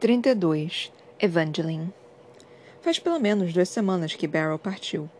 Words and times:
32. 0.00 0.90
Evangeline 1.20 1.92
Faz 2.80 2.98
pelo 2.98 3.20
menos 3.20 3.52
duas 3.52 3.68
semanas 3.68 4.14
que 4.14 4.26
Beryl 4.26 4.58
partiu. 4.58 5.10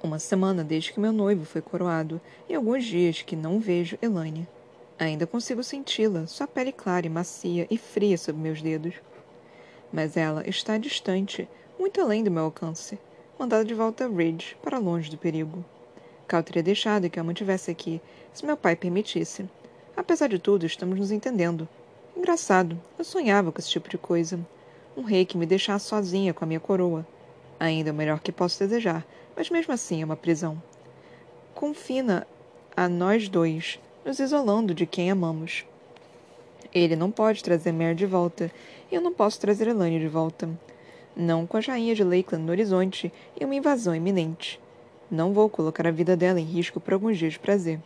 Uma 0.00 0.20
semana 0.20 0.62
desde 0.62 0.92
que 0.92 1.00
meu 1.00 1.10
noivo 1.10 1.44
foi 1.44 1.60
coroado 1.60 2.20
e 2.48 2.54
alguns 2.54 2.84
dias 2.84 3.20
que 3.20 3.34
não 3.34 3.58
vejo 3.58 3.98
Elaine. 4.00 4.46
Ainda 4.96 5.26
consigo 5.26 5.64
senti-la, 5.64 6.28
sua 6.28 6.46
pele 6.46 6.70
clara 6.70 7.04
e 7.04 7.10
macia 7.10 7.66
e 7.68 7.76
fria 7.76 8.16
sob 8.16 8.38
meus 8.38 8.62
dedos. 8.62 8.94
Mas 9.92 10.16
ela 10.16 10.48
está 10.48 10.78
distante, 10.78 11.48
muito 11.76 12.00
além 12.00 12.22
do 12.22 12.30
meu 12.30 12.44
alcance, 12.44 12.96
mandada 13.36 13.64
de 13.64 13.74
volta 13.74 14.04
a 14.04 14.08
Ridge, 14.08 14.56
para 14.62 14.78
longe 14.78 15.10
do 15.10 15.18
perigo. 15.18 15.64
Cal 16.28 16.44
teria 16.44 16.62
deixado 16.62 17.10
que 17.10 17.18
a 17.18 17.24
mantivesse 17.24 17.72
aqui, 17.72 18.00
se 18.32 18.46
meu 18.46 18.56
pai 18.56 18.76
permitisse. 18.76 19.50
Apesar 19.96 20.28
de 20.28 20.38
tudo, 20.38 20.64
estamos 20.64 20.96
nos 20.96 21.10
entendendo. 21.10 21.68
Engraçado, 22.18 22.76
eu 22.98 23.04
sonhava 23.04 23.52
com 23.52 23.60
esse 23.60 23.70
tipo 23.70 23.88
de 23.88 23.96
coisa. 23.96 24.40
Um 24.96 25.02
rei 25.02 25.24
que 25.24 25.38
me 25.38 25.46
deixasse 25.46 25.86
sozinha 25.86 26.34
com 26.34 26.44
a 26.44 26.48
minha 26.48 26.58
coroa. 26.58 27.06
Ainda 27.60 27.92
o 27.92 27.94
melhor 27.94 28.18
que 28.18 28.32
posso 28.32 28.58
desejar, 28.58 29.06
mas 29.36 29.48
mesmo 29.48 29.72
assim 29.72 30.02
é 30.02 30.04
uma 30.04 30.16
prisão. 30.16 30.60
Confina 31.54 32.26
a 32.76 32.88
nós 32.88 33.28
dois, 33.28 33.78
nos 34.04 34.18
isolando 34.18 34.74
de 34.74 34.84
quem 34.84 35.12
amamos. 35.12 35.64
Ele 36.74 36.96
não 36.96 37.08
pode 37.08 37.42
trazer 37.42 37.70
Mare 37.70 37.94
de 37.94 38.04
volta, 38.04 38.50
e 38.90 38.96
eu 38.96 39.00
não 39.00 39.12
posso 39.12 39.38
trazer 39.38 39.68
Elaine 39.68 40.00
de 40.00 40.08
volta. 40.08 40.50
Não 41.14 41.46
com 41.46 41.56
a 41.56 41.60
rainha 41.60 41.94
de 41.94 42.02
Lakeland 42.02 42.44
no 42.44 42.50
horizonte 42.50 43.12
e 43.40 43.44
uma 43.44 43.54
invasão 43.54 43.94
iminente. 43.94 44.60
Não 45.08 45.32
vou 45.32 45.48
colocar 45.48 45.86
a 45.86 45.92
vida 45.92 46.16
dela 46.16 46.40
em 46.40 46.44
risco 46.44 46.80
por 46.80 46.94
alguns 46.94 47.16
dias 47.16 47.34
de 47.34 47.38
prazer. 47.38 47.80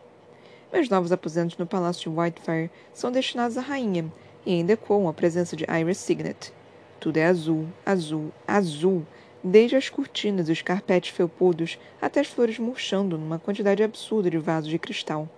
Meus 0.73 0.89
novos 0.89 1.11
aposentos 1.11 1.55
no 1.55 1.67
Palácio 1.67 2.09
de 2.11 2.19
Whitefire 2.19 2.71
são 2.95 3.11
destinados 3.11 3.59
à 3.59 3.61
rainha 3.61 4.11
e 4.43 4.53
ainda 4.53 4.73
ecoam 4.73 5.07
a 5.07 5.13
presença 5.13 5.55
de 5.55 5.67
Iris 5.69 5.99
Signet. 5.99 6.51
Tudo 6.99 7.17
é 7.17 7.27
azul, 7.27 7.67
azul, 7.85 8.31
azul, 8.47 9.05
desde 9.43 9.75
as 9.75 9.87
cortinas 9.87 10.49
e 10.49 10.51
os 10.51 10.63
carpetes 10.63 11.11
felpudos 11.11 11.77
até 12.01 12.21
as 12.21 12.27
flores 12.27 12.57
murchando 12.57 13.19
numa 13.19 13.37
quantidade 13.37 13.83
absurda 13.83 14.31
de 14.31 14.39
vasos 14.39 14.71
de 14.71 14.79
cristal. 14.79 15.29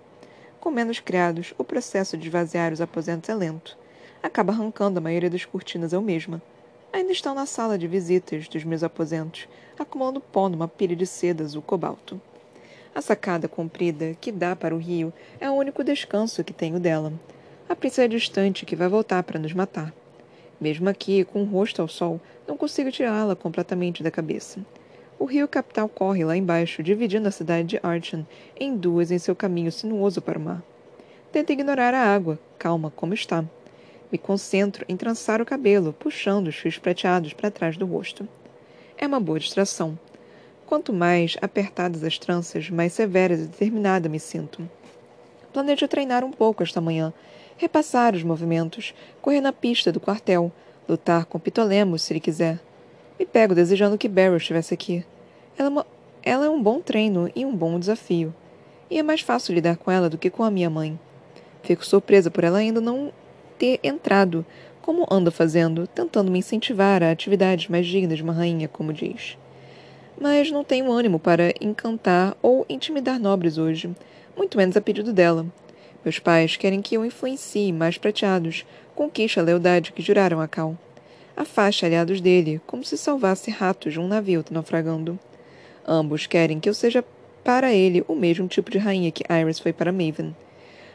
Com 0.61 0.71
menos 0.71 1.01
criados, 1.01 1.53
o 1.57 1.65
processo 1.65 2.15
de 2.15 2.29
esvaziar 2.29 2.71
os 2.71 2.79
aposentos 2.79 3.29
é 3.29 3.35
lento. 3.35 3.77
Acaba 4.23 4.53
arrancando 4.53 4.99
a 4.99 5.01
maioria 5.01 5.29
das 5.29 5.43
cortinas 5.43 5.91
eu 5.91 6.01
mesma. 6.01 6.41
Ainda 6.93 7.11
estão 7.11 7.35
na 7.35 7.45
sala 7.45 7.77
de 7.77 7.89
visitas 7.89 8.47
dos 8.47 8.63
meus 8.63 8.83
aposentos, 8.83 9.49
acumulando 9.77 10.21
pó 10.21 10.47
numa 10.47 10.69
pilha 10.69 10.95
de 10.95 11.05
seda 11.05 11.43
azul 11.43 11.61
cobalto. 11.61 12.21
A 12.95 13.01
sacada 13.01 13.49
comprida, 13.49 14.15
que 14.21 14.31
dá 14.31 14.55
para 14.55 14.73
o 14.73 14.77
rio, 14.77 15.11
é 15.37 15.49
o 15.49 15.53
único 15.53 15.83
descanso 15.83 16.45
que 16.45 16.53
tenho 16.53 16.79
dela. 16.79 17.11
A 17.67 17.75
princesa 17.75 18.07
distante 18.07 18.65
que 18.65 18.73
vai 18.73 18.87
voltar 18.87 19.21
para 19.23 19.37
nos 19.37 19.51
matar. 19.51 19.93
Mesmo 20.61 20.87
aqui, 20.87 21.25
com 21.25 21.41
o 21.41 21.45
rosto 21.45 21.81
ao 21.81 21.89
sol, 21.89 22.21
não 22.47 22.55
consigo 22.55 22.89
tirá-la 22.89 23.35
completamente 23.35 24.01
da 24.01 24.09
cabeça. 24.09 24.65
O 25.19 25.25
rio 25.25 25.45
capital 25.45 25.89
corre 25.89 26.23
lá 26.23 26.37
embaixo, 26.37 26.81
dividindo 26.81 27.27
a 27.27 27.31
cidade 27.31 27.67
de 27.67 27.79
Archon 27.83 28.25
em 28.57 28.77
duas 28.77 29.11
em 29.11 29.19
seu 29.19 29.35
caminho 29.35 29.73
sinuoso 29.73 30.21
para 30.21 30.39
o 30.39 30.41
mar. 30.41 30.63
Tento 31.33 31.51
ignorar 31.51 31.93
a 31.93 32.15
água, 32.15 32.39
calma 32.57 32.89
como 32.95 33.13
está. 33.13 33.43
Me 34.09 34.17
concentro 34.17 34.85
em 34.87 34.95
trançar 34.95 35.41
o 35.41 35.45
cabelo, 35.45 35.91
puxando 35.91 36.47
os 36.47 36.55
fios 36.55 36.77
prateados 36.77 37.33
para 37.33 37.51
trás 37.51 37.75
do 37.75 37.85
rosto. 37.85 38.25
É 38.97 39.05
uma 39.05 39.19
boa 39.19 39.37
distração. 39.37 39.99
Quanto 40.65 40.91
mais 40.91 41.37
apertadas 41.43 42.03
as 42.03 42.17
tranças, 42.17 42.71
mais 42.71 42.91
severa 42.91 43.35
e 43.35 43.37
determinada 43.37 44.09
me 44.09 44.19
sinto. 44.19 44.67
Planejo 45.53 45.87
treinar 45.87 46.23
um 46.23 46.31
pouco 46.31 46.63
esta 46.63 46.81
manhã, 46.81 47.13
repassar 47.55 48.15
os 48.15 48.23
movimentos, 48.23 48.91
correr 49.21 49.41
na 49.41 49.53
pista 49.53 49.91
do 49.91 49.99
quartel, 49.99 50.51
lutar 50.89 51.25
com 51.25 51.39
Pitolemos 51.39 52.01
se 52.01 52.13
ele 52.13 52.19
quiser. 52.19 52.59
Me 53.19 53.27
pego 53.27 53.53
desejando 53.53 53.97
que 53.97 54.09
Barrow 54.09 54.37
estivesse 54.37 54.73
aqui. 54.73 55.05
Ela 55.55 55.67
é, 55.67 55.71
uma... 55.71 55.85
ela 56.23 56.45
é 56.47 56.49
um 56.49 56.61
bom 56.61 56.81
treino 56.81 57.31
e 57.35 57.45
um 57.45 57.55
bom 57.55 57.77
desafio. 57.79 58.33
E 58.89 58.97
é 58.97 59.03
mais 59.03 59.21
fácil 59.21 59.53
lidar 59.53 59.77
com 59.77 59.91
ela 59.91 60.09
do 60.09 60.17
que 60.17 60.31
com 60.31 60.43
a 60.43 60.49
minha 60.49 60.69
mãe. 60.69 60.99
Fico 61.61 61.85
surpresa 61.85 62.31
por 62.31 62.43
ela 62.43 62.57
ainda 62.57 62.81
não 62.81 63.13
ter 63.59 63.79
entrado, 63.83 64.43
como 64.81 65.05
anda 65.11 65.29
fazendo, 65.29 65.85
tentando 65.85 66.31
me 66.31 66.39
incentivar 66.39 67.03
a 67.03 67.11
atividades 67.11 67.69
mais 67.69 67.85
dignas 67.85 68.17
de 68.17 68.23
uma 68.23 68.33
rainha, 68.33 68.67
como 68.67 68.91
diz 68.91 69.37
mas 70.19 70.51
não 70.51 70.63
tenho 70.63 70.91
ânimo 70.91 71.19
para 71.19 71.53
encantar 71.59 72.35
ou 72.41 72.65
intimidar 72.69 73.19
nobres 73.19 73.57
hoje, 73.57 73.93
muito 74.35 74.57
menos 74.57 74.77
a 74.77 74.81
pedido 74.81 75.11
dela. 75.11 75.45
Meus 76.03 76.19
pais 76.19 76.55
querem 76.55 76.81
que 76.81 76.95
eu 76.95 77.05
influencie 77.05 77.73
mais 77.73 77.97
prateados, 77.97 78.65
conquiste 78.93 79.39
a 79.39 79.43
lealdade 79.43 79.91
que 79.91 80.01
juraram 80.01 80.39
a 80.39 80.47
Cal. 80.47 80.77
Afaste 81.35 81.85
aliados 81.85 82.21
dele, 82.21 82.61
como 82.65 82.83
se 82.83 82.97
salvasse 82.97 83.51
ratos 83.51 83.93
de 83.93 83.99
um 83.99 84.07
navio 84.07 84.43
naufragando. 84.49 85.19
Ambos 85.85 86.27
querem 86.27 86.59
que 86.59 86.69
eu 86.69 86.73
seja 86.73 87.03
para 87.43 87.73
ele 87.73 88.03
o 88.07 88.15
mesmo 88.15 88.47
tipo 88.47 88.71
de 88.71 88.77
rainha 88.77 89.11
que 89.11 89.23
Iris 89.31 89.59
foi 89.59 89.73
para 89.73 89.91
Maven. 89.91 90.35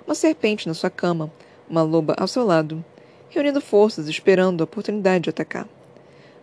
Uma 0.06 0.14
serpente 0.14 0.66
na 0.66 0.74
sua 0.74 0.90
cama, 0.90 1.30
uma 1.68 1.82
loba 1.82 2.14
ao 2.18 2.26
seu 2.26 2.44
lado, 2.44 2.84
reunindo 3.28 3.60
forças 3.60 4.08
esperando 4.08 4.60
a 4.60 4.64
oportunidade 4.64 5.24
de 5.24 5.30
atacar. 5.30 5.68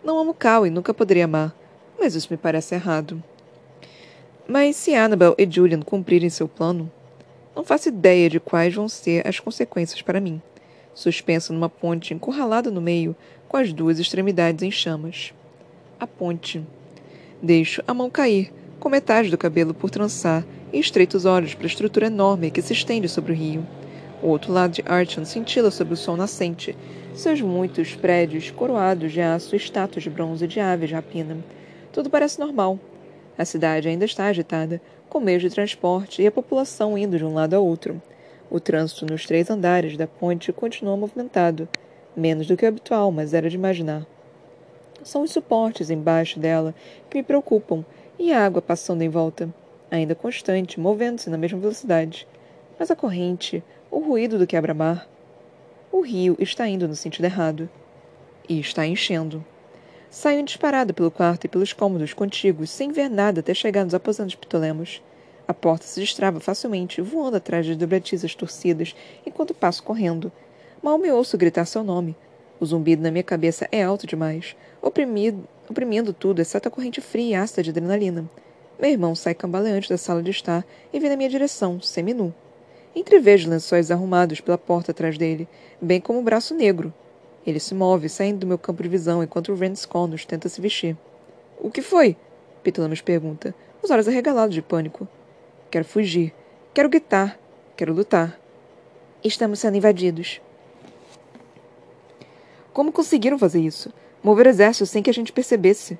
Não 0.02 0.18
amo 0.18 0.32
Cal 0.32 0.66
e 0.66 0.70
nunca 0.70 0.94
poderia 0.94 1.24
amar, 1.24 1.54
mas 1.98 2.14
isso 2.14 2.28
me 2.30 2.36
parece 2.36 2.74
errado. 2.74 3.22
Mas 4.46 4.76
se 4.76 4.94
Annabel 4.94 5.34
e 5.36 5.46
Julian 5.50 5.82
cumprirem 5.82 6.30
seu 6.30 6.48
plano, 6.48 6.90
não 7.54 7.64
faço 7.64 7.88
ideia 7.88 8.30
de 8.30 8.38
quais 8.38 8.74
vão 8.74 8.88
ser 8.88 9.26
as 9.26 9.40
consequências 9.40 10.00
para 10.00 10.20
mim, 10.20 10.40
suspenso 10.94 11.52
numa 11.52 11.68
ponte 11.68 12.14
encurralada 12.14 12.70
no 12.70 12.80
meio, 12.80 13.16
com 13.48 13.56
as 13.56 13.72
duas 13.72 13.98
extremidades 13.98 14.62
em 14.62 14.70
chamas. 14.70 15.34
A 15.98 16.06
ponte. 16.06 16.64
Deixo 17.42 17.82
a 17.86 17.92
mão 17.92 18.08
cair, 18.08 18.52
com 18.78 18.88
metade 18.88 19.28
do 19.28 19.36
cabelo 19.36 19.74
por 19.74 19.90
trançar, 19.90 20.46
e 20.72 20.78
estreito 20.78 21.16
os 21.16 21.24
olhos 21.24 21.54
para 21.54 21.66
a 21.66 21.68
estrutura 21.68 22.06
enorme 22.06 22.50
que 22.50 22.62
se 22.62 22.72
estende 22.72 23.08
sobre 23.08 23.32
o 23.32 23.34
rio. 23.34 23.66
O 24.22 24.28
outro 24.28 24.52
lado 24.52 24.72
de 24.72 24.84
Archon 24.86 25.24
cintila 25.24 25.70
sob 25.70 25.92
o 25.92 25.96
sol 25.96 26.16
nascente, 26.16 26.76
seus 27.14 27.40
muitos 27.40 27.94
prédios 27.94 28.50
coroados 28.50 29.12
de 29.12 29.20
aço 29.20 29.54
e 29.54 29.58
estátuas 29.58 30.04
de 30.04 30.10
bronze 30.10 30.46
de 30.46 30.60
aves 30.60 30.90
rapina 30.90 31.38
tudo 31.92 32.10
parece 32.10 32.38
normal. 32.38 32.78
A 33.36 33.44
cidade 33.44 33.88
ainda 33.88 34.04
está 34.04 34.26
agitada, 34.26 34.80
com 35.08 35.20
meios 35.20 35.42
de 35.42 35.50
transporte 35.50 36.22
e 36.22 36.26
a 36.26 36.32
população 36.32 36.98
indo 36.98 37.16
de 37.16 37.24
um 37.24 37.34
lado 37.34 37.54
a 37.54 37.58
outro. 37.58 38.00
O 38.50 38.58
trânsito 38.58 39.06
nos 39.06 39.26
três 39.26 39.50
andares 39.50 39.96
da 39.96 40.06
ponte 40.06 40.52
continua 40.52 40.96
movimentado, 40.96 41.68
menos 42.16 42.46
do 42.46 42.56
que 42.56 42.64
o 42.64 42.68
habitual, 42.68 43.12
mas 43.12 43.34
era 43.34 43.48
de 43.48 43.56
imaginar. 43.56 44.06
São 45.02 45.22
os 45.22 45.30
suportes 45.30 45.90
embaixo 45.90 46.40
dela 46.40 46.74
que 47.08 47.18
me 47.18 47.22
preocupam 47.22 47.84
e 48.18 48.32
a 48.32 48.44
água 48.44 48.60
passando 48.60 49.02
em 49.02 49.08
volta, 49.08 49.48
ainda 49.90 50.14
constante, 50.14 50.80
movendo-se 50.80 51.30
na 51.30 51.38
mesma 51.38 51.58
velocidade. 51.58 52.26
Mas 52.78 52.90
a 52.90 52.96
corrente, 52.96 53.62
o 53.90 54.00
ruído 54.00 54.38
do 54.38 54.46
quebra-mar. 54.46 55.08
O 55.90 56.00
rio 56.00 56.36
está 56.38 56.68
indo 56.68 56.88
no 56.88 56.96
sentido 56.96 57.24
errado. 57.24 57.68
E 58.48 58.58
está 58.58 58.86
enchendo. 58.86 59.44
Saio 60.10 60.42
disparado 60.42 60.94
pelo 60.94 61.10
quarto 61.10 61.44
e 61.44 61.48
pelos 61.48 61.74
cômodos 61.74 62.14
contíguos, 62.14 62.70
sem 62.70 62.90
ver 62.90 63.10
nada 63.10 63.40
até 63.40 63.52
chegar 63.52 63.84
nos 63.84 63.92
aposentos 63.92 64.34
Ptolemos. 64.34 65.02
A 65.46 65.52
porta 65.52 65.84
se 65.84 66.00
destrava 66.00 66.40
facilmente, 66.40 67.02
voando 67.02 67.36
atrás 67.36 67.66
das 67.66 67.76
dobratizas 67.76 68.34
torcidas, 68.34 68.96
enquanto 69.26 69.52
passo 69.52 69.82
correndo. 69.82 70.32
Mal 70.82 70.96
me 70.96 71.10
ouço 71.10 71.36
gritar 71.36 71.66
seu 71.66 71.84
nome. 71.84 72.16
O 72.58 72.64
zumbido 72.64 73.02
na 73.02 73.10
minha 73.10 73.22
cabeça 73.22 73.68
é 73.70 73.82
alto 73.82 74.06
demais, 74.06 74.56
oprimido, 74.80 75.46
oprimindo 75.68 76.14
tudo, 76.14 76.40
exceto 76.40 76.68
a 76.68 76.70
corrente 76.70 77.02
fria 77.02 77.30
e 77.30 77.34
ácida 77.34 77.62
de 77.62 77.70
adrenalina. 77.70 78.28
Meu 78.80 78.90
irmão 78.90 79.14
sai 79.14 79.34
cambaleante 79.34 79.90
da 79.90 79.98
sala 79.98 80.22
de 80.22 80.30
estar 80.30 80.64
e 80.90 80.98
vem 80.98 81.10
na 81.10 81.16
minha 81.16 81.28
direção, 81.28 81.82
seminu. 81.82 82.34
Entrevejo 82.96 83.50
lençóis 83.50 83.90
arrumados 83.90 84.40
pela 84.40 84.56
porta 84.56 84.90
atrás 84.90 85.18
dele, 85.18 85.46
bem 85.80 86.00
como 86.00 86.18
o 86.18 86.22
braço 86.22 86.54
negro, 86.54 86.92
ele 87.50 87.60
se 87.60 87.74
move, 87.74 88.08
saindo 88.08 88.40
do 88.40 88.46
meu 88.46 88.58
campo 88.58 88.82
de 88.82 88.88
visão, 88.88 89.22
enquanto 89.22 89.54
Rance 89.54 89.86
Connors 89.86 90.24
tenta 90.24 90.48
se 90.48 90.60
vestir. 90.60 90.96
O 91.58 91.70
que 91.70 91.82
foi? 91.82 92.16
Pitulamas 92.62 93.00
pergunta, 93.00 93.54
os 93.82 93.90
olhos 93.90 94.08
arregalados 94.08 94.54
de 94.54 94.62
pânico. 94.62 95.08
Quero 95.70 95.84
fugir. 95.84 96.34
Quero 96.74 96.88
gritar. 96.88 97.38
Quero 97.76 97.92
lutar. 97.92 98.38
Estamos 99.22 99.60
sendo 99.60 99.76
invadidos. 99.76 100.40
Como 102.72 102.92
conseguiram 102.92 103.38
fazer 103.38 103.60
isso? 103.60 103.92
Mover 104.22 104.46
o 104.46 104.50
exército 104.50 104.86
sem 104.86 105.02
que 105.02 105.10
a 105.10 105.14
gente 105.14 105.32
percebesse. 105.32 105.98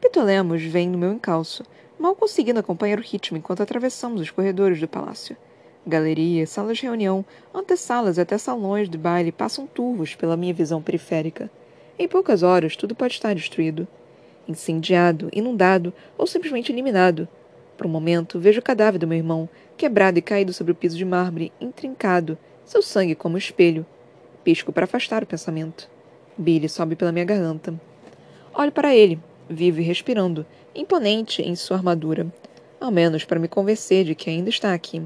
Pitolemos 0.00 0.62
vem 0.62 0.88
no 0.88 0.98
meu 0.98 1.12
encalço, 1.12 1.64
mal 1.98 2.14
conseguindo 2.14 2.60
acompanhar 2.60 2.98
o 2.98 3.02
ritmo 3.02 3.38
enquanto 3.38 3.62
atravessamos 3.62 4.20
os 4.20 4.30
corredores 4.30 4.80
do 4.80 4.88
palácio. 4.88 5.36
Galerias, 5.86 6.48
salas 6.48 6.78
de 6.78 6.84
reunião, 6.84 7.22
antessalas 7.54 8.16
e 8.16 8.20
até 8.22 8.38
salões 8.38 8.88
de 8.88 8.96
baile 8.96 9.30
passam 9.30 9.66
turvos 9.66 10.14
pela 10.14 10.34
minha 10.34 10.54
visão 10.54 10.80
periférica. 10.80 11.50
Em 11.98 12.08
poucas 12.08 12.42
horas, 12.42 12.74
tudo 12.74 12.94
pode 12.94 13.12
estar 13.12 13.34
destruído. 13.34 13.86
Incendiado, 14.48 15.28
inundado 15.30 15.92
ou 16.16 16.26
simplesmente 16.26 16.72
eliminado. 16.72 17.28
Por 17.76 17.86
um 17.86 17.90
momento, 17.90 18.40
vejo 18.40 18.60
o 18.60 18.62
cadáver 18.62 18.98
do 18.98 19.06
meu 19.06 19.18
irmão, 19.18 19.46
quebrado 19.76 20.18
e 20.18 20.22
caído 20.22 20.54
sobre 20.54 20.72
o 20.72 20.74
piso 20.74 20.96
de 20.96 21.04
mármore, 21.04 21.52
intrincado, 21.60 22.38
seu 22.64 22.80
sangue 22.80 23.14
como 23.14 23.36
espelho. 23.36 23.84
Pisco 24.42 24.72
para 24.72 24.84
afastar 24.84 25.22
o 25.22 25.26
pensamento. 25.26 25.90
Billy 26.36 26.68
sobe 26.68 26.96
pela 26.96 27.12
minha 27.12 27.26
garganta. 27.26 27.78
Olho 28.54 28.72
para 28.72 28.94
ele, 28.94 29.20
vivo 29.50 29.80
e 29.80 29.84
respirando, 29.84 30.46
imponente 30.74 31.42
em 31.42 31.54
sua 31.54 31.76
armadura. 31.76 32.26
Ao 32.80 32.90
menos 32.90 33.24
para 33.24 33.38
me 33.38 33.48
convencer 33.48 34.04
de 34.04 34.14
que 34.14 34.30
ainda 34.30 34.48
está 34.48 34.72
aqui. 34.72 35.02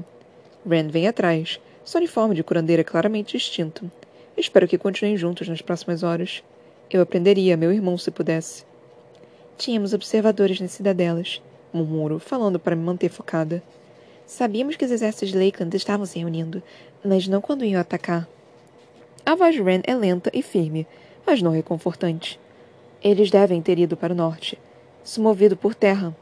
Ren 0.67 0.87
vem 0.87 1.07
atrás, 1.07 1.59
seu 1.85 1.99
uniforme 1.99 2.35
de 2.35 2.43
curandeira 2.43 2.83
claramente 2.83 3.37
distinto. 3.37 3.89
Espero 4.35 4.67
que 4.67 4.77
continuem 4.77 5.17
juntos 5.17 5.47
nas 5.47 5.61
próximas 5.61 6.03
horas. 6.03 6.43
Eu 6.89 7.01
aprenderia 7.01 7.57
meu 7.57 7.71
irmão 7.71 7.97
se 7.97 8.11
pudesse. 8.11 8.63
Tínhamos 9.57 9.93
observadores 9.93 10.59
nas 10.59 10.71
cidadelas, 10.71 11.41
murmuro, 11.73 12.19
falando 12.19 12.59
para 12.59 12.75
me 12.75 12.83
manter 12.83 13.09
focada. 13.09 13.61
Sabíamos 14.25 14.75
que 14.75 14.85
os 14.85 14.91
exércitos 14.91 15.29
de 15.29 15.37
Lakeland 15.37 15.75
estavam 15.75 16.05
se 16.05 16.19
reunindo, 16.19 16.61
mas 17.03 17.27
não 17.27 17.41
quando 17.41 17.65
iam 17.65 17.81
atacar. 17.81 18.27
A 19.25 19.35
voz 19.35 19.55
de 19.55 19.61
Ren 19.61 19.81
é 19.83 19.95
lenta 19.95 20.29
e 20.33 20.41
firme, 20.41 20.87
mas 21.25 21.41
não 21.41 21.51
reconfortante. 21.51 22.39
Eles 23.03 23.31
devem 23.31 23.61
ter 23.61 23.79
ido 23.79 23.95
para 23.95 24.13
o 24.13 24.15
norte, 24.15 24.57
se 25.03 25.19
movido 25.19 25.55
por 25.55 25.73
terra. 25.73 26.15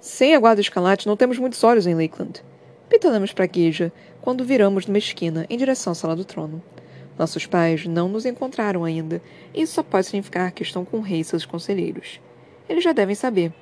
Sem 0.00 0.34
a 0.34 0.40
guarda 0.40 0.60
escalate, 0.60 1.06
não 1.06 1.16
temos 1.16 1.38
muitos 1.38 1.62
olhos 1.64 1.86
em 1.86 1.94
Lakeland. 1.94 2.42
Pitalamos 2.88 3.32
para 3.32 3.46
Guija 3.46 3.92
quando 4.20 4.44
viramos 4.44 4.86
numa 4.86 4.98
esquina 4.98 5.46
em 5.48 5.56
direção 5.56 5.92
à 5.92 5.94
sala 5.94 6.14
do 6.14 6.24
trono. 6.24 6.62
Nossos 7.18 7.46
pais 7.46 7.86
não 7.86 8.08
nos 8.08 8.26
encontraram 8.26 8.84
ainda, 8.84 9.22
e 9.54 9.62
isso 9.62 9.74
só 9.74 9.82
pode 9.82 10.06
significar 10.06 10.50
que 10.52 10.62
estão 10.62 10.84
com 10.84 10.98
o 10.98 11.02
rei 11.02 11.20
e 11.20 11.24
seus 11.24 11.46
conselheiros. 11.46 12.20
Eles 12.68 12.82
já 12.82 12.92
devem 12.92 13.14
saber. 13.14 13.52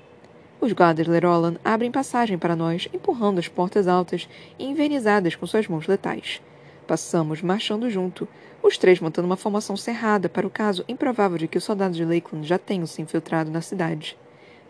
Os 0.60 0.72
guardas 0.72 1.06
Lerolan 1.06 1.56
abrem 1.64 1.90
passagem 1.90 2.38
para 2.38 2.56
nós, 2.56 2.88
empurrando 2.92 3.38
as 3.38 3.48
portas 3.48 3.86
altas 3.86 4.28
e 4.58 4.64
envernizadas 4.64 5.34
com 5.34 5.46
suas 5.46 5.68
mãos 5.68 5.86
letais. 5.86 6.40
Passamos 6.86 7.42
marchando 7.42 7.90
junto, 7.90 8.28
os 8.62 8.78
três 8.78 9.00
montando 9.00 9.26
uma 9.26 9.36
formação 9.36 9.76
cerrada 9.76 10.28
para 10.28 10.46
o 10.46 10.50
caso 10.50 10.84
improvável 10.88 11.36
de 11.36 11.48
que 11.48 11.58
os 11.58 11.64
soldados 11.64 11.96
de 11.96 12.04
Lakeland 12.04 12.46
já 12.46 12.58
tenham 12.58 12.86
se 12.86 13.02
infiltrado 13.02 13.50
na 13.50 13.60
cidade. 13.60 14.16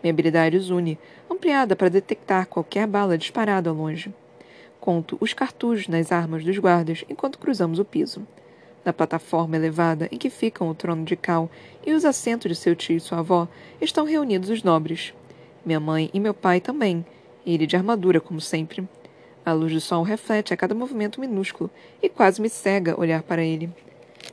Minha 0.01 0.11
habilidade 0.11 0.57
os 0.57 0.69
une, 0.69 0.97
ampliada 1.29 1.75
para 1.75 1.89
detectar 1.89 2.47
qualquer 2.47 2.87
bala 2.87 3.17
disparada 3.17 3.69
ao 3.69 3.75
longe. 3.75 4.13
Conto 4.83 5.17
os 5.21 5.31
cartuchos 5.31 5.87
nas 5.87 6.11
armas 6.11 6.43
dos 6.43 6.57
guardas 6.57 7.05
enquanto 7.09 7.39
cruzamos 7.39 7.79
o 7.79 7.85
piso. 7.85 8.27
Na 8.83 8.91
plataforma 8.91 9.55
elevada 9.55 10.09
em 10.11 10.17
que 10.17 10.29
ficam 10.29 10.67
o 10.67 10.75
trono 10.75 11.05
de 11.05 11.15
Cal 11.15 11.49
e 11.87 11.93
os 11.93 12.03
assentos 12.03 12.51
de 12.51 12.55
seu 12.57 12.75
tio 12.75 12.97
e 12.97 12.99
sua 12.99 13.19
avó 13.19 13.47
estão 13.79 14.03
reunidos 14.03 14.49
os 14.49 14.61
nobres. 14.61 15.13
Minha 15.65 15.79
mãe 15.79 16.09
e 16.13 16.19
meu 16.19 16.33
pai 16.33 16.59
também, 16.59 17.05
ele 17.45 17.65
de 17.65 17.77
armadura, 17.77 18.19
como 18.19 18.41
sempre. 18.41 18.85
A 19.45 19.53
luz 19.53 19.71
do 19.71 19.79
sol 19.79 20.03
reflete 20.03 20.53
a 20.53 20.57
cada 20.57 20.75
movimento 20.75 21.21
minúsculo 21.21 21.69
e 22.01 22.09
quase 22.09 22.41
me 22.41 22.49
cega 22.49 22.99
olhar 22.99 23.23
para 23.23 23.41
ele. 23.41 23.69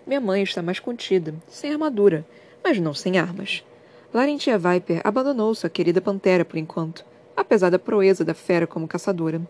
Minha 0.05 0.21
mãe 0.21 0.43
está 0.43 0.61
mais 0.61 0.81
contida, 0.81 1.33
sem 1.47 1.71
armadura, 1.71 2.27
mas 2.65 2.77
não 2.81 2.93
sem 2.93 3.19
armas. 3.19 3.65
Larentia 4.13 4.59
Viper 4.59 5.01
abandonou 5.05 5.55
sua 5.55 5.71
querida 5.71 6.01
pantera 6.01 6.45
por 6.45 6.57
enquanto, 6.57 7.05
apesar 7.37 7.71
da 7.71 7.79
proeza 7.79 8.25
da 8.25 8.35
fera 8.35 8.67
como 8.67 8.89
caçadora. 8.89 9.41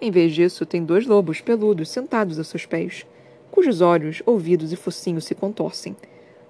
Em 0.00 0.10
vez 0.10 0.34
disso, 0.34 0.66
tem 0.66 0.84
dois 0.84 1.06
lobos 1.06 1.40
peludos 1.40 1.88
sentados 1.88 2.38
a 2.38 2.44
seus 2.44 2.66
pés, 2.66 3.06
cujos 3.50 3.80
olhos, 3.80 4.22
ouvidos 4.26 4.72
e 4.72 4.76
focinhos 4.76 5.24
se 5.24 5.34
contorcem. 5.34 5.96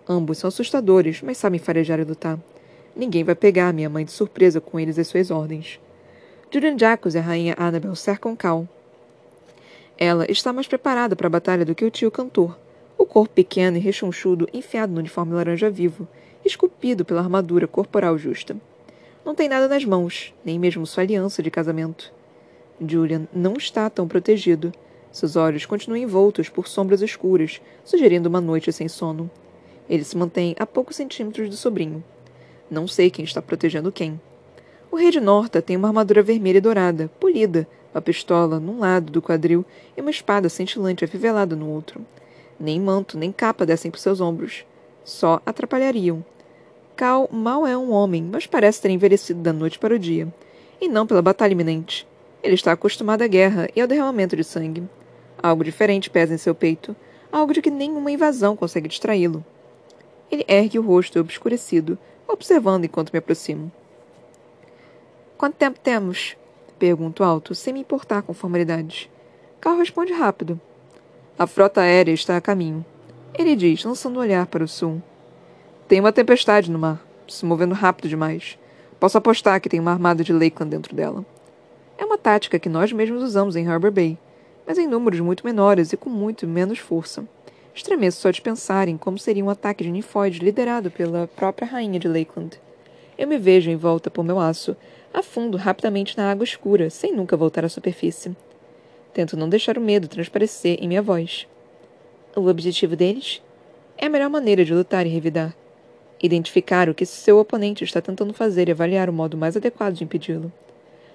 Ambos 0.08 0.38
são 0.38 0.48
assustadores, 0.48 1.22
mas 1.22 1.38
sabem 1.38 1.58
farejar 1.58 2.00
e 2.00 2.04
lutar. 2.04 2.38
Ninguém 2.94 3.22
vai 3.22 3.34
pegar 3.34 3.72
minha 3.72 3.88
mãe 3.88 4.04
de 4.04 4.10
surpresa 4.10 4.60
com 4.60 4.80
eles 4.80 4.98
e 4.98 5.04
suas 5.04 5.30
ordens. 5.30 5.78
Julian 6.50 6.78
Jacos 6.78 7.14
e 7.14 7.18
a 7.18 7.20
rainha 7.20 7.54
Annabel 7.58 7.94
cercam 7.94 8.34
Cal. 8.34 8.68
Ela 9.98 10.30
está 10.30 10.52
mais 10.52 10.66
preparada 10.66 11.14
para 11.14 11.26
a 11.26 11.30
batalha 11.30 11.64
do 11.64 11.74
que 11.74 11.84
o 11.84 11.90
tio 11.90 12.10
cantor, 12.10 12.58
o 12.98 13.06
corpo 13.06 13.34
pequeno 13.34 13.76
e 13.76 13.80
rechonchudo 13.80 14.48
enfiado 14.52 14.92
no 14.92 14.98
uniforme 14.98 15.34
laranja 15.34 15.70
vivo, 15.70 16.08
esculpido 16.44 17.04
pela 17.04 17.20
armadura 17.20 17.66
corporal 17.66 18.16
justa. 18.18 18.56
Não 19.24 19.34
tem 19.34 19.48
nada 19.48 19.68
nas 19.68 19.84
mãos, 19.84 20.32
nem 20.44 20.58
mesmo 20.58 20.86
sua 20.86 21.02
aliança 21.02 21.42
de 21.42 21.50
casamento. 21.50 22.12
Julian 22.80 23.26
não 23.32 23.54
está 23.54 23.88
tão 23.88 24.06
protegido. 24.06 24.72
Seus 25.10 25.36
olhos 25.36 25.64
continuam 25.64 26.02
envoltos 26.02 26.48
por 26.48 26.68
sombras 26.68 27.00
escuras, 27.00 27.60
sugerindo 27.84 28.28
uma 28.28 28.40
noite 28.40 28.72
sem 28.72 28.88
sono. 28.88 29.30
Ele 29.88 30.04
se 30.04 30.16
mantém 30.16 30.54
a 30.58 30.66
poucos 30.66 30.96
centímetros 30.96 31.48
do 31.48 31.56
sobrinho. 31.56 32.04
Não 32.70 32.86
sei 32.86 33.10
quem 33.10 33.24
está 33.24 33.40
protegendo 33.40 33.92
quem. 33.92 34.20
O 34.90 34.96
rei 34.96 35.10
de 35.10 35.20
Norta 35.20 35.62
tem 35.62 35.76
uma 35.76 35.88
armadura 35.88 36.22
vermelha 36.22 36.58
e 36.58 36.60
dourada, 36.60 37.10
polida, 37.20 37.66
uma 37.94 38.02
pistola 38.02 38.60
num 38.60 38.78
lado 38.78 39.10
do 39.10 39.22
quadril 39.22 39.64
e 39.96 40.00
uma 40.00 40.10
espada 40.10 40.48
cintilante 40.48 41.04
afivelada 41.04 41.56
no 41.56 41.68
outro. 41.68 42.04
Nem 42.58 42.80
manto 42.80 43.16
nem 43.16 43.32
capa 43.32 43.64
descem 43.64 43.90
por 43.90 43.98
seus 43.98 44.20
ombros. 44.20 44.64
Só 45.04 45.40
atrapalhariam. 45.46 46.24
Cal 46.96 47.28
mal 47.30 47.66
é 47.66 47.76
um 47.76 47.92
homem, 47.92 48.22
mas 48.22 48.46
parece 48.46 48.80
ter 48.80 48.90
envelhecido 48.90 49.40
da 49.40 49.52
noite 49.52 49.78
para 49.78 49.94
o 49.94 49.98
dia. 49.98 50.32
E 50.80 50.88
não 50.88 51.06
pela 51.06 51.22
batalha 51.22 51.52
iminente. 51.52 52.06
Ele 52.46 52.54
está 52.54 52.70
acostumado 52.70 53.22
à 53.22 53.26
guerra 53.26 53.68
e 53.74 53.80
ao 53.80 53.88
derramamento 53.88 54.36
de 54.36 54.44
sangue. 54.44 54.84
Algo 55.42 55.64
diferente 55.64 56.08
pesa 56.08 56.32
em 56.32 56.38
seu 56.38 56.54
peito, 56.54 56.94
algo 57.32 57.52
de 57.52 57.60
que 57.60 57.72
nenhuma 57.72 58.12
invasão 58.12 58.54
consegue 58.54 58.86
distraí-lo. 58.86 59.44
Ele 60.30 60.44
ergue 60.46 60.78
o 60.78 60.82
rosto 60.82 61.18
obscurecido, 61.18 61.98
observando 62.28 62.84
enquanto 62.84 63.12
me 63.12 63.18
aproximo. 63.18 63.72
Quanto 65.36 65.56
tempo 65.56 65.80
temos? 65.80 66.36
Pergunto 66.78 67.24
alto, 67.24 67.52
sem 67.52 67.74
me 67.74 67.80
importar 67.80 68.22
com 68.22 68.32
formalidades. 68.32 69.10
Carl 69.60 69.78
responde 69.78 70.12
rápido. 70.12 70.60
A 71.36 71.48
frota 71.48 71.80
aérea 71.80 72.12
está 72.12 72.36
a 72.36 72.40
caminho. 72.40 72.86
Ele 73.34 73.56
diz, 73.56 73.82
lançando 73.82 74.18
um 74.18 74.22
olhar 74.22 74.46
para 74.46 74.62
o 74.62 74.68
sul. 74.68 75.02
Tem 75.88 75.98
uma 75.98 76.12
tempestade 76.12 76.70
no 76.70 76.78
mar, 76.78 77.04
se 77.26 77.44
movendo 77.44 77.74
rápido 77.74 78.08
demais. 78.08 78.56
Posso 79.00 79.18
apostar 79.18 79.60
que 79.60 79.68
tem 79.68 79.80
uma 79.80 79.90
armada 79.90 80.22
de 80.22 80.32
Lakeland 80.32 80.70
dentro 80.70 80.94
dela. 80.94 81.26
É 81.98 82.04
uma 82.04 82.18
tática 82.18 82.58
que 82.58 82.68
nós 82.68 82.92
mesmos 82.92 83.22
usamos 83.22 83.56
em 83.56 83.66
Harbor 83.66 83.90
Bay, 83.90 84.18
mas 84.66 84.76
em 84.76 84.86
números 84.86 85.20
muito 85.20 85.46
menores 85.46 85.92
e 85.92 85.96
com 85.96 86.10
muito 86.10 86.46
menos 86.46 86.78
força. 86.78 87.24
Estremeço 87.74 88.20
só 88.20 88.30
de 88.30 88.42
pensar 88.42 88.88
em 88.88 88.96
como 88.96 89.18
seria 89.18 89.44
um 89.44 89.50
ataque 89.50 89.84
de 89.84 89.90
Nifoid 89.90 90.38
liderado 90.38 90.90
pela 90.90 91.26
própria 91.26 91.66
rainha 91.66 91.98
de 91.98 92.08
Lakeland. 92.08 92.60
Eu 93.16 93.26
me 93.26 93.38
vejo 93.38 93.70
em 93.70 93.76
volta 93.76 94.10
por 94.10 94.22
meu 94.22 94.38
aço, 94.38 94.76
afundo 95.12 95.56
rapidamente 95.56 96.16
na 96.18 96.30
água 96.30 96.44
escura, 96.44 96.90
sem 96.90 97.14
nunca 97.14 97.36
voltar 97.36 97.64
à 97.64 97.68
superfície. 97.68 98.36
Tento 99.14 99.36
não 99.36 99.48
deixar 99.48 99.78
o 99.78 99.80
medo 99.80 100.08
transparecer 100.08 100.78
em 100.82 100.88
minha 100.88 101.00
voz. 101.00 101.46
O 102.34 102.46
objetivo 102.46 102.94
deles? 102.94 103.42
É 103.96 104.04
a 104.04 104.10
melhor 104.10 104.28
maneira 104.28 104.66
de 104.66 104.74
lutar 104.74 105.06
e 105.06 105.08
revidar. 105.08 105.56
Identificar 106.22 106.90
o 106.90 106.94
que 106.94 107.06
seu 107.06 107.38
oponente 107.38 107.84
está 107.84 108.02
tentando 108.02 108.34
fazer 108.34 108.68
e 108.68 108.72
avaliar 108.72 109.08
o 109.08 109.12
modo 109.14 109.36
mais 109.36 109.56
adequado 109.56 109.94
de 109.94 110.04
impedi-lo. 110.04 110.52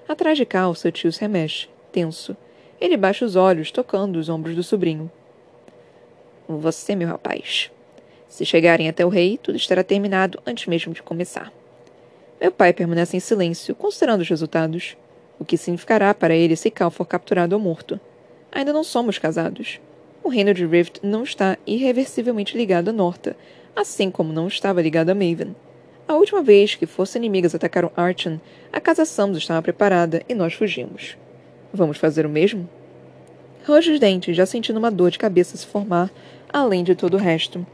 Atrás 0.07 0.37
de 0.37 0.45
Cal, 0.45 0.75
seu 0.75 0.91
tio 0.91 1.11
se 1.11 1.21
remexe, 1.21 1.67
tenso. 1.91 2.35
Ele 2.79 2.97
baixa 2.97 3.23
os 3.23 3.35
olhos, 3.35 3.71
tocando 3.71 4.17
os 4.17 4.27
ombros 4.29 4.55
do 4.55 4.63
sobrinho. 4.63 5.09
Você, 6.47 6.95
meu 6.95 7.07
rapaz. 7.07 7.71
Se 8.27 8.45
chegarem 8.45 8.89
até 8.89 9.05
o 9.05 9.09
rei, 9.09 9.37
tudo 9.37 9.55
estará 9.55 9.83
terminado 9.83 10.41
antes 10.45 10.65
mesmo 10.67 10.93
de 10.93 11.03
começar. 11.03 11.51
Meu 12.39 12.51
pai 12.51 12.73
permanece 12.73 13.15
em 13.15 13.19
silêncio, 13.19 13.75
considerando 13.75 14.21
os 14.21 14.29
resultados. 14.29 14.97
O 15.37 15.45
que 15.45 15.57
significará 15.57 16.13
para 16.13 16.35
ele 16.35 16.55
se 16.55 16.71
Cal 16.71 16.89
for 16.89 17.05
capturado 17.05 17.55
ou 17.55 17.61
morto. 17.61 17.99
Ainda 18.51 18.73
não 18.73 18.83
somos 18.83 19.19
casados. 19.19 19.79
O 20.23 20.29
reino 20.29 20.53
de 20.53 20.65
Rift 20.65 20.99
não 21.03 21.23
está 21.23 21.57
irreversivelmente 21.65 22.57
ligado 22.57 22.89
a 22.89 22.93
Norta, 22.93 23.35
assim 23.75 24.11
como 24.11 24.33
não 24.33 24.47
estava 24.47 24.81
ligado 24.81 25.09
a 25.09 25.15
Maven. 25.15 25.55
A 26.11 26.15
última 26.15 26.41
vez 26.41 26.75
que 26.75 26.85
forças 26.85 27.15
inimigas 27.15 27.55
atacaram 27.55 27.89
Archon, 27.95 28.37
a 28.69 28.81
casa 28.81 29.05
Samus 29.05 29.37
estava 29.37 29.61
preparada 29.61 30.21
e 30.27 30.35
nós 30.35 30.53
fugimos. 30.53 31.15
Vamos 31.73 31.97
fazer 31.97 32.25
o 32.25 32.29
mesmo? 32.29 32.67
Rojo 33.65 33.93
os 33.93 33.97
dentes, 33.97 34.35
já 34.35 34.45
sentindo 34.45 34.77
uma 34.77 34.91
dor 34.91 35.09
de 35.09 35.17
cabeça 35.17 35.55
se 35.55 35.65
formar, 35.65 36.11
além 36.51 36.83
de 36.83 36.95
todo 36.95 37.13
o 37.13 37.17
resto. 37.17 37.65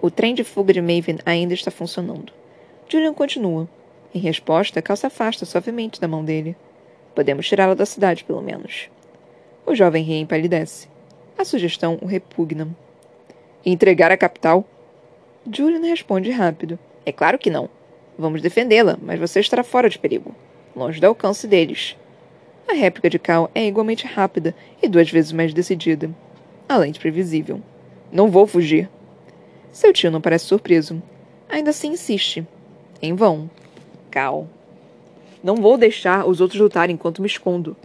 O 0.00 0.12
trem 0.12 0.32
de 0.32 0.44
fuga 0.44 0.72
de 0.72 0.80
Maven 0.80 1.18
ainda 1.26 1.54
está 1.54 1.72
funcionando. 1.72 2.32
Julian 2.88 3.12
continua. 3.12 3.68
Em 4.14 4.20
resposta, 4.20 4.80
Cal 4.80 4.96
se 4.96 5.04
afasta 5.04 5.44
suavemente 5.44 6.00
da 6.00 6.06
mão 6.06 6.24
dele. 6.24 6.54
Podemos 7.16 7.48
tirá-la 7.48 7.74
da 7.74 7.84
cidade, 7.84 8.22
pelo 8.22 8.42
menos. 8.42 8.88
O 9.66 9.74
jovem 9.74 10.04
rei 10.04 10.20
empalidece. 10.20 10.86
A 11.36 11.44
sugestão 11.44 11.98
o 12.00 12.06
repugna. 12.06 12.68
Entregar 13.66 14.12
a 14.12 14.16
capital? 14.16 14.64
Julian 15.52 15.80
responde 15.80 16.30
rápido. 16.30 16.78
É 17.06 17.12
claro 17.12 17.38
que 17.38 17.50
não. 17.50 17.68
Vamos 18.18 18.42
defendê-la, 18.42 18.98
mas 19.02 19.18
você 19.18 19.40
estará 19.40 19.62
fora 19.62 19.88
de 19.88 19.98
perigo. 19.98 20.34
Longe 20.74 21.00
do 21.00 21.06
alcance 21.06 21.46
deles. 21.46 21.96
A 22.68 22.72
réplica 22.72 23.10
de 23.10 23.18
Cal 23.18 23.50
é 23.54 23.66
igualmente 23.66 24.06
rápida 24.06 24.54
e 24.82 24.88
duas 24.88 25.10
vezes 25.10 25.32
mais 25.32 25.52
decidida 25.52 26.10
além 26.68 26.92
de 26.92 27.00
previsível. 27.00 27.60
Não 28.12 28.30
vou 28.30 28.46
fugir. 28.46 28.88
Seu 29.72 29.92
tio 29.92 30.10
não 30.10 30.20
parece 30.20 30.46
surpreso. 30.46 31.02
Ainda 31.48 31.70
assim 31.70 31.92
insiste. 31.92 32.46
Em 33.02 33.14
vão. 33.14 33.50
Cal. 34.10 34.48
Não 35.42 35.56
vou 35.56 35.76
deixar 35.76 36.26
os 36.26 36.40
outros 36.40 36.60
lutarem 36.60 36.94
enquanto 36.94 37.20
me 37.20 37.28
escondo. 37.28 37.76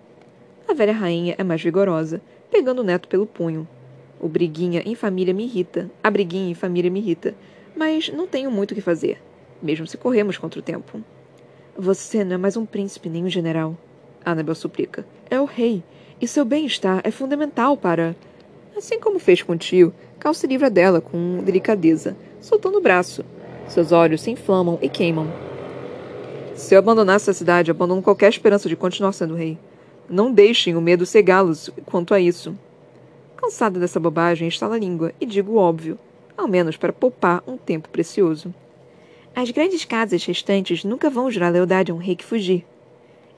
A 0.67 0.73
velha 0.73 0.93
rainha 0.93 1.35
é 1.37 1.43
mais 1.43 1.61
vigorosa, 1.61 2.21
pegando 2.51 2.79
o 2.79 2.83
neto 2.83 3.07
pelo 3.07 3.25
punho. 3.25 3.67
O 4.19 4.27
briguinha 4.27 4.81
em 4.85 4.95
família 4.95 5.33
me 5.33 5.43
irrita. 5.43 5.89
A 6.03 6.09
briguinha 6.09 6.51
em 6.51 6.55
família 6.55 6.91
me 6.91 6.99
irrita. 6.99 7.35
Mas 7.79 8.09
não 8.09 8.27
tenho 8.27 8.51
muito 8.51 8.71
o 8.71 8.75
que 8.75 8.81
fazer, 8.81 9.21
mesmo 9.61 9.87
se 9.87 9.95
corremos 9.95 10.37
contra 10.37 10.59
o 10.59 10.61
tempo. 10.61 11.01
Você 11.77 12.25
não 12.25 12.33
é 12.33 12.37
mais 12.37 12.57
um 12.57 12.65
príncipe 12.65 13.07
nem 13.07 13.23
um 13.23 13.29
general. 13.29 13.73
Annabel 14.25 14.53
suplica. 14.53 15.05
É 15.29 15.39
o 15.39 15.45
rei. 15.45 15.81
E 16.19 16.27
seu 16.27 16.43
bem-estar 16.43 16.99
é 17.05 17.09
fundamental 17.09 17.77
para. 17.77 18.17
Assim 18.75 18.99
como 18.99 19.17
fez 19.17 19.41
com 19.41 19.53
o 19.53 19.57
tio, 19.57 19.93
Cal 20.19 20.33
se 20.33 20.45
livra 20.45 20.69
dela 20.69 20.99
com 20.99 21.41
delicadeza, 21.41 22.17
soltando 22.41 22.79
o 22.79 22.81
braço. 22.81 23.23
Seus 23.69 23.93
olhos 23.93 24.19
se 24.19 24.29
inflamam 24.29 24.77
e 24.81 24.89
queimam. 24.89 25.31
Se 26.55 26.75
eu 26.75 26.79
abandonasse 26.79 27.29
a 27.29 27.33
cidade, 27.33 27.71
abandono 27.71 28.01
qualquer 28.01 28.27
esperança 28.27 28.67
de 28.67 28.75
continuar 28.75 29.13
sendo 29.13 29.35
rei. 29.35 29.57
Não 30.09 30.29
deixem 30.29 30.75
o 30.75 30.81
medo 30.81 31.05
cegá-los 31.05 31.69
quanto 31.85 32.13
a 32.13 32.19
isso. 32.19 32.53
Cansada 33.37 33.79
dessa 33.79 34.01
bobagem, 34.01 34.49
estalo 34.49 34.73
a 34.73 34.77
língua 34.77 35.13
e 35.17 35.25
digo 35.25 35.53
o 35.53 35.57
óbvio, 35.57 35.97
ao 36.39 36.47
menos 36.47 36.77
para 36.77 36.93
poupar 36.93 37.43
um 37.45 37.57
tempo 37.57 37.89
precioso. 37.89 38.53
As 39.35 39.51
grandes 39.51 39.85
casas 39.85 40.25
restantes 40.25 40.83
nunca 40.83 41.09
vão 41.09 41.29
jurar 41.29 41.51
lealdade 41.51 41.91
a 41.91 41.95
um 41.95 41.97
rei 41.97 42.15
que 42.15 42.25
fugir. 42.25 42.65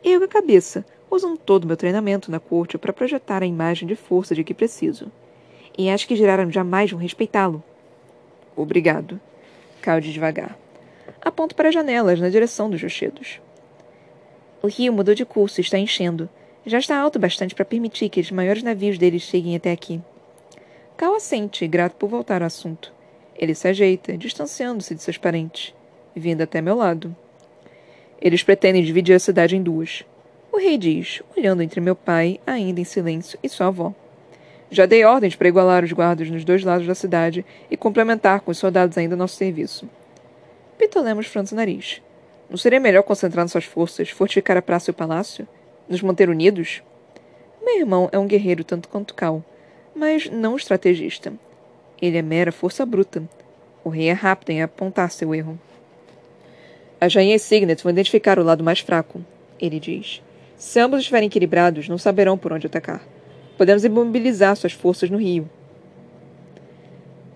Eu 0.04 0.24
a 0.24 0.28
cabeça, 0.28 0.86
usando 1.10 1.38
todo 1.38 1.66
o 1.66 1.68
meu 1.68 1.78
treinamento 1.78 2.32
na 2.32 2.40
corte 2.40 2.78
para 2.78 2.94
projetar 2.94 3.44
a 3.44 3.46
imagem 3.46 3.88
de 3.88 3.96
força 3.96 4.34
de 4.34 4.44
que 4.44 4.54
preciso. 4.54 5.12
E 5.78 5.90
acho 5.90 6.08
que 6.08 6.16
giraram 6.16 6.52
jamais 6.52 6.92
vão 6.92 7.00
respeitá-lo. 7.00 7.64
Obrigado. 8.56 9.20
Calde 9.82 10.14
devagar. 10.14 10.58
Aponto 11.22 11.56
para 11.56 11.70
as 11.70 11.74
janelas, 11.74 12.20
na 12.20 12.30
direção 12.30 12.70
dos 12.70 12.82
rochedos. 12.82 13.40
O 14.62 14.68
rio 14.68 14.94
mudou 14.94 15.16
de 15.16 15.26
curso 15.26 15.60
e 15.60 15.64
está 15.64 15.78
enchendo. 15.78 16.30
Já 16.66 16.78
está 16.78 16.98
alto 16.98 17.18
bastante 17.18 17.56
para 17.56 17.66
permitir 17.66 18.10
que 18.10 18.20
os 18.20 18.32
maiores 18.32 18.64
navios 18.64 18.98
deles 18.98 19.24
cheguem 19.24 19.56
até 19.56 19.72
aqui. 19.72 20.02
Cal 21.02 21.16
assente, 21.16 21.66
grato 21.66 21.96
por 21.96 22.08
voltar 22.08 22.44
ao 22.44 22.46
assunto. 22.46 22.94
Ele 23.36 23.56
se 23.56 23.68
ajeita, 23.68 24.16
distanciando-se 24.16 24.94
de 24.94 25.02
seus 25.02 25.18
parentes, 25.18 25.74
vindo 26.16 26.44
até 26.44 26.62
meu 26.62 26.76
lado. 26.76 27.16
Eles 28.22 28.44
pretendem 28.44 28.84
dividir 28.84 29.16
a 29.16 29.20
cidade 29.20 29.56
em 29.56 29.64
duas. 29.64 30.06
O 30.52 30.60
rei 30.60 30.78
diz, 30.78 31.24
olhando 31.36 31.64
entre 31.64 31.82
meu 31.82 31.96
pai, 31.96 32.40
ainda 32.46 32.80
em 32.80 32.84
silêncio, 32.84 33.40
e 33.42 33.50
sua 33.50 33.66
avó. 33.66 33.96
Já 34.70 34.86
dei 34.86 35.04
ordens 35.04 35.36
para 35.36 35.48
igualar 35.48 35.84
os 35.84 35.92
guardas 35.92 36.30
nos 36.30 36.46
dois 36.46 36.64
lados 36.64 36.86
da 36.86 36.94
cidade 36.94 37.44
e 37.72 37.76
complementar 37.76 38.42
com 38.42 38.52
os 38.52 38.60
soldados 38.60 38.96
ainda 38.96 39.16
nosso 39.16 39.38
serviço. 39.38 39.90
Pitolemos 40.78 41.26
franz 41.26 41.52
o 41.52 41.56
nariz. 41.56 42.00
Não 42.48 42.58
seria 42.58 42.80
melhor 42.80 43.02
concentrar 43.02 43.44
nossas 43.44 43.66
forças, 43.66 44.12
fortificar 44.12 44.56
a 44.56 44.62
praça 44.62 44.92
e 44.92 44.94
o 44.94 44.96
palácio? 44.96 45.48
Nos 45.90 46.04
manter 46.04 46.30
unidos? 46.30 46.84
Meu 47.60 47.80
irmão 47.80 48.08
é 48.12 48.20
um 48.20 48.28
guerreiro 48.28 48.64
tanto 48.64 48.88
quanto 48.88 49.16
Cal, 49.16 49.44
mas 49.96 50.30
não 50.30 50.56
estrategista. 50.56 51.34
Ele 52.02 52.18
é 52.18 52.22
mera 52.22 52.52
força 52.52 52.86
bruta. 52.86 53.24
O 53.84 53.90
rei 53.90 54.10
é 54.10 54.14
rápido 54.14 54.52
em 54.52 54.62
apontar 54.62 55.12
seu 55.12 55.34
erro. 55.34 55.60
As 57.00 57.14
rainhas 57.16 57.42
Signet 57.42 57.82
vão 57.84 57.92
identificar 57.92 58.38
o 58.38 58.44
lado 58.44 58.64
mais 58.64 58.80
fraco, 58.80 59.24
ele 59.60 59.80
diz. 59.80 60.22
Se 60.56 60.80
ambos 60.80 61.00
estiverem 61.00 61.28
equilibrados, 61.28 61.90
não 61.90 61.98
saberão 61.98 62.38
por 62.38 62.54
onde 62.54 62.68
atacar. 62.68 63.02
Podemos 63.58 63.84
imobilizar 63.84 64.56
suas 64.56 64.74
forças 64.74 65.10
no 65.10 65.18
rio. 65.18 65.50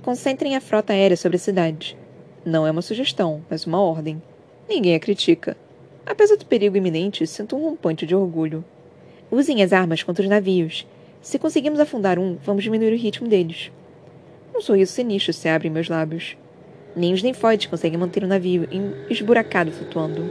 Concentrem 0.03 0.55
a 0.55 0.61
frota 0.61 0.93
aérea 0.93 1.17
sobre 1.17 1.37
a 1.37 1.39
cidade. 1.39 1.97
Não 2.45 2.67
é 2.67 2.69
uma 2.69 2.83
sugestão, 2.83 3.43
mas 3.49 3.65
uma 3.65 3.81
ordem. 3.81 4.21
Ninguém 4.69 4.93
a 4.93 4.99
critica. 4.99 5.57
Apesar 6.05 6.35
do 6.35 6.45
perigo 6.45 6.77
iminente, 6.77 7.25
sinto 7.25 7.55
um 7.55 7.61
rompante 7.61 8.05
de 8.05 8.15
orgulho. 8.15 8.63
Usem 9.31 9.63
as 9.63 9.73
armas 9.73 10.03
contra 10.03 10.21
os 10.21 10.29
navios. 10.29 10.85
Se 11.25 11.39
conseguimos 11.39 11.79
afundar 11.79 12.19
um, 12.19 12.37
vamos 12.45 12.63
diminuir 12.63 12.93
o 12.93 12.97
ritmo 12.97 13.27
deles. 13.27 13.71
Um 14.55 14.61
sorriso 14.61 14.91
sinistro 14.91 15.33
se 15.33 15.49
abre 15.49 15.67
em 15.67 15.71
meus 15.71 15.89
lábios. 15.89 16.37
Nem 16.95 17.13
os 17.13 17.23
Nymphóides 17.23 17.65
conseguem 17.65 17.97
manter 17.97 18.23
o 18.23 18.27
navio 18.27 18.69
esburacado 19.09 19.71
flutuando. 19.71 20.29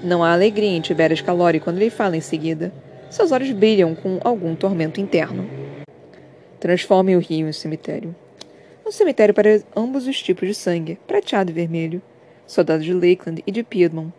Não 0.00 0.22
há 0.22 0.32
alegria 0.32 0.68
em 0.68 0.80
Tiberias 0.80 1.20
Calori 1.20 1.58
quando 1.58 1.78
ele 1.78 1.90
fala 1.90 2.16
em 2.16 2.20
seguida. 2.20 2.72
Seus 3.10 3.32
olhos 3.32 3.50
brilham 3.50 3.92
com 3.96 4.20
algum 4.22 4.54
tormento 4.54 5.00
interno. 5.00 5.50
Transformem 6.60 7.16
o 7.16 7.20
rio 7.20 7.48
em 7.48 7.52
cemitério. 7.52 8.14
Um 8.86 8.92
cemitério 8.92 9.34
para 9.34 9.60
ambos 9.74 10.06
os 10.06 10.22
tipos 10.22 10.46
de 10.46 10.54
sangue, 10.54 10.96
prateado 11.08 11.50
e 11.50 11.54
vermelho. 11.54 12.00
Soldados 12.46 12.84
de 12.84 12.94
Lakeland 12.94 13.42
e 13.44 13.50
de 13.50 13.64
Piedmont. 13.64 14.14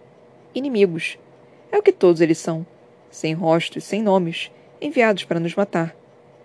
Inimigos. 0.54 1.18
É 1.72 1.78
o 1.78 1.82
que 1.82 1.94
todos 1.94 2.20
eles 2.20 2.38
são. 2.38 2.68
Sem 3.10 3.34
rostos, 3.34 3.86
sem 3.86 4.04
nomes, 4.04 4.52
enviados 4.82 5.24
para 5.24 5.40
nos 5.40 5.56
matar. 5.56 5.96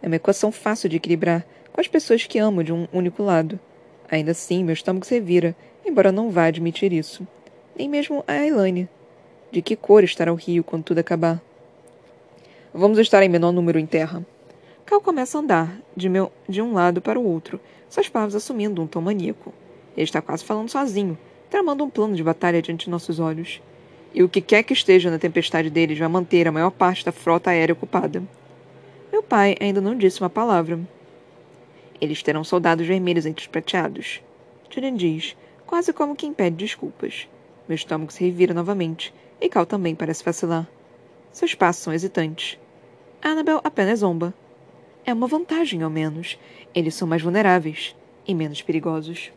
É 0.02 0.06
uma 0.06 0.16
equação 0.16 0.52
fácil 0.52 0.88
de 0.88 0.96
equilibrar 0.96 1.44
com 1.72 1.80
as 1.80 1.88
pessoas 1.88 2.24
que 2.24 2.38
amo 2.38 2.62
de 2.62 2.72
um 2.72 2.86
único 2.92 3.22
lado. 3.22 3.58
Ainda 4.10 4.32
assim, 4.32 4.62
meu 4.62 4.74
estômago 4.74 5.06
se 5.06 5.18
vira, 5.20 5.56
embora 5.84 6.12
não 6.12 6.30
vá 6.30 6.46
admitir 6.46 6.92
isso. 6.92 7.26
Nem 7.76 7.88
mesmo 7.88 8.22
a 8.26 8.46
Elaine. 8.46 8.88
De 9.50 9.62
que 9.62 9.76
cor 9.76 10.04
estará 10.04 10.32
o 10.32 10.36
rio 10.36 10.62
quando 10.62 10.84
tudo 10.84 10.98
acabar? 10.98 11.40
Vamos 12.72 12.98
estar 12.98 13.22
em 13.22 13.28
menor 13.28 13.52
número 13.52 13.78
em 13.78 13.86
terra. 13.86 14.24
Cal 14.84 15.00
começa 15.00 15.38
a 15.38 15.40
andar, 15.40 15.80
de, 15.96 16.08
meu, 16.08 16.30
de 16.48 16.60
um 16.60 16.74
lado 16.74 17.00
para 17.00 17.18
o 17.18 17.24
outro, 17.24 17.58
suas 17.88 18.08
palavras 18.08 18.34
assumindo 18.34 18.82
um 18.82 18.86
tom 18.86 19.00
maníaco. 19.00 19.54
Ele 19.96 20.04
está 20.04 20.20
quase 20.20 20.44
falando 20.44 20.68
sozinho, 20.68 21.16
tramando 21.48 21.84
um 21.84 21.88
plano 21.88 22.14
de 22.14 22.22
batalha 22.22 22.60
diante 22.60 22.86
de 22.86 22.90
nossos 22.90 23.18
olhos. 23.18 23.62
E 24.14 24.22
o 24.22 24.28
que 24.28 24.40
quer 24.40 24.62
que 24.62 24.72
esteja 24.72 25.10
na 25.10 25.18
tempestade 25.18 25.68
deles 25.68 25.98
vai 25.98 26.06
manter 26.06 26.46
a 26.46 26.52
maior 26.52 26.70
parte 26.70 27.04
da 27.04 27.10
frota 27.10 27.50
aérea 27.50 27.72
ocupada. 27.72 28.22
Meu 29.10 29.24
pai 29.24 29.56
ainda 29.60 29.80
não 29.80 29.98
disse 29.98 30.20
uma 30.20 30.30
palavra. 30.30 30.78
Eles 32.00 32.22
terão 32.22 32.44
soldados 32.44 32.86
vermelhos 32.86 33.26
entre 33.26 33.42
os 33.42 33.48
prateados. 33.48 34.22
Julian 34.70 34.94
diz, 34.94 35.36
quase 35.66 35.92
como 35.92 36.14
quem 36.14 36.32
pede 36.32 36.56
desculpas. 36.56 37.28
Meu 37.68 37.74
estômago 37.74 38.12
se 38.12 38.24
revira 38.24 38.54
novamente, 38.54 39.12
e 39.40 39.48
Cal 39.48 39.66
também 39.66 39.96
parece 39.96 40.24
vacilar. 40.24 40.68
Seus 41.32 41.54
passos 41.54 41.82
são 41.82 41.92
hesitantes. 41.92 42.56
Annabel 43.20 43.60
apenas 43.64 43.98
zomba. 43.98 44.32
É 45.04 45.12
uma 45.12 45.26
vantagem, 45.26 45.82
ao 45.82 45.90
menos. 45.90 46.38
Eles 46.72 46.94
são 46.94 47.08
mais 47.08 47.22
vulneráveis 47.22 47.96
e 48.26 48.34
menos 48.34 48.62
perigosos. 48.62 49.32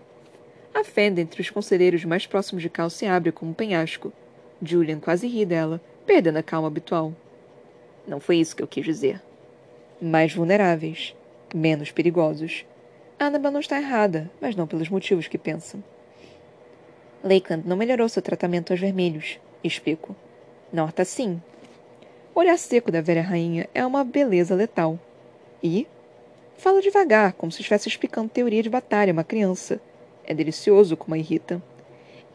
A 0.73 0.83
fenda 0.83 1.19
entre 1.19 1.41
os 1.41 1.49
conselheiros 1.49 2.05
mais 2.05 2.27
próximos 2.27 2.61
de 2.61 2.69
Cal 2.69 2.89
se 2.91 3.07
abre 3.07 3.31
como 3.31 3.51
um 3.51 3.55
penhasco. 3.55 4.13
Julian 4.61 4.99
quase 4.99 5.27
ri 5.27 5.45
dela, 5.45 5.81
perdendo 6.05 6.37
a 6.37 6.43
calma 6.43 6.67
habitual. 6.67 7.13
Não 8.07 8.19
foi 8.19 8.37
isso 8.37 8.55
que 8.55 8.63
eu 8.63 8.67
quis 8.67 8.85
dizer. 8.85 9.21
Mais 10.01 10.33
vulneráveis, 10.33 11.15
menos 11.53 11.91
perigosos. 11.91 12.65
Annabel 13.19 13.51
não 13.51 13.59
está 13.59 13.77
errada, 13.77 14.29
mas 14.39 14.55
não 14.55 14.67
pelos 14.67 14.89
motivos 14.89 15.27
que 15.27 15.37
pensa. 15.37 15.77
Lakeland 17.23 17.67
não 17.67 17.75
melhorou 17.75 18.07
seu 18.07 18.21
tratamento 18.21 18.71
aos 18.71 18.79
vermelhos, 18.79 19.39
explico. 19.63 20.15
Norta 20.71 21.03
sim. 21.03 21.41
O 22.33 22.39
olhar 22.39 22.57
seco 22.57 22.91
da 22.91 23.01
velha 23.01 23.21
rainha 23.21 23.67
é 23.73 23.85
uma 23.85 24.03
beleza 24.03 24.53
letal. 24.55 24.99
E? 25.63 25.87
Fala 26.57 26.81
devagar, 26.81 27.33
como 27.33 27.51
se 27.51 27.61
estivesse 27.61 27.89
explicando 27.89 28.29
teoria 28.29 28.63
de 28.63 28.69
batalha 28.69 29.11
a 29.11 29.13
uma 29.13 29.23
criança. 29.23 29.81
É 30.23 30.33
delicioso 30.33 30.95
como 30.95 31.15
a 31.15 31.17
irrita. 31.17 31.61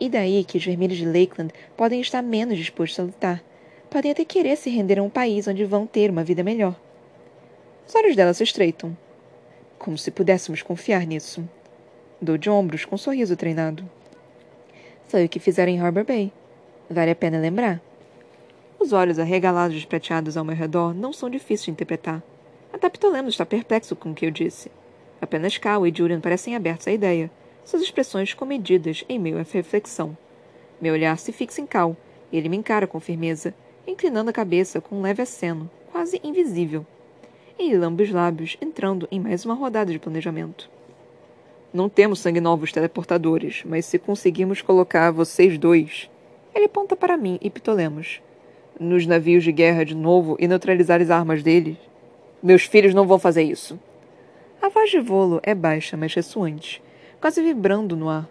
E 0.02 0.08
daí 0.08 0.42
que 0.42 0.58
os 0.58 0.64
vermelhos 0.64 0.98
de 0.98 1.06
Lakeland 1.06 1.54
podem 1.76 2.00
estar 2.00 2.22
menos 2.22 2.58
dispostos 2.58 2.98
a 2.98 3.04
lutar. 3.04 3.44
Podem 3.88 4.10
até 4.10 4.24
querer 4.24 4.56
se 4.56 4.68
render 4.68 4.98
a 4.98 5.02
um 5.04 5.08
país 5.08 5.46
onde 5.46 5.64
vão 5.64 5.86
ter 5.86 6.10
uma 6.10 6.24
vida 6.24 6.42
melhor. 6.42 6.74
Os 7.86 7.94
olhos 7.94 8.16
dela 8.16 8.34
se 8.34 8.42
estreitam. 8.42 8.96
Como 9.78 9.96
se 9.96 10.10
pudéssemos 10.10 10.60
confiar 10.60 11.06
nisso. 11.06 11.48
Dou 12.20 12.36
de 12.36 12.50
ombros 12.50 12.84
com 12.84 12.96
um 12.96 12.98
sorriso 12.98 13.36
treinado. 13.36 13.88
Foi 15.06 15.24
o 15.24 15.28
que 15.28 15.38
fizeram 15.38 15.70
em 15.70 15.78
Harbor 15.78 16.02
Bay. 16.02 16.32
Vale 16.90 17.12
a 17.12 17.14
pena 17.14 17.38
lembrar. 17.38 17.80
Os 18.80 18.92
olhos 18.92 19.20
arregalados 19.20 19.80
e 19.80 19.86
prateados 19.86 20.36
ao 20.36 20.44
meu 20.44 20.56
redor 20.56 20.92
não 20.92 21.12
são 21.12 21.30
difíceis 21.30 21.66
de 21.66 21.70
interpretar. 21.70 22.20
Até 22.72 22.88
Ptolemos 22.88 23.34
está 23.34 23.46
perplexo 23.46 23.94
com 23.94 24.10
o 24.10 24.14
que 24.16 24.26
eu 24.26 24.32
disse. 24.32 24.68
Apenas 25.20 25.58
Cal 25.58 25.86
e 25.86 25.94
Julian 25.96 26.20
parecem 26.20 26.56
abertos 26.56 26.88
à 26.88 26.90
ideia, 26.90 27.30
suas 27.64 27.82
expressões 27.82 28.34
comedidas 28.34 29.04
em 29.08 29.18
meio 29.18 29.38
à 29.38 29.42
reflexão. 29.42 30.16
Meu 30.80 30.94
olhar 30.94 31.16
se 31.18 31.32
fixa 31.32 31.60
em 31.60 31.66
Cal, 31.66 31.96
e 32.30 32.36
ele 32.36 32.48
me 32.48 32.56
encara 32.56 32.86
com 32.86 32.98
firmeza, 32.98 33.54
inclinando 33.86 34.30
a 34.30 34.32
cabeça 34.32 34.80
com 34.80 34.96
um 34.96 35.02
leve 35.02 35.22
aceno, 35.22 35.70
quase 35.90 36.20
invisível. 36.24 36.86
Ele 37.58 37.78
lambe 37.78 38.02
os 38.02 38.10
lábios, 38.10 38.56
entrando 38.60 39.06
em 39.10 39.20
mais 39.20 39.44
uma 39.44 39.54
rodada 39.54 39.92
de 39.92 39.98
planejamento. 39.98 40.68
Não 41.72 41.88
temos 41.88 42.18
sangue 42.18 42.40
novos 42.40 42.72
teleportadores, 42.72 43.62
mas 43.64 43.86
se 43.86 43.98
conseguirmos 43.98 44.60
colocar 44.60 45.10
vocês 45.10 45.56
dois. 45.58 46.10
Ele 46.54 46.66
aponta 46.66 46.96
para 46.96 47.16
mim 47.16 47.38
e 47.40 47.48
Ptolemos 47.48 48.20
nos 48.78 49.06
navios 49.06 49.44
de 49.44 49.52
guerra 49.52 49.84
de 49.84 49.94
novo 49.94 50.36
e 50.38 50.48
neutralizar 50.48 51.00
as 51.00 51.10
armas 51.10 51.42
deles. 51.42 51.76
Meus 52.42 52.64
filhos 52.64 52.94
não 52.94 53.06
vão 53.06 53.18
fazer 53.18 53.42
isso. 53.42 53.78
A 54.60 54.68
voz 54.68 54.90
de 54.90 55.00
Volo 55.00 55.40
é 55.42 55.54
baixa, 55.54 55.96
mas 55.96 56.14
ressoante, 56.14 56.82
quase 57.22 57.40
vibrando 57.40 57.96
no 57.96 58.08
ar. 58.08 58.28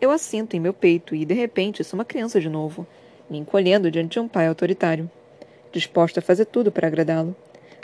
Eu 0.00 0.10
assinto 0.10 0.56
em 0.56 0.60
meu 0.60 0.74
peito 0.74 1.14
e, 1.14 1.24
de 1.24 1.34
repente, 1.34 1.84
sou 1.84 1.96
uma 1.96 2.04
criança 2.04 2.40
de 2.40 2.48
novo, 2.48 2.84
me 3.30 3.38
encolhendo 3.38 3.92
diante 3.92 4.14
de 4.14 4.18
um 4.18 4.26
pai 4.26 4.48
autoritário, 4.48 5.08
disposta 5.70 6.18
a 6.18 6.22
fazer 6.22 6.46
tudo 6.46 6.72
para 6.72 6.88
agradá-lo. 6.88 7.36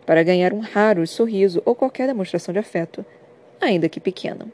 para 0.05 0.23
ganhar 0.23 0.53
um 0.53 0.61
raro 0.61 1.07
sorriso 1.07 1.63
ou 1.65 1.75
qualquer 1.75 2.07
demonstração 2.07 2.53
de 2.53 2.59
afeto, 2.59 3.05
ainda 3.61 3.89
que 3.89 4.01
pequena. 4.01 4.47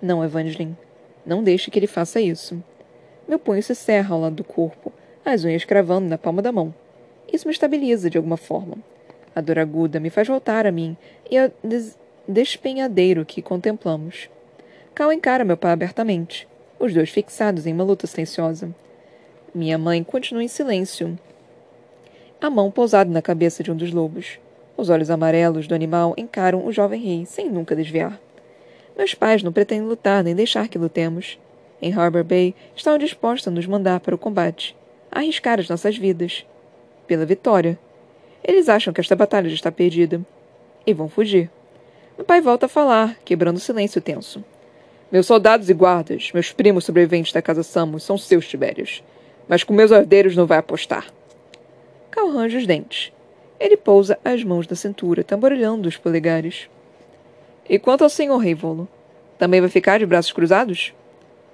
Não, 0.00 0.24
Evangeline. 0.24 0.76
Não 1.24 1.42
deixe 1.42 1.70
que 1.70 1.78
ele 1.78 1.86
faça 1.86 2.20
isso. 2.20 2.62
Meu 3.28 3.38
punho 3.38 3.62
se 3.62 3.74
cerra 3.74 4.14
ao 4.14 4.20
lado 4.20 4.36
do 4.36 4.44
corpo, 4.44 4.92
as 5.24 5.44
unhas 5.44 5.64
cravando 5.64 6.08
na 6.08 6.18
palma 6.18 6.42
da 6.42 6.52
mão. 6.52 6.74
Isso 7.32 7.46
me 7.46 7.52
estabiliza 7.52 8.08
de 8.08 8.16
alguma 8.16 8.36
forma. 8.36 8.76
A 9.34 9.40
dor 9.40 9.58
aguda 9.58 10.00
me 10.00 10.10
faz 10.10 10.26
voltar 10.26 10.66
a 10.66 10.72
mim 10.72 10.96
e 11.30 11.36
ao 11.36 11.50
des 11.62 11.98
despenhadeiro 12.28 13.24
que 13.24 13.42
contemplamos. 13.42 14.28
Cal 14.96 15.12
encara 15.12 15.44
meu 15.44 15.58
pai 15.58 15.72
abertamente, 15.72 16.48
os 16.78 16.94
dois 16.94 17.10
fixados 17.10 17.66
em 17.66 17.74
uma 17.74 17.84
luta 17.84 18.06
silenciosa. 18.06 18.74
Minha 19.54 19.76
mãe 19.76 20.02
continua 20.02 20.42
em 20.42 20.48
silêncio, 20.48 21.18
a 22.40 22.48
mão 22.48 22.70
pousada 22.70 23.10
na 23.10 23.20
cabeça 23.20 23.62
de 23.62 23.70
um 23.70 23.76
dos 23.76 23.92
lobos. 23.92 24.38
Os 24.74 24.88
olhos 24.88 25.10
amarelos 25.10 25.68
do 25.68 25.74
animal 25.74 26.14
encaram 26.16 26.64
o 26.64 26.72
jovem 26.72 26.98
rei 26.98 27.26
sem 27.26 27.50
nunca 27.50 27.76
desviar. 27.76 28.18
Meus 28.96 29.12
pais 29.12 29.42
não 29.42 29.52
pretendem 29.52 29.86
lutar 29.86 30.24
nem 30.24 30.34
deixar 30.34 30.66
que 30.66 30.78
lutemos. 30.78 31.38
Em 31.82 31.92
Harbor 31.92 32.24
Bay 32.24 32.54
estão 32.74 32.96
dispostos 32.96 33.48
a 33.48 33.50
nos 33.50 33.66
mandar 33.66 34.00
para 34.00 34.14
o 34.14 34.18
combate, 34.18 34.74
arriscar 35.12 35.60
as 35.60 35.68
nossas 35.68 35.98
vidas. 35.98 36.46
Pela 37.06 37.26
vitória. 37.26 37.78
Eles 38.42 38.66
acham 38.66 38.94
que 38.94 39.00
esta 39.02 39.14
batalha 39.14 39.50
já 39.50 39.56
está 39.56 39.70
perdida. 39.70 40.22
E 40.86 40.94
vão 40.94 41.06
fugir. 41.06 41.50
Meu 42.16 42.24
pai 42.24 42.40
volta 42.40 42.64
a 42.64 42.70
falar, 42.70 43.18
quebrando 43.26 43.58
o 43.58 43.60
silêncio 43.60 44.00
tenso. 44.00 44.42
Meus 45.10 45.26
soldados 45.26 45.70
e 45.70 45.74
guardas, 45.74 46.30
meus 46.34 46.52
primos 46.52 46.84
sobreviventes 46.84 47.32
da 47.32 47.40
casa 47.40 47.62
Samus, 47.62 48.02
são 48.02 48.18
seus 48.18 48.48
Tibérios. 48.48 49.04
Mas 49.48 49.62
com 49.62 49.72
meus 49.72 49.92
herdeiros 49.92 50.34
não 50.34 50.46
vai 50.46 50.58
apostar. 50.58 51.06
Cal 52.10 52.26
os 52.26 52.66
dentes. 52.66 53.12
Ele 53.60 53.76
pousa 53.76 54.18
as 54.24 54.42
mãos 54.42 54.66
na 54.66 54.74
cintura, 54.74 55.22
tamborilhando 55.22 55.88
os 55.88 55.96
polegares. 55.96 56.68
E 57.68 57.78
quanto 57.78 58.02
ao 58.02 58.10
senhor 58.10 58.38
Reivolo? 58.38 58.88
Também 59.38 59.60
vai 59.60 59.70
ficar 59.70 59.98
de 59.98 60.06
braços 60.06 60.32
cruzados? 60.32 60.92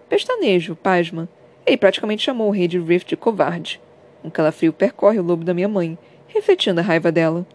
Pestanejo, 0.09 0.75
pasma. 0.75 1.29
Ele 1.67 1.77
praticamente 1.77 2.23
chamou 2.23 2.49
o 2.49 2.53
rei 2.53 2.67
de 2.67 2.79
Rift 2.79 3.09
de 3.09 3.17
covarde. 3.17 3.81
Um 4.25 4.31
calafrio 4.31 4.73
percorre 4.73 5.19
o 5.19 5.23
lobo 5.23 5.45
da 5.45 5.53
minha 5.53 5.69
mãe, 5.69 5.99
refletindo 6.29 6.81
a 6.81 6.83
raiva 6.83 7.13
dela. 7.13 7.47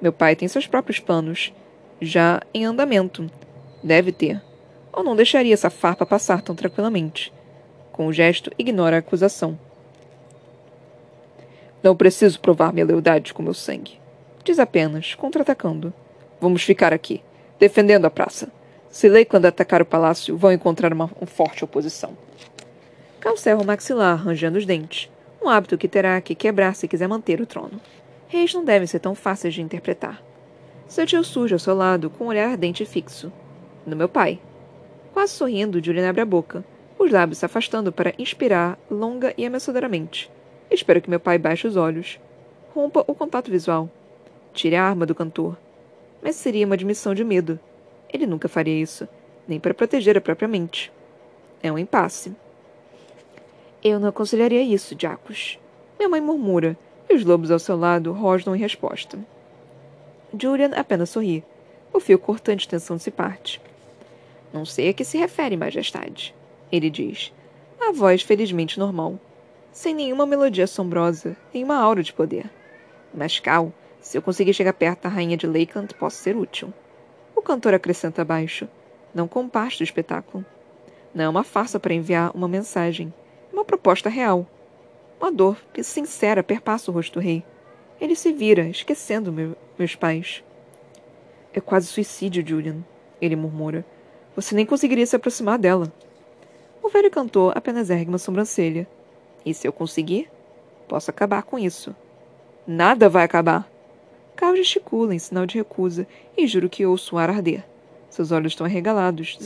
Meu 0.00 0.12
pai 0.12 0.36
tem 0.36 0.48
seus 0.48 0.66
próprios 0.66 0.98
planos, 0.98 1.52
já 2.00 2.40
em 2.52 2.64
andamento. 2.64 3.30
Deve 3.82 4.12
ter. 4.12 4.40
Ou 4.92 5.04
não 5.04 5.16
deixaria 5.16 5.54
essa 5.54 5.70
farpa 5.70 6.04
passar 6.04 6.42
tão 6.42 6.54
tranquilamente. 6.54 7.32
Com 7.92 8.06
o 8.06 8.12
gesto, 8.12 8.50
ignora 8.58 8.96
a 8.96 8.98
acusação. 8.98 9.58
Não 11.82 11.96
preciso 11.96 12.40
provar 12.40 12.72
minha 12.72 12.84
lealdade 12.84 13.32
com 13.32 13.42
meu 13.42 13.54
sangue. 13.54 13.98
Diz 14.44 14.58
apenas, 14.58 15.14
contra-atacando. 15.14 15.92
Vamos 16.40 16.62
ficar 16.62 16.92
aqui, 16.92 17.22
defendendo 17.58 18.04
a 18.04 18.10
praça. 18.10 18.48
Se 18.90 19.08
Lakeland 19.08 19.46
atacar 19.46 19.80
o 19.80 19.86
palácio, 19.86 20.36
vão 20.36 20.52
encontrar 20.52 20.92
uma, 20.92 21.08
forte 21.26 21.64
oposição. 21.64 22.16
Calcerra 23.20 23.60
o 23.60 23.64
maxilar, 23.64 24.16
rangendo 24.16 24.58
os 24.58 24.66
dentes. 24.66 25.10
Um 25.40 25.48
hábito 25.48 25.78
que 25.78 25.88
terá 25.88 26.20
que 26.20 26.34
quebrar 26.34 26.74
se 26.74 26.88
quiser 26.88 27.08
manter 27.08 27.40
o 27.40 27.46
trono. 27.46 27.80
Reis 28.28 28.52
não 28.52 28.64
devem 28.64 28.86
ser 28.86 28.98
tão 28.98 29.14
fáceis 29.14 29.54
de 29.54 29.62
interpretar. 29.62 30.22
Seu 30.88 31.06
tio 31.06 31.22
surge 31.22 31.54
ao 31.54 31.58
seu 31.58 31.74
lado, 31.74 32.10
com 32.10 32.24
um 32.24 32.28
olhar 32.28 32.50
ardente 32.50 32.82
e 32.82 32.86
fixo. 32.86 33.32
No 33.86 33.94
meu 33.94 34.08
pai. 34.08 34.40
Quase 35.12 35.32
sorrindo, 35.32 35.82
Julian 35.82 36.08
abre 36.08 36.20
a 36.20 36.26
boca, 36.26 36.64
os 36.98 37.10
lábios 37.10 37.38
se 37.38 37.46
afastando 37.46 37.90
para 37.90 38.14
inspirar 38.18 38.78
longa 38.90 39.34
e 39.36 39.44
ameaçadoramente. 39.44 40.30
Espero 40.70 41.00
que 41.00 41.10
meu 41.10 41.18
pai 41.18 41.38
baixe 41.38 41.66
os 41.66 41.76
olhos. 41.76 42.20
Rompa 42.74 43.04
o 43.06 43.14
contato 43.14 43.50
visual. 43.50 43.90
Tire 44.52 44.76
a 44.76 44.84
arma 44.84 45.04
do 45.04 45.14
cantor. 45.14 45.56
Mas 46.22 46.36
seria 46.36 46.66
uma 46.66 46.74
admissão 46.74 47.14
de 47.14 47.24
medo. 47.24 47.58
Ele 48.12 48.26
nunca 48.26 48.48
faria 48.48 48.80
isso, 48.80 49.08
nem 49.48 49.58
para 49.58 49.74
proteger 49.74 50.16
a 50.16 50.20
própria 50.20 50.46
mente. 50.46 50.92
É 51.62 51.72
um 51.72 51.78
impasse. 51.78 52.34
Eu 53.82 53.98
não 53.98 54.08
aconselharia 54.08 54.62
isso, 54.62 54.94
Jacos. 54.98 55.58
Minha 55.98 56.08
mãe 56.08 56.20
murmura, 56.20 56.76
e 57.08 57.14
os 57.14 57.24
lobos 57.24 57.50
ao 57.50 57.58
seu 57.58 57.76
lado 57.76 58.12
rosnam 58.12 58.54
em 58.54 58.58
resposta. 58.58 59.18
Julian 60.38 60.72
apenas 60.76 61.10
sorri. 61.10 61.42
O 61.92 61.98
fio 61.98 62.18
cortante 62.18 62.68
tensão 62.68 62.98
se 62.98 63.10
parte. 63.10 63.60
Não 64.52 64.64
sei 64.64 64.88
a 64.88 64.92
que 64.92 65.04
se 65.04 65.18
refere, 65.18 65.56
Majestade. 65.56 66.34
Ele 66.70 66.90
diz, 66.90 67.32
a 67.80 67.92
voz 67.92 68.22
felizmente 68.22 68.78
normal 68.78 69.18
sem 69.72 69.94
nenhuma 69.94 70.26
melodia 70.26 70.64
assombrosa, 70.64 71.36
nenhuma 71.54 71.76
aura 71.76 72.02
de 72.02 72.12
poder. 72.12 72.50
Mas 73.14 73.38
Cal, 73.38 73.72
se 74.00 74.18
eu 74.18 74.22
conseguir 74.22 74.52
chegar 74.52 74.72
perto 74.72 75.02
da 75.02 75.08
rainha 75.08 75.36
de 75.36 75.46
Lakeland, 75.46 75.94
posso 75.94 76.16
ser 76.16 76.36
útil. 76.36 76.72
O 77.34 77.42
cantor 77.42 77.74
acrescenta 77.74 78.22
abaixo, 78.22 78.68
não 79.14 79.28
com 79.28 79.48
parte 79.48 79.78
do 79.78 79.84
espetáculo. 79.84 80.44
Não 81.14 81.24
é 81.24 81.28
uma 81.28 81.44
farsa 81.44 81.78
para 81.78 81.94
enviar 81.94 82.30
uma 82.34 82.48
mensagem, 82.48 83.12
é 83.50 83.54
uma 83.54 83.64
proposta 83.64 84.08
real. 84.08 84.46
Uma 85.20 85.30
dor 85.30 85.56
que 85.72 85.82
sincera 85.82 86.42
perpassa 86.42 86.90
o 86.90 86.94
rosto 86.94 87.14
do 87.14 87.20
rei. 87.20 87.44
Ele 88.00 88.16
se 88.16 88.32
vira, 88.32 88.68
esquecendo 88.68 89.32
meu, 89.32 89.56
meus 89.78 89.94
pais. 89.94 90.42
É 91.52 91.60
quase 91.60 91.86
suicídio, 91.86 92.46
Julian, 92.46 92.78
ele 93.20 93.36
murmura. 93.36 93.84
Você 94.40 94.54
nem 94.54 94.64
conseguiria 94.64 95.04
se 95.04 95.14
aproximar 95.14 95.58
dela. 95.58 95.92
O 96.82 96.88
velho 96.88 97.10
cantor 97.10 97.52
apenas 97.54 97.90
ergue 97.90 98.08
uma 98.08 98.16
sobrancelha. 98.16 98.88
E 99.44 99.52
se 99.52 99.68
eu 99.68 99.72
conseguir, 99.72 100.30
posso 100.88 101.10
acabar 101.10 101.42
com 101.42 101.58
isso. 101.58 101.94
Nada 102.66 103.06
vai 103.06 103.22
acabar. 103.22 103.70
Carl 104.34 104.56
gesticula 104.56 105.14
em 105.14 105.18
sinal 105.18 105.44
de 105.44 105.58
recusa 105.58 106.06
e 106.38 106.46
juro 106.46 106.70
que 106.70 106.86
ouço 106.86 107.16
o 107.16 107.18
ar 107.18 107.28
arder. 107.28 107.62
Seus 108.08 108.32
olhos 108.32 108.52
estão 108.52 108.64
arregalados, 108.64 109.36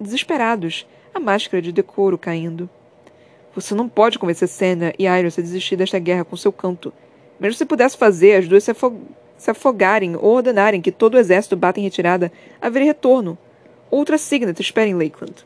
desesperados, 0.00 0.86
a 1.12 1.18
máscara 1.18 1.60
de 1.60 1.72
decoro 1.72 2.16
caindo. 2.16 2.70
Você 3.56 3.74
não 3.74 3.88
pode 3.88 4.20
convencer 4.20 4.46
Senna 4.46 4.92
e 5.00 5.04
Iris 5.04 5.36
a 5.36 5.42
desistir 5.42 5.74
desta 5.74 5.98
guerra 5.98 6.24
com 6.24 6.36
seu 6.36 6.52
canto. 6.52 6.92
Mesmo 7.40 7.58
se 7.58 7.66
pudesse 7.66 7.96
fazer 7.96 8.36
as 8.36 8.46
duas 8.46 8.62
se, 8.62 8.70
afog 8.70 8.96
se 9.36 9.50
afogarem 9.50 10.14
ou 10.14 10.36
ordenarem 10.36 10.80
que 10.80 10.92
todo 10.92 11.14
o 11.14 11.18
exército 11.18 11.56
bata 11.56 11.80
em 11.80 11.82
retirada, 11.82 12.30
haveria 12.60 12.86
retorno. 12.86 13.36
Outra 13.92 14.16
Signet 14.16 14.58
espera 14.58 14.88
em 14.88 14.94
Lakeland. 14.94 15.44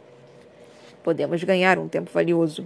Podemos 1.03 1.43
ganhar 1.43 1.81
um 1.81 1.89
tempo 1.89 2.13
valioso. 2.13 2.65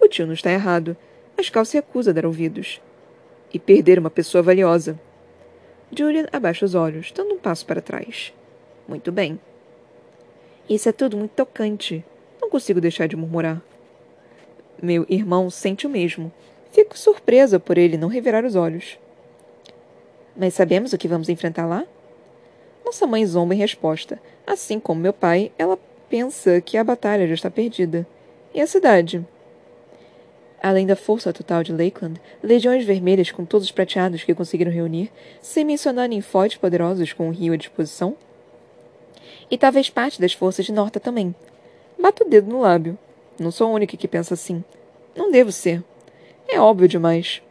O 0.00 0.06
tio 0.06 0.26
não 0.26 0.32
está 0.32 0.52
errado, 0.52 0.96
mas 1.36 1.50
Cal 1.50 1.64
se 1.64 1.76
recusa 1.76 2.10
a 2.10 2.14
dar 2.14 2.24
ouvidos. 2.24 2.80
E 3.52 3.58
perder 3.58 3.98
uma 3.98 4.10
pessoa 4.10 4.44
valiosa. 4.44 4.96
Julian 5.90 6.28
abaixa 6.32 6.64
os 6.64 6.76
olhos, 6.76 7.10
dando 7.10 7.34
um 7.34 7.38
passo 7.38 7.66
para 7.66 7.82
trás. 7.82 8.32
Muito 8.86 9.10
bem. 9.10 9.40
Isso 10.70 10.88
é 10.88 10.92
tudo 10.92 11.16
muito 11.16 11.32
tocante. 11.32 12.04
Não 12.40 12.48
consigo 12.48 12.80
deixar 12.80 13.08
de 13.08 13.16
murmurar. 13.16 13.60
Meu 14.80 15.04
irmão 15.08 15.50
sente 15.50 15.84
o 15.84 15.90
mesmo. 15.90 16.32
Fico 16.70 16.96
surpresa 16.96 17.58
por 17.58 17.76
ele 17.76 17.98
não 17.98 18.06
revirar 18.06 18.44
os 18.44 18.54
olhos. 18.54 19.00
Mas 20.36 20.54
sabemos 20.54 20.92
o 20.92 20.98
que 20.98 21.08
vamos 21.08 21.28
enfrentar 21.28 21.66
lá? 21.66 21.84
Nossa 22.84 23.06
mãe 23.06 23.24
zomba 23.24 23.54
em 23.54 23.58
resposta. 23.58 24.20
Assim 24.46 24.78
como 24.78 25.00
meu 25.00 25.12
pai, 25.12 25.52
ela 25.58 25.78
pensa 26.08 26.60
que 26.60 26.76
a 26.76 26.84
batalha 26.84 27.26
já 27.26 27.34
está 27.34 27.50
perdida. 27.50 28.06
E 28.54 28.60
a 28.60 28.66
cidade? 28.66 29.24
Além 30.62 30.86
da 30.86 30.94
força 30.94 31.32
total 31.32 31.64
de 31.64 31.72
Lakeland, 31.72 32.20
legiões 32.42 32.84
vermelhas 32.84 33.32
com 33.32 33.44
todos 33.44 33.66
os 33.66 33.72
prateados 33.72 34.22
que 34.22 34.34
conseguiram 34.34 34.70
reunir, 34.70 35.10
sem 35.40 35.64
mencionar 35.64 36.08
ninfóides 36.08 36.56
poderosos 36.56 37.12
com 37.12 37.28
o 37.28 37.32
rio 37.32 37.52
à 37.52 37.56
disposição? 37.56 38.16
E 39.50 39.58
talvez 39.58 39.90
parte 39.90 40.20
das 40.20 40.32
forças 40.32 40.64
de 40.64 40.72
Norta 40.72 41.00
também. 41.00 41.34
Bato 42.00 42.24
o 42.24 42.28
dedo 42.28 42.48
no 42.48 42.60
lábio. 42.60 42.96
Não 43.38 43.50
sou 43.50 43.68
a 43.68 43.70
única 43.70 43.96
que 43.96 44.06
pensa 44.06 44.34
assim. 44.34 44.62
Não 45.16 45.30
devo 45.30 45.50
ser. 45.50 45.82
É 46.48 46.60
óbvio 46.60 46.86
demais. 46.86 47.42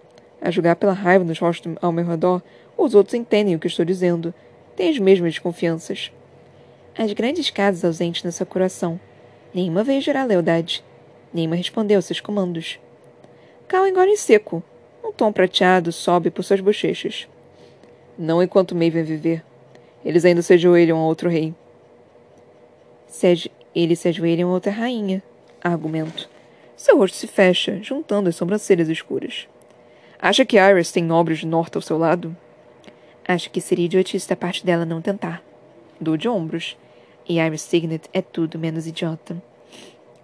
A 0.41 0.49
julgar 0.49 0.75
pela 0.75 0.93
raiva 0.93 1.23
nos 1.23 1.37
rostos 1.37 1.73
ao 1.81 1.91
meu 1.91 2.05
redor, 2.05 2.41
os 2.77 2.95
outros 2.95 3.13
entendem 3.13 3.55
o 3.55 3.59
que 3.59 3.67
estou 3.67 3.83
dizendo. 3.83 4.33
Têm 4.81 4.89
as 4.89 4.97
mesmas 4.97 5.33
desconfianças. 5.33 6.11
As 6.97 7.13
grandes 7.13 7.51
casas 7.51 7.85
ausentes 7.85 8.23
nessa 8.23 8.43
coração. 8.43 8.99
Nenhuma 9.53 9.83
veio 9.83 10.01
gerar 10.01 10.25
lealdade. 10.25 10.83
Nenhuma 11.31 11.55
respondeu 11.55 11.99
aos 11.99 12.05
seus 12.05 12.19
comandos. 12.19 12.79
Cal 13.67 13.87
engole 13.87 14.09
em 14.09 14.17
seco. 14.17 14.63
Um 15.03 15.11
tom 15.11 15.31
prateado 15.31 15.91
sobe 15.91 16.31
por 16.31 16.41
suas 16.41 16.61
bochechas. 16.61 17.27
Não 18.17 18.41
enquanto 18.41 18.73
Maven 18.73 19.03
viver. 19.03 19.43
Eles 20.03 20.25
ainda 20.25 20.41
se 20.41 20.55
ajoelham 20.55 20.97
a 20.97 21.05
outro 21.05 21.29
rei. 21.29 21.53
Se 23.05 23.51
eles 23.75 23.99
se 23.99 24.07
ajoelham 24.07 24.49
a 24.49 24.53
outra 24.53 24.71
rainha. 24.71 25.21
Argumento. 25.63 26.27
Seu 26.75 26.97
rosto 26.97 27.17
se 27.17 27.27
fecha, 27.27 27.77
juntando 27.83 28.29
as 28.29 28.35
sobrancelhas 28.35 28.89
escuras. 28.89 29.47
Acha 30.19 30.43
que 30.43 30.57
Iris 30.57 30.91
tem 30.91 31.03
nobres 31.03 31.37
de 31.37 31.45
norte 31.45 31.75
ao 31.75 31.83
seu 31.83 31.99
lado? 31.99 32.35
Acho 33.27 33.49
que 33.49 33.61
seria 33.61 33.85
idiotice 33.85 34.27
da 34.27 34.35
parte 34.35 34.65
dela 34.65 34.85
não 34.85 35.01
tentar. 35.01 35.43
Dou 35.99 36.17
de 36.17 36.27
ombros. 36.27 36.77
E 37.27 37.39
Iris 37.39 37.61
Signet 37.61 38.09
é 38.11 38.21
tudo 38.21 38.59
menos 38.59 38.87
idiota. 38.87 39.41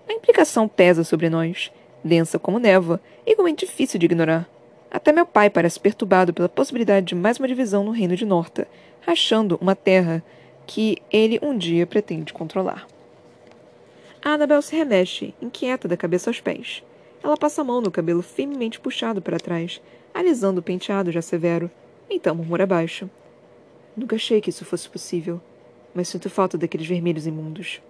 A 0.09 0.13
implicação 0.13 0.67
pesa 0.67 1.03
sobre 1.03 1.29
nós 1.29 1.71
densa 2.03 2.39
como 2.39 2.59
névoa, 2.59 2.99
igualmente 3.25 3.65
difícil 3.65 3.99
de 3.99 4.05
ignorar. 4.05 4.49
Até 4.89 5.11
meu 5.11 5.25
pai 5.25 5.49
parece 5.49 5.79
perturbado 5.79 6.33
pela 6.33 6.49
possibilidade 6.49 7.07
de 7.07 7.15
mais 7.15 7.37
uma 7.37 7.47
divisão 7.47 7.83
no 7.83 7.91
reino 7.91 8.15
de 8.15 8.25
Norta, 8.25 8.67
rachando 9.01 9.57
uma 9.61 9.75
terra 9.75 10.23
que 10.65 10.97
ele 11.11 11.39
um 11.41 11.57
dia 11.57 11.85
pretende 11.85 12.33
controlar. 12.33 12.87
A 14.23 14.31
Annabel 14.31 14.61
se 14.61 14.75
remexe, 14.75 15.33
inquieta 15.41 15.87
da 15.87 15.97
cabeça 15.97 16.29
aos 16.29 16.39
pés. 16.39 16.83
Ela 17.23 17.37
passa 17.37 17.61
a 17.61 17.63
mão 17.63 17.81
no 17.81 17.91
cabelo 17.91 18.21
firmemente 18.21 18.79
puxado 18.79 19.21
para 19.21 19.39
trás, 19.39 19.81
alisando 20.13 20.59
o 20.59 20.63
penteado 20.63 21.11
já 21.11 21.21
severo. 21.21 21.69
Então 22.09 22.35
murmura 22.35 22.65
baixo. 22.65 23.09
Nunca 23.95 24.15
achei 24.15 24.39
que 24.39 24.49
isso 24.49 24.63
fosse 24.63 24.87
possível, 24.87 25.41
mas 25.93 26.07
sinto 26.07 26.29
falta 26.29 26.57
daqueles 26.57 26.87
vermelhos 26.87 27.27
imundos. 27.27 27.81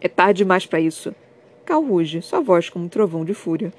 É 0.00 0.08
tarde 0.08 0.38
demais 0.38 0.66
para 0.66 0.80
isso. 0.80 1.14
Cal 1.64 1.82
ruge, 1.82 2.22
sua 2.22 2.40
voz 2.40 2.68
como 2.68 2.84
um 2.84 2.88
trovão 2.88 3.24
de 3.24 3.34
fúria. 3.34 3.72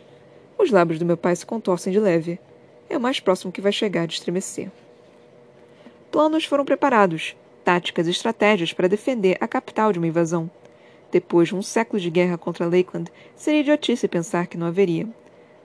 Os 0.57 0.71
lábios 0.71 0.99
do 0.99 1.05
meu 1.05 1.17
pai 1.17 1.35
se 1.35 1.45
contorcem 1.45 1.91
de 1.91 1.99
leve. 1.99 2.39
É 2.89 2.97
o 2.97 3.01
mais 3.01 3.19
próximo 3.19 3.51
que 3.51 3.61
vai 3.61 3.71
chegar 3.71 4.05
de 4.05 4.13
estremecer. 4.13 4.69
Planos 6.11 6.45
foram 6.45 6.63
preparados, 6.63 7.35
táticas 7.63 8.07
e 8.07 8.11
estratégias 8.11 8.71
para 8.71 8.87
defender 8.87 9.37
a 9.41 9.47
capital 9.47 9.91
de 9.91 9.97
uma 9.97 10.07
invasão. 10.07 10.49
Depois 11.11 11.49
de 11.49 11.55
um 11.55 11.61
século 11.61 11.99
de 11.99 12.09
guerra 12.09 12.37
contra 12.37 12.65
Lakeland, 12.65 13.11
seria 13.35 13.61
idiotice 13.61 14.07
pensar 14.07 14.47
que 14.47 14.57
não 14.57 14.67
haveria. 14.67 15.07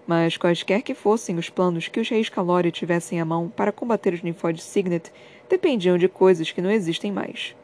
Mas 0.08 0.38
quaisquer 0.38 0.80
que 0.80 0.94
fossem 0.94 1.36
os 1.36 1.50
planos 1.50 1.86
que 1.86 2.00
os 2.00 2.08
reis 2.08 2.30
Calória 2.30 2.70
tivessem 2.70 3.20
à 3.20 3.26
mão 3.26 3.52
para 3.54 3.70
combater 3.70 4.14
os 4.14 4.22
Nymphod 4.22 4.58
Signet, 4.58 5.12
dependiam 5.50 5.98
de 5.98 6.08
coisas 6.08 6.50
que 6.50 6.62
não 6.62 6.70
existem 6.70 7.12
mais. 7.12 7.54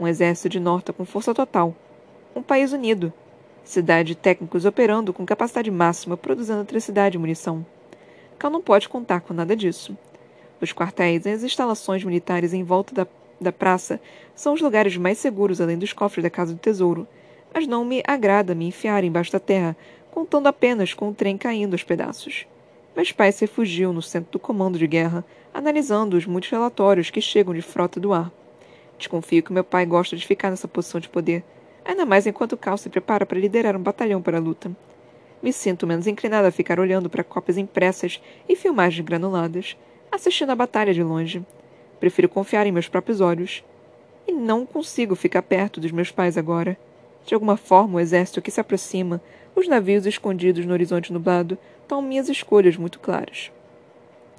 Um 0.00 0.08
exército 0.08 0.48
de 0.48 0.58
Norta 0.58 0.92
com 0.92 1.04
força 1.04 1.32
total. 1.32 1.76
Um 2.34 2.42
país 2.42 2.72
unido. 2.72 3.12
Cidade 3.62 4.08
de 4.08 4.14
técnicos 4.16 4.64
operando 4.64 5.12
com 5.12 5.24
capacidade 5.24 5.70
máxima, 5.70 6.16
produzindo 6.16 6.58
eletricidade 6.58 7.16
e 7.16 7.20
munição. 7.20 7.64
Cal 8.36 8.50
não 8.50 8.60
pode 8.60 8.88
contar 8.88 9.20
com 9.20 9.32
nada 9.32 9.54
disso. 9.54 9.96
Os 10.60 10.72
quartéis 10.72 11.24
e 11.24 11.30
as 11.30 11.44
instalações 11.44 12.02
militares 12.02 12.52
em 12.52 12.64
volta 12.64 12.92
da, 12.92 13.06
da 13.40 13.52
praça 13.52 14.00
são 14.34 14.54
os 14.54 14.60
lugares 14.60 14.96
mais 14.96 15.18
seguros 15.18 15.60
além 15.60 15.78
dos 15.78 15.92
cofres 15.92 16.24
da 16.24 16.30
Casa 16.30 16.52
do 16.52 16.58
Tesouro, 16.58 17.06
mas 17.54 17.68
não 17.68 17.84
me 17.84 18.02
agrada 18.04 18.56
me 18.56 18.66
enfiar 18.66 19.04
embaixo 19.04 19.30
da 19.30 19.38
terra, 19.38 19.76
contando 20.12 20.46
apenas 20.46 20.92
com 20.92 21.08
o 21.08 21.14
trem 21.14 21.38
caindo 21.38 21.72
aos 21.72 21.82
pedaços. 21.82 22.46
Meus 22.94 23.10
pais 23.10 23.34
se 23.34 23.46
refugiam 23.46 23.92
no 23.92 24.02
centro 24.02 24.30
do 24.30 24.38
comando 24.38 24.78
de 24.78 24.86
guerra, 24.86 25.24
analisando 25.52 26.16
os 26.16 26.26
muitos 26.26 26.50
relatórios 26.50 27.08
que 27.10 27.20
chegam 27.20 27.54
de 27.54 27.62
frota 27.62 27.98
do 27.98 28.12
ar. 28.12 28.30
Desconfio 28.98 29.42
que 29.42 29.52
meu 29.52 29.64
pai 29.64 29.86
gosta 29.86 30.14
de 30.14 30.26
ficar 30.26 30.50
nessa 30.50 30.68
posição 30.68 31.00
de 31.00 31.08
poder, 31.08 31.42
ainda 31.82 32.04
mais 32.04 32.26
enquanto 32.26 32.58
Cal 32.58 32.76
se 32.76 32.90
prepara 32.90 33.24
para 33.24 33.40
liderar 33.40 33.74
um 33.74 33.82
batalhão 33.82 34.20
para 34.20 34.36
a 34.36 34.40
luta. 34.40 34.70
Me 35.42 35.52
sinto 35.52 35.86
menos 35.86 36.06
inclinada 36.06 36.48
a 36.48 36.52
ficar 36.52 36.78
olhando 36.78 37.08
para 37.08 37.24
cópias 37.24 37.56
impressas 37.56 38.22
e 38.46 38.54
filmagens 38.54 39.04
granuladas, 39.04 39.76
assistindo 40.12 40.50
a 40.50 40.54
batalha 40.54 40.92
de 40.92 41.02
longe. 41.02 41.42
Prefiro 41.98 42.28
confiar 42.28 42.66
em 42.66 42.72
meus 42.72 42.86
próprios 42.86 43.20
olhos. 43.20 43.64
E 44.28 44.30
não 44.30 44.64
consigo 44.64 45.16
ficar 45.16 45.42
perto 45.42 45.80
dos 45.80 45.90
meus 45.90 46.12
pais 46.12 46.38
agora. 46.38 46.76
De 47.24 47.34
alguma 47.34 47.56
forma, 47.56 47.96
o 47.96 48.00
exército 48.00 48.42
que 48.42 48.50
se 48.50 48.60
aproxima, 48.60 49.20
os 49.54 49.68
navios 49.68 50.06
escondidos 50.06 50.64
no 50.64 50.72
horizonte 50.72 51.12
nublado, 51.12 51.58
tomam 51.86 52.08
minhas 52.08 52.28
escolhas 52.28 52.76
muito 52.76 52.98
claras. 52.98 53.50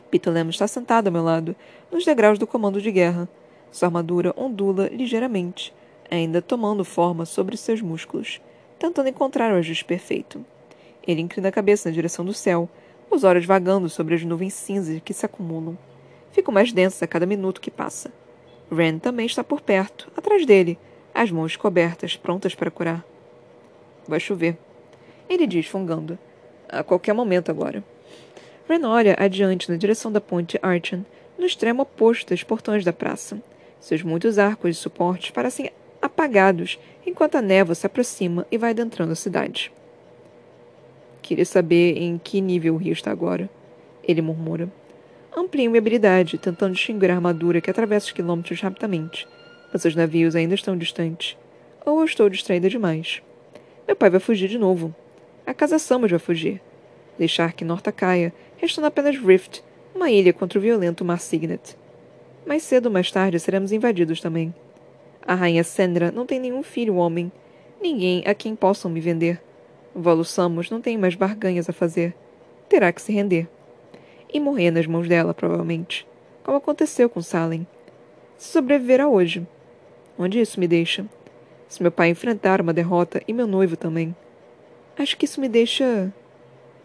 Pitolemo 0.10 0.50
está 0.50 0.68
sentado 0.68 1.08
ao 1.08 1.14
meu 1.14 1.24
lado, 1.24 1.56
nos 1.92 2.06
degraus 2.06 2.38
do 2.38 2.48
comando 2.48 2.82
de 2.82 2.92
guerra. 2.92 3.28
Sua 3.72 3.88
armadura 3.88 4.34
ondula 4.38 4.88
ligeiramente, 4.88 5.74
ainda 6.10 6.42
tomando 6.42 6.86
forma 6.86 7.26
sobre 7.26 7.58
seus 7.58 7.82
músculos, 7.82 8.40
tentando 8.78 9.10
encontrar 9.10 9.52
o 9.52 9.58
ajuste 9.58 9.86
perfeito. 9.86 10.46
Ele 11.06 11.22
inclina 11.22 11.50
a 11.50 11.52
cabeça 11.52 11.90
na 11.90 11.94
direção 11.94 12.24
do 12.24 12.34
céu, 12.34 12.70
os 13.10 13.24
olhos 13.24 13.46
vagando 13.46 13.90
sobre 13.90 14.16
as 14.16 14.24
nuvens 14.24 14.54
cinzas 14.54 15.02
que 15.04 15.14
se 15.14 15.26
acumulam. 15.26 15.78
Fico 16.32 16.52
mais 16.52 16.72
densa 16.72 17.06
a 17.06 17.08
cada 17.08 17.26
minuto 17.26 17.62
que 17.62 17.72
passa. 17.72 18.12
Ren 18.72 18.98
também 18.98 19.26
está 19.26 19.44
por 19.44 19.62
perto, 19.62 20.12
atrás 20.16 20.46
dele, 20.46 20.78
as 21.14 21.30
mãos 21.32 21.56
cobertas, 21.56 22.16
prontas 22.16 22.56
para 22.56 22.72
curar. 22.72 23.06
Vai 24.08 24.20
chover. 24.20 24.58
Ele 25.30 25.48
diz, 25.48 25.66
fungando. 25.66 26.18
A 26.70 26.84
qualquer 26.84 27.14
momento 27.14 27.50
agora. 27.50 27.84
Ren 28.68 28.86
olha 28.86 29.16
adiante 29.20 29.70
na 29.70 29.78
direção 29.78 30.12
da 30.12 30.22
ponte 30.22 30.60
Archon, 30.62 31.04
no 31.38 31.46
extremo 31.46 31.82
oposto 31.84 32.30
dos 32.30 32.44
portões 32.44 32.84
da 32.84 32.94
praça. 32.94 33.42
Seus 33.80 34.02
muitos 34.04 34.40
arcos 34.40 34.76
de 34.76 34.82
suporte 34.82 35.32
parecem 35.32 35.70
apagados 36.02 36.80
enquanto 37.06 37.36
a 37.36 37.42
névoa 37.42 37.76
se 37.76 37.86
aproxima 37.86 38.46
e 38.52 38.58
vai 38.58 38.72
adentrando 38.72 39.12
a 39.12 39.16
cidade. 39.16 39.72
Queria 41.22 41.46
saber 41.46 41.98
em 41.98 42.18
que 42.18 42.42
nível 42.42 42.76
o 42.76 42.78
rio 42.78 42.94
está 42.94 43.12
agora. 43.12 43.50
Ele 44.04 44.22
murmura. 44.22 44.72
Amplio 45.36 45.70
minha 45.70 45.80
habilidade, 45.80 46.38
tentando 46.38 46.74
distinguir 46.74 47.12
a 47.12 47.16
armadura 47.16 47.62
que 47.62 47.70
atravessa 47.70 48.08
os 48.08 48.12
quilômetros 48.12 48.62
rapidamente 48.62 49.28
mas 49.74 49.84
os 49.84 49.96
navios 49.96 50.36
ainda 50.36 50.54
estão 50.54 50.78
distantes. 50.78 51.36
Ou 51.84 52.00
eu 52.00 52.06
estou 52.06 52.30
distraída 52.30 52.70
demais. 52.70 53.22
Meu 53.88 53.96
pai 53.96 54.12
vai 54.12 54.20
fugir 54.20 54.48
de 54.48 54.60
novo. 54.60 54.96
A 55.46 55.54
casa 55.54 55.80
Samus 55.80 56.12
vai 56.12 56.20
fugir. 56.20 56.62
Deixar 57.18 57.54
que 57.54 57.66
Norta 57.66 57.92
caia, 57.92 58.34
restando 58.58 58.88
apenas 58.88 59.18
Rift, 59.18 59.64
uma 59.94 60.10
ilha 60.10 60.34
contra 60.34 60.58
o 60.58 60.62
violento 60.62 61.06
Mar 61.06 61.20
Signet. 61.20 61.78
Mais 62.46 62.64
cedo 62.64 62.88
ou 62.88 62.92
mais 62.92 63.12
tarde 63.12 63.40
seremos 63.40 63.72
invadidos 63.72 64.20
também. 64.20 64.54
A 65.26 65.36
rainha 65.36 65.64
Sandra 65.64 66.12
não 66.12 66.26
tem 66.26 66.40
nenhum 66.40 66.64
filho 66.64 66.96
homem, 66.96 67.32
ninguém 67.82 68.24
a 68.26 68.34
quem 68.34 68.56
possam 68.56 68.90
me 68.92 69.00
vender. 69.00 69.42
Volo 69.96 70.26
Samus 70.26 70.70
não 70.70 70.82
tem 70.82 70.98
mais 70.98 71.16
barganhas 71.16 71.70
a 71.70 71.74
fazer. 71.74 72.16
Terá 72.68 72.92
que 72.92 73.02
se 73.02 73.14
render. 73.14 73.48
E 74.34 74.40
morrer 74.40 74.72
nas 74.72 74.88
mãos 74.88 75.08
dela, 75.08 75.34
provavelmente, 75.34 76.08
como 76.44 76.58
aconteceu 76.58 77.10
com 77.10 77.22
Salem. 77.22 77.68
Se 78.38 78.52
sobreviver 78.52 79.00
a 79.00 79.08
hoje, 79.08 79.46
Onde 80.18 80.40
isso 80.40 80.60
me 80.60 80.68
deixa? 80.68 81.06
Se 81.68 81.82
meu 81.82 81.92
pai 81.92 82.10
enfrentar 82.10 82.62
uma 82.62 82.72
derrota 82.72 83.22
e 83.28 83.34
meu 83.34 83.48
noivo 83.48 83.76
também. 83.76 84.16
Acho 84.98 85.18
que 85.18 85.26
isso 85.26 85.42
me 85.42 85.50
deixa. 85.50 86.14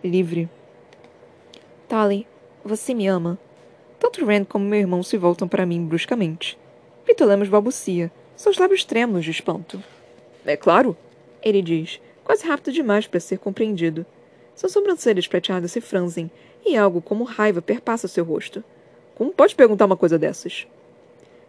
livre. 0.03 0.49
Tali, 1.87 2.27
você 2.65 2.95
me 2.95 3.07
ama. 3.07 3.39
Tanto 3.99 4.25
Rand 4.25 4.45
como 4.45 4.65
meu 4.65 4.79
irmão 4.79 5.03
se 5.03 5.19
voltam 5.19 5.47
para 5.47 5.67
mim 5.67 5.85
bruscamente. 5.85 6.59
Pitolemos 7.05 7.49
balbucia, 7.49 8.11
seus 8.35 8.57
lábios 8.57 8.85
trêmulos 8.85 9.25
de 9.25 9.31
espanto. 9.31 9.83
É 10.47 10.57
claro, 10.57 10.97
ele 11.43 11.61
diz, 11.61 12.01
quase 12.25 12.47
rápido 12.47 12.73
demais 12.73 13.07
para 13.07 13.21
ser 13.21 13.39
compreendido. 13.39 14.07
Suas 14.55 14.73
sobrancelhas 14.73 15.27
prateadas 15.27 15.73
se 15.73 15.81
franzem 15.81 16.31
e 16.65 16.77
algo 16.77 17.03
como 17.03 17.25
raiva 17.25 17.61
perpassa 17.61 18.09
seu 18.09 18.25
rosto. 18.25 18.65
Como 19.15 19.33
pode 19.33 19.55
perguntar 19.55 19.85
uma 19.85 19.97
coisa 19.97 20.19
dessas? 20.19 20.67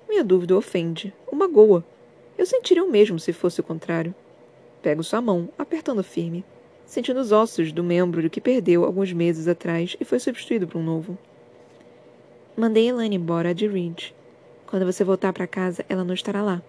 Minha 0.10 0.24
dúvida 0.24 0.58
ofende, 0.58 1.14
o 1.32 1.36
magoa. 1.36 1.86
Eu 2.38 2.46
sentiria 2.46 2.84
o 2.84 2.90
mesmo 2.90 3.20
se 3.20 3.32
fosse 3.32 3.62
o 3.62 3.64
contrário. 3.64 4.14
Pego 4.82 5.04
sua 5.04 5.22
mão, 5.22 5.50
apertando 5.58 6.04
firme, 6.04 6.46
sentindo 6.86 7.20
os 7.20 7.32
ossos 7.32 7.72
do 7.72 7.84
membro 7.84 8.30
que 8.30 8.40
perdeu 8.40 8.86
alguns 8.86 9.12
meses 9.12 9.48
atrás 9.48 9.96
e 10.00 10.06
foi 10.06 10.20
substituído 10.20 10.68
por 10.68 10.80
um 10.80 10.84
novo. 10.84 11.18
Mandei 12.56 12.88
Elaine 12.88 13.16
embora 13.16 13.54
de 13.54 13.68
Ridge. 13.68 14.14
Quando 14.66 14.86
você 14.86 15.04
voltar 15.04 15.34
para 15.34 15.48
casa, 15.48 15.86
ela 15.90 16.04
não 16.04 16.14
estará 16.14 16.42
lá. 16.42 16.62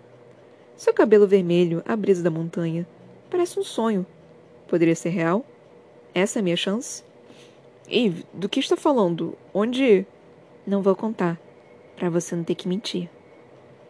Seu 0.76 0.94
cabelo 0.94 1.26
vermelho, 1.26 1.82
a 1.84 1.94
brisa 1.94 2.22
da 2.22 2.30
montanha. 2.30 2.86
Parece 3.28 3.58
um 3.58 3.62
sonho. 3.62 4.06
Poderia 4.66 4.94
ser 4.94 5.10
real? 5.10 5.44
Essa 6.14 6.38
é 6.38 6.40
a 6.40 6.42
minha 6.42 6.56
chance? 6.56 7.04
Eve, 7.88 8.24
do 8.32 8.48
que 8.48 8.60
está 8.60 8.76
falando? 8.76 9.36
Onde? 9.52 10.06
Não 10.66 10.80
vou 10.82 10.94
contar, 10.94 11.38
para 11.96 12.08
você 12.08 12.36
não 12.36 12.44
ter 12.44 12.54
que 12.54 12.68
mentir. 12.68 13.08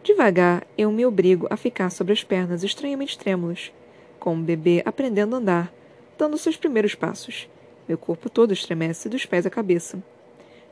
Devagar, 0.03 0.65
eu 0.77 0.91
me 0.91 1.05
obrigo 1.05 1.47
a 1.49 1.55
ficar 1.55 1.91
sobre 1.91 2.13
as 2.13 2.23
pernas 2.23 2.63
estranhamente 2.63 3.17
trêmulas, 3.17 3.71
como 4.21 4.39
um 4.39 4.45
bebê 4.45 4.81
aprendendo 4.85 5.35
a 5.35 5.39
andar, 5.39 5.73
dando 6.17 6.37
seus 6.37 6.55
primeiros 6.55 6.95
passos. 6.95 7.49
Meu 7.87 7.97
corpo 7.97 8.29
todo 8.29 8.53
estremece, 8.53 9.09
dos 9.09 9.25
pés 9.25 9.45
à 9.45 9.49
cabeça. 9.49 10.01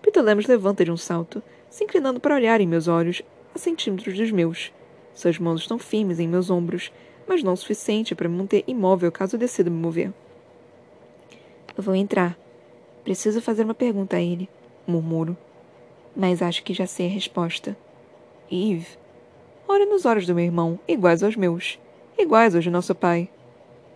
Pitolemos 0.02 0.46
levanta 0.46 0.86
de 0.86 0.92
um 0.92 0.96
salto, 0.96 1.44
se 1.70 1.84
inclinando 1.84 2.20
para 2.20 2.36
olhar 2.36 2.62
em 2.62 2.68
meus 2.68 2.88
olhos, 2.88 3.22
a 3.54 3.58
centímetros 3.58 4.16
dos 4.16 4.32
meus. 4.32 4.72
Suas 5.14 5.38
mãos 5.40 5.62
estão 5.62 5.78
firmes 5.78 6.20
em 6.20 6.28
meus 6.28 6.50
ombros, 6.50 6.94
mas 7.28 7.44
não 7.44 7.54
o 7.54 7.58
suficiente 7.58 8.16
para 8.16 8.30
me 8.30 8.38
manter 8.38 8.64
imóvel 8.68 9.12
caso 9.12 9.36
eu 9.36 9.40
decida 9.40 9.70
me 9.70 9.76
mover. 9.76 10.14
Eu 11.76 11.84
vou 11.84 11.96
entrar. 11.96 12.38
Preciso 13.04 13.42
fazer 13.42 13.64
uma 13.64 13.74
pergunta 13.74 14.16
a 14.16 14.22
ele, 14.22 14.48
murmuro. 14.88 15.36
Mas 16.16 16.42
acho 16.42 16.64
que 16.64 16.74
já 16.74 16.86
sei 16.86 17.08
a 17.08 17.10
resposta. 17.10 17.76
Eve, 18.52 18.88
Olhe 19.72 19.86
nos 19.86 20.04
olhos 20.04 20.26
do 20.26 20.34
meu 20.34 20.44
irmão, 20.44 20.80
iguais 20.88 21.22
aos 21.22 21.36
meus, 21.36 21.78
iguais 22.18 22.56
aos 22.56 22.64
de 22.64 22.72
nosso 22.72 22.96
pai. 22.96 23.30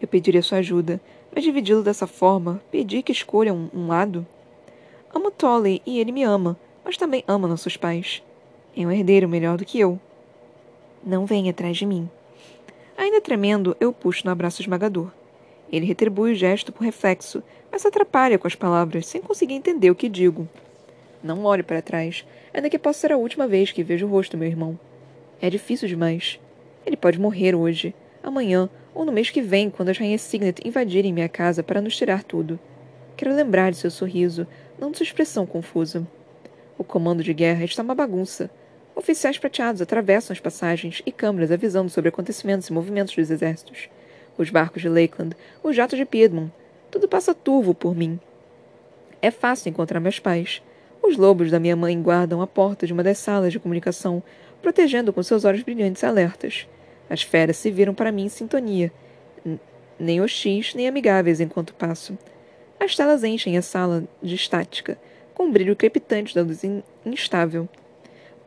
Eu 0.04 0.08
pediria 0.10 0.42
sua 0.42 0.58
ajuda, 0.58 1.00
mas 1.34 1.46
dividi-lo 1.46 1.82
dessa 1.82 2.06
forma, 2.06 2.62
pedir 2.70 3.04
que 3.04 3.14
escolha 3.14 3.54
um, 3.54 3.70
um 3.74 3.88
lado. 3.88 4.28
Amo 5.16 5.32
Tolly 5.32 5.82
e 5.86 5.98
ele 5.98 6.12
me 6.12 6.24
ama, 6.24 6.60
mas 6.84 6.98
também 6.98 7.24
ama 7.26 7.48
nossos 7.48 7.78
pais. 7.78 8.22
É 8.76 8.86
um 8.86 8.92
herdeiro 8.92 9.30
melhor 9.30 9.58
do 9.58 9.64
que 9.64 9.80
eu. 9.80 9.98
Não 11.02 11.26
venha 11.26 11.52
atrás 11.52 11.78
de 11.78 11.86
mim. 11.86 12.10
Ainda 12.98 13.22
tremendo, 13.22 13.78
eu 13.80 13.94
puxo 13.94 14.26
no 14.26 14.32
abraço 14.34 14.62
esmagador. 14.62 15.10
Ele 15.72 15.86
retribui 15.86 16.34
o 16.34 16.36
gesto 16.36 16.74
por 16.74 16.84
reflexo, 16.84 17.42
mas 17.72 17.86
atrapalha 17.86 18.38
com 18.38 18.46
as 18.46 18.56
palavras, 18.56 19.08
sem 19.08 19.22
conseguir 19.22 19.54
entender 19.54 19.90
o 19.90 19.96
que 19.96 20.10
digo. 20.10 20.50
Não 21.24 21.46
olho 21.46 21.64
para 21.64 21.82
trás, 21.82 22.26
ainda 22.54 22.70
que 22.70 22.78
possa 22.78 23.00
ser 23.00 23.14
a 23.14 23.18
última 23.18 23.48
vez 23.48 23.72
que 23.72 23.86
vejo 23.86 24.06
o 24.06 24.10
rosto 24.10 24.32
do 24.32 24.38
meu 24.38 24.50
irmão. 24.50 24.78
É 25.42 25.50
difícil 25.50 25.88
demais. 25.88 26.42
Ele 26.86 26.98
pode 26.98 27.18
morrer 27.18 27.56
hoje, 27.56 27.96
amanhã 28.24 28.70
ou 28.96 29.04
no 29.04 29.12
mês 29.12 29.30
que 29.30 29.42
vem, 29.42 29.70
quando 29.70 29.90
as 29.90 29.98
rainhas 29.98 30.22
Signet 30.22 30.66
invadirem 30.66 31.12
minha 31.12 31.30
casa 31.30 31.62
para 31.62 31.82
nos 31.82 31.96
tirar 31.96 32.24
tudo. 32.24 32.60
Quero 33.18 33.36
lembrar 33.36 33.72
de 33.72 33.78
seu 33.78 33.92
sorriso, 33.92 34.48
não 34.80 34.92
de 34.92 34.98
sua 34.98 35.04
expressão 35.04 35.46
confusa. 35.46 36.08
O 36.78 36.84
comando 36.84 37.24
de 37.24 37.34
guerra 37.34 37.66
está 37.66 37.84
uma 37.84 37.94
bagunça. 37.94 38.50
Oficiais 38.96 39.38
prateados 39.38 39.82
atravessam 39.82 40.34
as 40.34 40.40
passagens 40.40 41.02
e 41.06 41.12
câmaras 41.12 41.52
avisando 41.52 41.90
sobre 41.90 42.10
acontecimentos 42.10 42.68
e 42.68 42.74
movimentos 42.74 43.16
dos 43.16 43.30
exércitos. 43.30 43.90
Os 44.38 44.50
barcos 44.50 44.82
de 44.82 44.90
Lakeland, 44.90 45.36
os 45.64 45.76
jatos 45.76 45.98
de 45.98 46.06
Piedmont. 46.06 46.52
Tudo 46.90 47.08
passa 47.08 47.34
turvo 47.34 47.74
por 47.74 47.96
mim. 47.96 48.20
É 49.22 49.32
fácil 49.32 49.70
encontrar 49.70 50.00
meus 50.00 50.20
pais. 50.20 50.62
Os 51.02 51.18
lobos 51.18 51.50
da 51.52 51.60
minha 51.60 51.76
mãe 51.76 52.00
guardam 52.02 52.42
a 52.42 52.48
porta 52.48 52.86
de 52.86 52.94
uma 52.94 53.04
das 53.04 53.18
salas 53.18 53.52
de 53.52 53.60
comunicação, 53.60 54.22
protegendo 54.62 55.12
com 55.12 55.22
seus 55.22 55.44
olhos 55.44 55.64
brilhantes 55.64 56.02
e 56.04 56.06
alertas. 56.06 56.68
As 57.14 57.22
feras 57.22 57.58
se 57.58 57.70
viram 57.70 57.94
para 57.94 58.12
mim 58.12 58.24
em 58.24 58.30
sintonia, 58.30 58.92
nem 60.00 60.20
hostis 60.20 60.74
nem 60.74 60.88
amigáveis 60.88 61.40
enquanto 61.40 61.76
passo. 61.76 62.18
As 62.80 62.96
telas 62.96 63.24
enchem 63.24 63.56
a 63.56 63.62
sala 63.62 64.06
de 64.20 64.34
estática, 64.34 64.98
com 65.36 65.48
o 65.48 65.52
brilho 65.52 65.76
crepitante 65.76 66.34
da 66.34 66.42
luz 66.42 66.64
instável. 67.06 67.70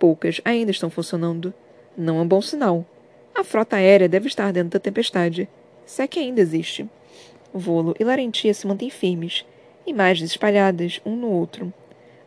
Poucas 0.01 0.41
ainda 0.45 0.73
estão 0.73 0.91
funcionando. 0.91 1.55
Não 1.97 2.19
é 2.19 2.23
um 2.23 2.27
bom 2.27 2.43
sinal. 2.43 2.85
A 3.33 3.45
frota 3.45 3.77
aérea 3.77 4.09
deve 4.09 4.27
estar 4.27 4.53
dentro 4.53 4.71
da 4.71 4.81
tempestade, 4.81 5.49
se 5.85 6.03
é 6.03 6.09
que 6.09 6.19
ainda 6.19 6.41
existe. 6.41 6.91
Volo 7.55 7.95
e 8.01 8.03
Larentia 8.03 8.53
se 8.53 8.67
mantêm 8.67 8.91
firmes, 8.91 9.47
imagens 9.87 10.33
espalhadas 10.33 11.01
um 11.07 11.15
no 11.15 11.31
outro. 11.31 11.73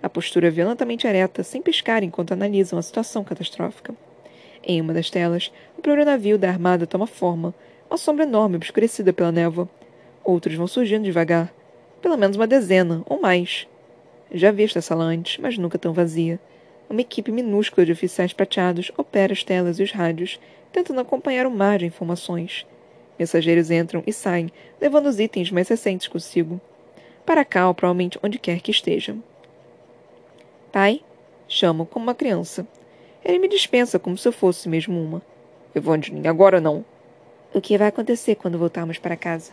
A 0.02 0.10
postura 0.10 0.50
violentamente 0.50 1.06
ereta, 1.06 1.44
sem 1.44 1.62
piscar 1.62 2.02
enquanto 2.02 2.32
analisam 2.32 2.80
a 2.80 2.82
situação 2.82 3.26
catastrófica. 3.26 3.94
Em 4.64 4.82
uma 4.82 4.94
das 4.94 5.10
telas, 5.10 5.52
o 5.78 5.82
primeiro 5.82 6.10
navio 6.10 6.38
da 6.38 6.50
armada 6.50 6.86
toma 6.86 7.08
forma, 7.08 7.54
uma 7.90 7.98
sombra 7.98 8.24
enorme 8.24 8.58
obscurecida 8.58 9.12
pela 9.12 9.32
névoa. 9.32 9.68
Outros 10.24 10.56
vão 10.56 10.68
surgindo 10.68 11.06
devagar, 11.06 11.52
pelo 12.02 12.18
menos 12.18 12.36
uma 12.36 12.46
dezena 12.46 13.02
ou 13.06 13.20
mais. 13.20 13.68
Já 14.32 14.52
vi 14.52 14.64
esta 14.64 14.82
sala 14.82 15.06
antes, 15.06 15.38
mas 15.38 15.58
nunca 15.58 15.80
tão 15.80 15.94
vazia. 15.94 16.40
Uma 16.90 17.02
equipe 17.02 17.32
minúscula 17.32 17.86
de 17.86 17.92
oficiais 17.92 18.34
prateados 18.34 18.92
opera 18.98 19.34
as 19.34 19.44
telas 19.44 19.80
e 19.80 19.84
os 19.84 19.92
rádios, 19.92 20.40
tentando 20.72 21.02
acompanhar 21.02 21.48
o 21.48 21.52
mar 21.52 21.80
de 21.80 21.86
informações. 21.86 22.66
Mensageiros 23.18 23.72
entram 23.72 24.04
e 24.06 24.14
saem, 24.14 24.52
levando 24.80 25.08
os 25.08 25.20
itens 25.20 25.52
mais 25.52 25.68
recentes 25.68 26.08
consigo. 26.08 26.60
Para 27.26 27.44
cá, 27.44 27.68
ou 27.68 27.74
provavelmente 27.74 28.20
onde 28.24 28.40
quer 28.40 28.62
que 28.62 28.72
esteja. 28.72 29.16
Pai? 30.72 31.02
Chamo 31.48 31.86
como 31.86 32.06
uma 32.06 32.16
criança. 32.16 32.68
Ele 33.24 33.40
me 33.40 33.48
dispensa 33.48 34.00
como 34.00 34.18
se 34.18 34.28
eu 34.28 34.32
fosse 34.32 34.68
mesmo 34.70 35.02
uma. 35.02 35.22
Evangeline, 35.76 36.28
agora 36.28 36.60
não. 36.60 36.84
O 37.54 37.60
que 37.60 37.78
vai 37.78 37.88
acontecer 37.88 38.36
quando 38.36 38.58
voltarmos 38.58 38.98
para 38.98 39.18
casa? 39.18 39.52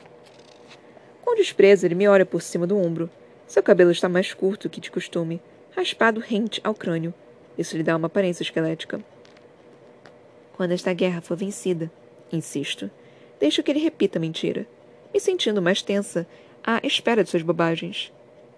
Com 1.24 1.34
desprezo, 1.34 1.86
ele 1.86 1.94
me 1.94 2.06
olha 2.06 2.24
por 2.24 2.42
cima 2.42 2.66
do 2.66 2.78
ombro. 2.78 3.10
Seu 3.46 3.62
cabelo 3.62 3.90
está 3.90 4.08
mais 4.08 4.32
curto 4.32 4.68
que 4.68 4.80
de 4.80 4.90
costume, 4.90 5.40
raspado 5.74 6.20
rente 6.20 6.60
ao 6.62 6.74
crânio. 6.74 7.12
Isso 7.56 7.76
lhe 7.76 7.82
dá 7.82 7.96
uma 7.96 8.06
aparência 8.06 8.42
esquelética. 8.42 9.00
Quando 10.56 10.72
esta 10.72 10.92
guerra 10.92 11.20
for 11.20 11.36
vencida, 11.36 11.90
insisto, 12.32 12.90
deixo 13.40 13.62
que 13.62 13.70
ele 13.70 13.80
repita 13.80 14.18
a 14.18 14.20
mentira, 14.20 14.66
me 15.12 15.20
sentindo 15.20 15.62
mais 15.62 15.82
tensa 15.82 16.26
à 16.64 16.80
espera 16.82 17.24
de 17.24 17.30
suas 17.30 17.42
bobagens. 17.42 18.12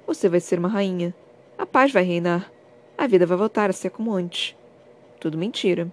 Você 0.07 0.29
vai 0.29 0.41
ser 0.41 0.59
uma 0.59 0.69
rainha. 0.69 1.15
A 1.57 1.67
paz 1.67 1.93
vai 1.93 2.03
reinar. 2.03 2.51
A 2.97 3.07
vida 3.07 3.27
vai 3.27 3.37
voltar 3.37 3.71
a 3.71 3.73
ser 3.73 3.91
como 3.91 4.13
antes. 4.13 4.57
Tudo 5.21 5.37
mentira. 5.37 5.93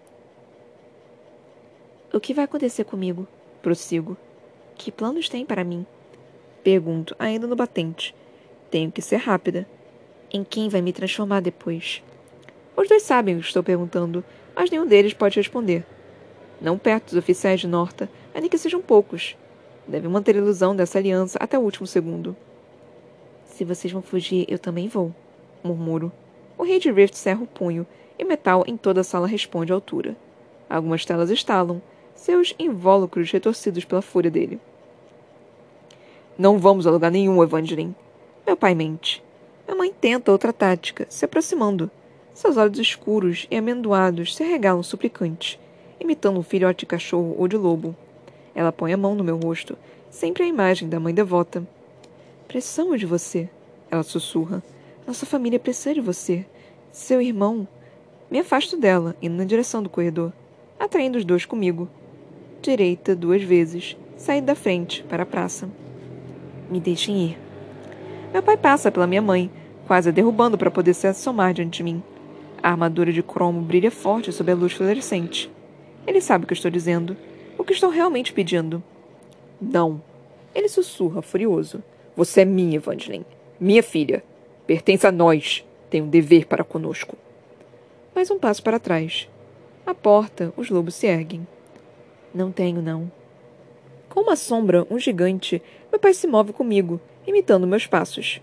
O 2.14 2.20
que 2.20 2.32
vai 2.32 2.46
acontecer 2.46 2.84
comigo? 2.84 3.28
Prossigo. 3.60 4.16
Que 4.76 4.92
planos 4.92 5.28
tem 5.28 5.44
para 5.44 5.64
mim? 5.64 5.84
Pergunto, 6.64 7.16
ainda 7.18 7.48
no 7.48 7.56
batente. 7.56 8.14
Tenho 8.70 8.92
que 8.92 9.02
ser 9.02 9.16
rápida. 9.16 9.68
Em 10.32 10.44
quem 10.44 10.70
vai 10.70 10.80
me 10.80 10.94
transformar 10.94 11.40
depois? 11.40 12.04
Os 12.78 12.88
dois 12.88 13.02
sabem 13.02 13.36
o 13.36 13.40
que 13.40 13.48
estou 13.48 13.64
perguntando, 13.64 14.24
mas 14.56 14.70
nenhum 14.70 14.86
deles 14.86 15.14
pode 15.14 15.40
responder. 15.40 15.84
Não 16.62 16.78
perto 16.78 17.06
dos 17.06 17.18
oficiais 17.18 17.60
de 17.60 17.68
Norta, 17.68 18.08
ainda 18.32 18.48
que 18.48 18.60
sejam 18.60 18.80
poucos. 18.80 19.36
Devem 19.88 20.10
manter 20.10 20.36
a 20.36 20.40
ilusão 20.40 20.76
dessa 20.76 21.00
aliança 21.00 21.40
até 21.42 21.58
o 21.58 21.64
último 21.64 21.88
segundo. 21.88 22.36
Se 23.46 23.66
vocês 23.66 23.92
vão 23.92 24.04
fugir, 24.04 24.46
eu 24.48 24.60
também 24.60 24.88
vou, 24.88 25.12
murmuro. 25.64 26.12
O 26.58 26.64
rei 26.64 26.80
de 26.80 26.92
Rift 26.92 27.18
cerra 27.18 27.42
o 27.42 27.48
punho 27.48 27.88
e 28.17 28.23
metal 28.23 28.63
em 28.67 28.78
toda 28.78 29.01
a 29.01 29.04
sala 29.04 29.28
responde 29.28 29.71
à 29.71 29.75
altura. 29.75 30.15
Algumas 30.69 31.06
telas 31.06 31.30
estalam, 31.30 31.82
seus 32.15 32.56
invólucros 32.58 33.32
retorcidos 33.32 33.86
pela 33.86 34.01
fúria 34.01 34.32
dele. 34.32 34.60
Não 36.38 36.58
vamos 36.58 36.86
a 36.86 36.91
lugar 36.91 37.12
nenhum, 37.12 37.41
Evangeline. 37.43 37.95
Meu 38.45 38.58
pai 38.58 38.75
mente. 38.75 39.23
Minha 39.67 39.78
mãe 39.78 39.93
tenta 39.93 40.32
outra 40.32 40.51
tática, 40.51 41.08
se 41.10 41.25
aproximando. 41.25 41.89
Seus 42.34 42.58
olhos 42.58 42.78
escuros 42.78 43.47
e 43.49 43.56
amendoados 43.56 44.36
se 44.36 44.43
regalam 44.43 44.84
suplicantes, 44.84 45.58
imitando 45.99 46.39
um 46.39 46.43
filhote 46.43 46.80
de 46.80 46.86
cachorro 46.86 47.36
ou 47.38 47.47
de 47.47 47.56
lobo. 47.56 47.95
Ela 48.54 48.71
põe 48.71 48.91
a 48.91 48.97
mão 48.97 49.15
no 49.15 49.23
meu 49.23 49.38
rosto, 49.38 49.78
sempre 50.10 50.43
a 50.43 50.47
imagem 50.47 50.89
da 50.89 50.99
mãe 50.99 51.13
devota. 51.13 51.65
Precisamos 52.47 52.99
de 52.99 53.06
você, 53.06 53.49
ela 53.89 54.04
sussurra. 54.04 54.62
Nossa 55.08 55.25
família 55.25 55.60
precisa 55.60 55.93
de 55.93 56.01
você. 56.01 56.45
Seu 56.91 57.21
irmão, 57.21 57.67
me 58.30 58.40
afasto 58.40 58.76
dela, 58.76 59.16
indo 59.22 59.36
na 59.36 59.44
direção 59.44 59.84
do 59.84 59.90
corredor, 59.90 60.34
atraindo 60.80 61.18
os 61.18 61.24
dois 61.24 61.46
comigo. 61.46 61.88
Direita 62.60 63.16
duas 63.16 63.44
vezes, 63.44 63.96
saí 64.18 64.42
da 64.42 64.56
frente, 64.56 65.04
para 65.04 65.22
a 65.22 65.26
praça. 65.28 65.70
Me 66.70 66.80
deixem 66.80 67.18
ir. 67.24 67.38
Meu 68.34 68.42
pai 68.42 68.58
passa 68.58 68.92
pela 68.92 69.06
minha 69.06 69.22
mãe, 69.22 69.52
quase 69.86 70.10
a 70.10 70.12
derrubando 70.12 70.58
para 70.58 70.72
poder 70.72 70.96
se 70.96 71.06
assomar 71.06 71.54
diante 71.54 71.78
de 71.78 71.84
mim. 71.84 72.02
A 72.64 72.72
armadura 72.72 73.14
de 73.14 73.22
cromo 73.22 73.62
brilha 73.62 73.92
forte 73.92 74.32
sob 74.32 74.52
a 74.52 74.56
luz 74.56 74.74
fluorescente. 74.74 75.52
Ele 76.08 76.20
sabe 76.20 76.46
o 76.46 76.48
que 76.48 76.54
estou 76.54 76.72
dizendo, 76.72 77.16
o 77.60 77.64
que 77.64 77.74
estou 77.74 77.92
realmente 77.92 78.34
pedindo. 78.34 78.84
Não. 79.62 80.02
Ele 80.56 80.68
sussurra, 80.68 81.22
furioso. 81.22 81.84
Você 82.16 82.42
é 82.42 82.46
minha, 82.46 82.78
Evangeline. 82.78 83.26
Minha 83.60 83.84
filha. 83.84 84.24
Pertence 84.66 85.06
a 85.06 85.12
nós. 85.12 85.64
Tem 85.92 86.02
um 86.02 86.10
dever 86.10 86.48
para 86.48 86.64
conosco 86.64 87.16
mais 88.15 88.32
um 88.32 88.39
passo 88.39 88.63
para 88.63 88.80
trás. 88.80 89.28
À 89.86 89.93
porta, 89.93 90.54
os 90.56 90.69
lobos 90.69 90.95
se 90.95 91.06
erguem. 91.06 91.45
Não 92.34 92.49
tenho, 92.49 92.82
não. 92.82 93.12
Com 94.08 94.21
uma 94.21 94.38
sombra, 94.38 94.88
um 94.89 94.97
gigante, 94.97 95.62
meu 95.91 95.99
pai 95.99 96.13
se 96.13 96.25
move 96.25 96.54
comigo, 96.54 97.01
imitando 97.28 97.67
meus 97.67 97.86
passos. 97.86 98.39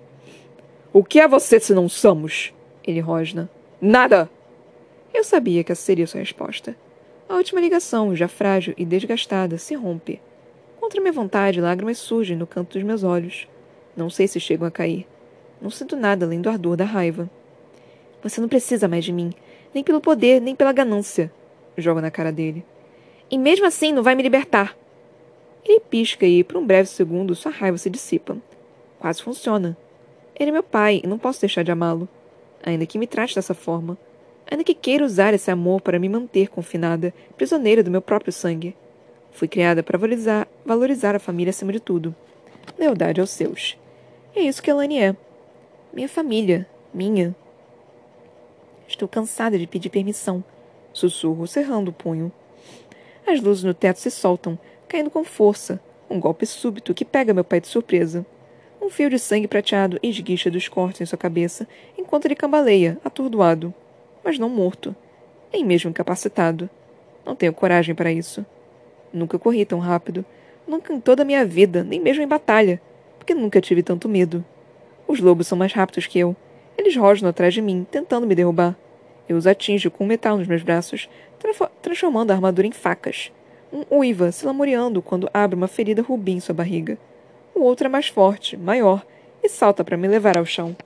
O 0.92 1.02
que 1.02 1.18
é 1.18 1.26
você 1.26 1.58
se 1.58 1.72
não 1.72 1.88
somos? 1.88 2.52
Ele 2.86 3.00
rosna. 3.00 3.48
Nada! 3.80 4.28
Eu 5.14 5.24
sabia 5.24 5.64
que 5.64 5.72
essa 5.72 5.80
seria 5.80 6.06
sua 6.06 6.20
resposta. 6.20 6.76
A 7.26 7.36
última 7.36 7.58
ligação, 7.58 8.14
já 8.14 8.28
frágil 8.28 8.74
e 8.76 8.84
desgastada, 8.84 9.56
se 9.56 9.74
rompe. 9.74 10.20
Contra 10.78 11.00
minha 11.00 11.14
vontade, 11.14 11.62
lágrimas 11.62 11.96
surgem 11.96 12.36
no 12.36 12.46
canto 12.46 12.74
dos 12.74 12.82
meus 12.82 13.02
olhos. 13.02 13.48
Não 13.96 14.10
sei 14.10 14.28
se 14.28 14.38
chegam 14.38 14.68
a 14.68 14.70
cair. 14.70 15.06
Não 15.62 15.70
sinto 15.70 15.96
nada 15.96 16.26
além 16.26 16.42
do 16.42 16.50
ardor 16.50 16.76
da 16.76 16.84
raiva. 16.84 17.30
Você 18.22 18.38
não 18.38 18.48
precisa 18.48 18.86
mais 18.86 19.02
de 19.02 19.12
mim 19.12 19.32
nem 19.74 19.82
pelo 19.82 20.00
poder, 20.00 20.40
nem 20.40 20.54
pela 20.54 20.72
ganância. 20.72 21.32
Jogo 21.76 22.00
na 22.00 22.10
cara 22.10 22.32
dele. 22.32 22.64
E 23.30 23.38
mesmo 23.38 23.66
assim 23.66 23.92
não 23.92 24.02
vai 24.02 24.14
me 24.14 24.22
libertar. 24.22 24.76
Ele 25.64 25.80
pisca 25.80 26.26
e, 26.26 26.42
por 26.42 26.56
um 26.56 26.66
breve 26.66 26.88
segundo, 26.88 27.34
sua 27.34 27.52
raiva 27.52 27.78
se 27.78 27.88
dissipa. 27.88 28.36
Quase 28.98 29.22
funciona. 29.22 29.76
Ele 30.38 30.50
é 30.50 30.52
meu 30.52 30.62
pai 30.62 31.00
e 31.02 31.06
não 31.06 31.18
posso 31.18 31.40
deixar 31.40 31.62
de 31.62 31.70
amá-lo. 31.70 32.08
Ainda 32.62 32.86
que 32.86 32.98
me 32.98 33.06
trate 33.06 33.34
dessa 33.34 33.54
forma. 33.54 33.96
Ainda 34.50 34.64
que 34.64 34.74
queira 34.74 35.04
usar 35.04 35.32
esse 35.32 35.50
amor 35.50 35.80
para 35.80 35.98
me 35.98 36.08
manter 36.08 36.48
confinada, 36.48 37.14
prisioneira 37.36 37.82
do 37.82 37.90
meu 37.90 38.02
próprio 38.02 38.32
sangue. 38.32 38.76
Fui 39.30 39.48
criada 39.48 39.82
para 39.82 39.98
valorizar, 39.98 40.46
valorizar 40.64 41.14
a 41.16 41.20
família 41.20 41.50
acima 41.50 41.72
de 41.72 41.80
tudo. 41.80 42.14
Lealdade 42.78 43.20
aos 43.20 43.30
seus. 43.30 43.78
E 44.34 44.40
é 44.40 44.42
isso 44.42 44.62
que 44.62 44.70
Elane 44.70 44.98
é. 44.98 45.16
Minha 45.92 46.08
família. 46.08 46.66
Minha. 46.92 47.34
Estou 48.92 49.08
cansada 49.08 49.58
de 49.58 49.66
pedir 49.66 49.88
permissão. 49.88 50.44
Sussurro, 50.92 51.46
cerrando 51.46 51.88
o 51.88 51.92
punho. 51.94 52.30
As 53.26 53.40
luzes 53.40 53.64
no 53.64 53.72
teto 53.72 53.98
se 53.98 54.10
soltam, 54.10 54.58
caindo 54.86 55.10
com 55.10 55.24
força. 55.24 55.80
Um 56.10 56.20
golpe 56.20 56.44
súbito 56.44 56.92
que 56.92 57.02
pega 57.02 57.32
meu 57.32 57.42
pai 57.42 57.58
de 57.58 57.68
surpresa. 57.68 58.24
Um 58.82 58.90
fio 58.90 59.08
de 59.08 59.18
sangue 59.18 59.48
prateado 59.48 59.98
esguicha 60.02 60.50
dos 60.50 60.68
cortes 60.68 61.00
em 61.00 61.06
sua 61.06 61.16
cabeça, 61.16 61.66
enquanto 61.96 62.26
ele 62.26 62.36
cambaleia, 62.36 62.98
atordoado. 63.02 63.72
Mas 64.22 64.38
não 64.38 64.50
morto. 64.50 64.94
Nem 65.50 65.64
mesmo 65.64 65.88
incapacitado. 65.88 66.68
Não 67.24 67.34
tenho 67.34 67.54
coragem 67.54 67.94
para 67.94 68.12
isso. 68.12 68.44
Nunca 69.10 69.38
corri 69.38 69.64
tão 69.64 69.78
rápido. 69.78 70.22
Nunca 70.68 70.92
em 70.92 71.00
toda 71.00 71.22
a 71.22 71.24
minha 71.24 71.46
vida, 71.46 71.82
nem 71.82 71.98
mesmo 71.98 72.22
em 72.22 72.28
batalha, 72.28 72.78
porque 73.18 73.32
nunca 73.32 73.58
tive 73.58 73.82
tanto 73.82 74.06
medo. 74.06 74.44
Os 75.08 75.18
lobos 75.18 75.46
são 75.46 75.56
mais 75.56 75.72
rápidos 75.72 76.06
que 76.06 76.18
eu. 76.18 76.36
Eles 76.76 76.94
rosnam 76.94 77.30
atrás 77.30 77.54
de 77.54 77.62
mim, 77.62 77.86
tentando 77.90 78.26
me 78.26 78.34
derrubar. 78.34 78.76
Eu 79.32 79.38
os 79.38 79.46
atinjo 79.46 79.90
com 79.90 80.04
metal 80.04 80.36
nos 80.36 80.46
meus 80.46 80.62
braços, 80.62 81.08
transformando 81.80 82.30
a 82.30 82.34
armadura 82.34 82.66
em 82.66 82.70
facas. 82.70 83.32
Um 83.72 83.82
uiva, 83.96 84.30
se 84.30 84.44
lamoreando 84.44 85.00
quando 85.00 85.30
abre 85.32 85.56
uma 85.56 85.66
ferida 85.66 86.02
rubi 86.02 86.32
em 86.32 86.40
sua 86.40 86.54
barriga. 86.54 86.98
O 87.54 87.62
outro 87.62 87.86
é 87.86 87.88
mais 87.88 88.08
forte, 88.08 88.58
maior, 88.58 89.02
e 89.42 89.48
salta 89.48 89.82
para 89.82 89.96
me 89.96 90.06
levar 90.06 90.36
ao 90.36 90.44
chão. 90.44 90.76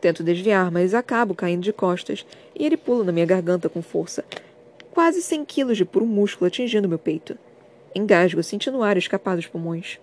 Tento 0.00 0.24
desviar, 0.24 0.72
mas 0.72 0.94
acabo 0.94 1.32
caindo 1.32 1.62
de 1.62 1.72
costas, 1.72 2.26
e 2.56 2.66
ele 2.66 2.76
pula 2.76 3.04
na 3.04 3.12
minha 3.12 3.24
garganta 3.24 3.68
com 3.68 3.80
força. 3.80 4.24
Quase 4.90 5.22
cem 5.22 5.44
quilos 5.44 5.76
de 5.76 5.84
puro 5.84 6.04
músculo 6.04 6.48
atingindo 6.48 6.88
meu 6.88 6.98
peito. 6.98 7.38
Engasgo, 7.94 8.42
sentindo 8.42 8.78
o 8.78 8.82
ar 8.82 8.96
escapar 8.96 9.36
dos 9.36 9.46
pulmões. 9.46 10.00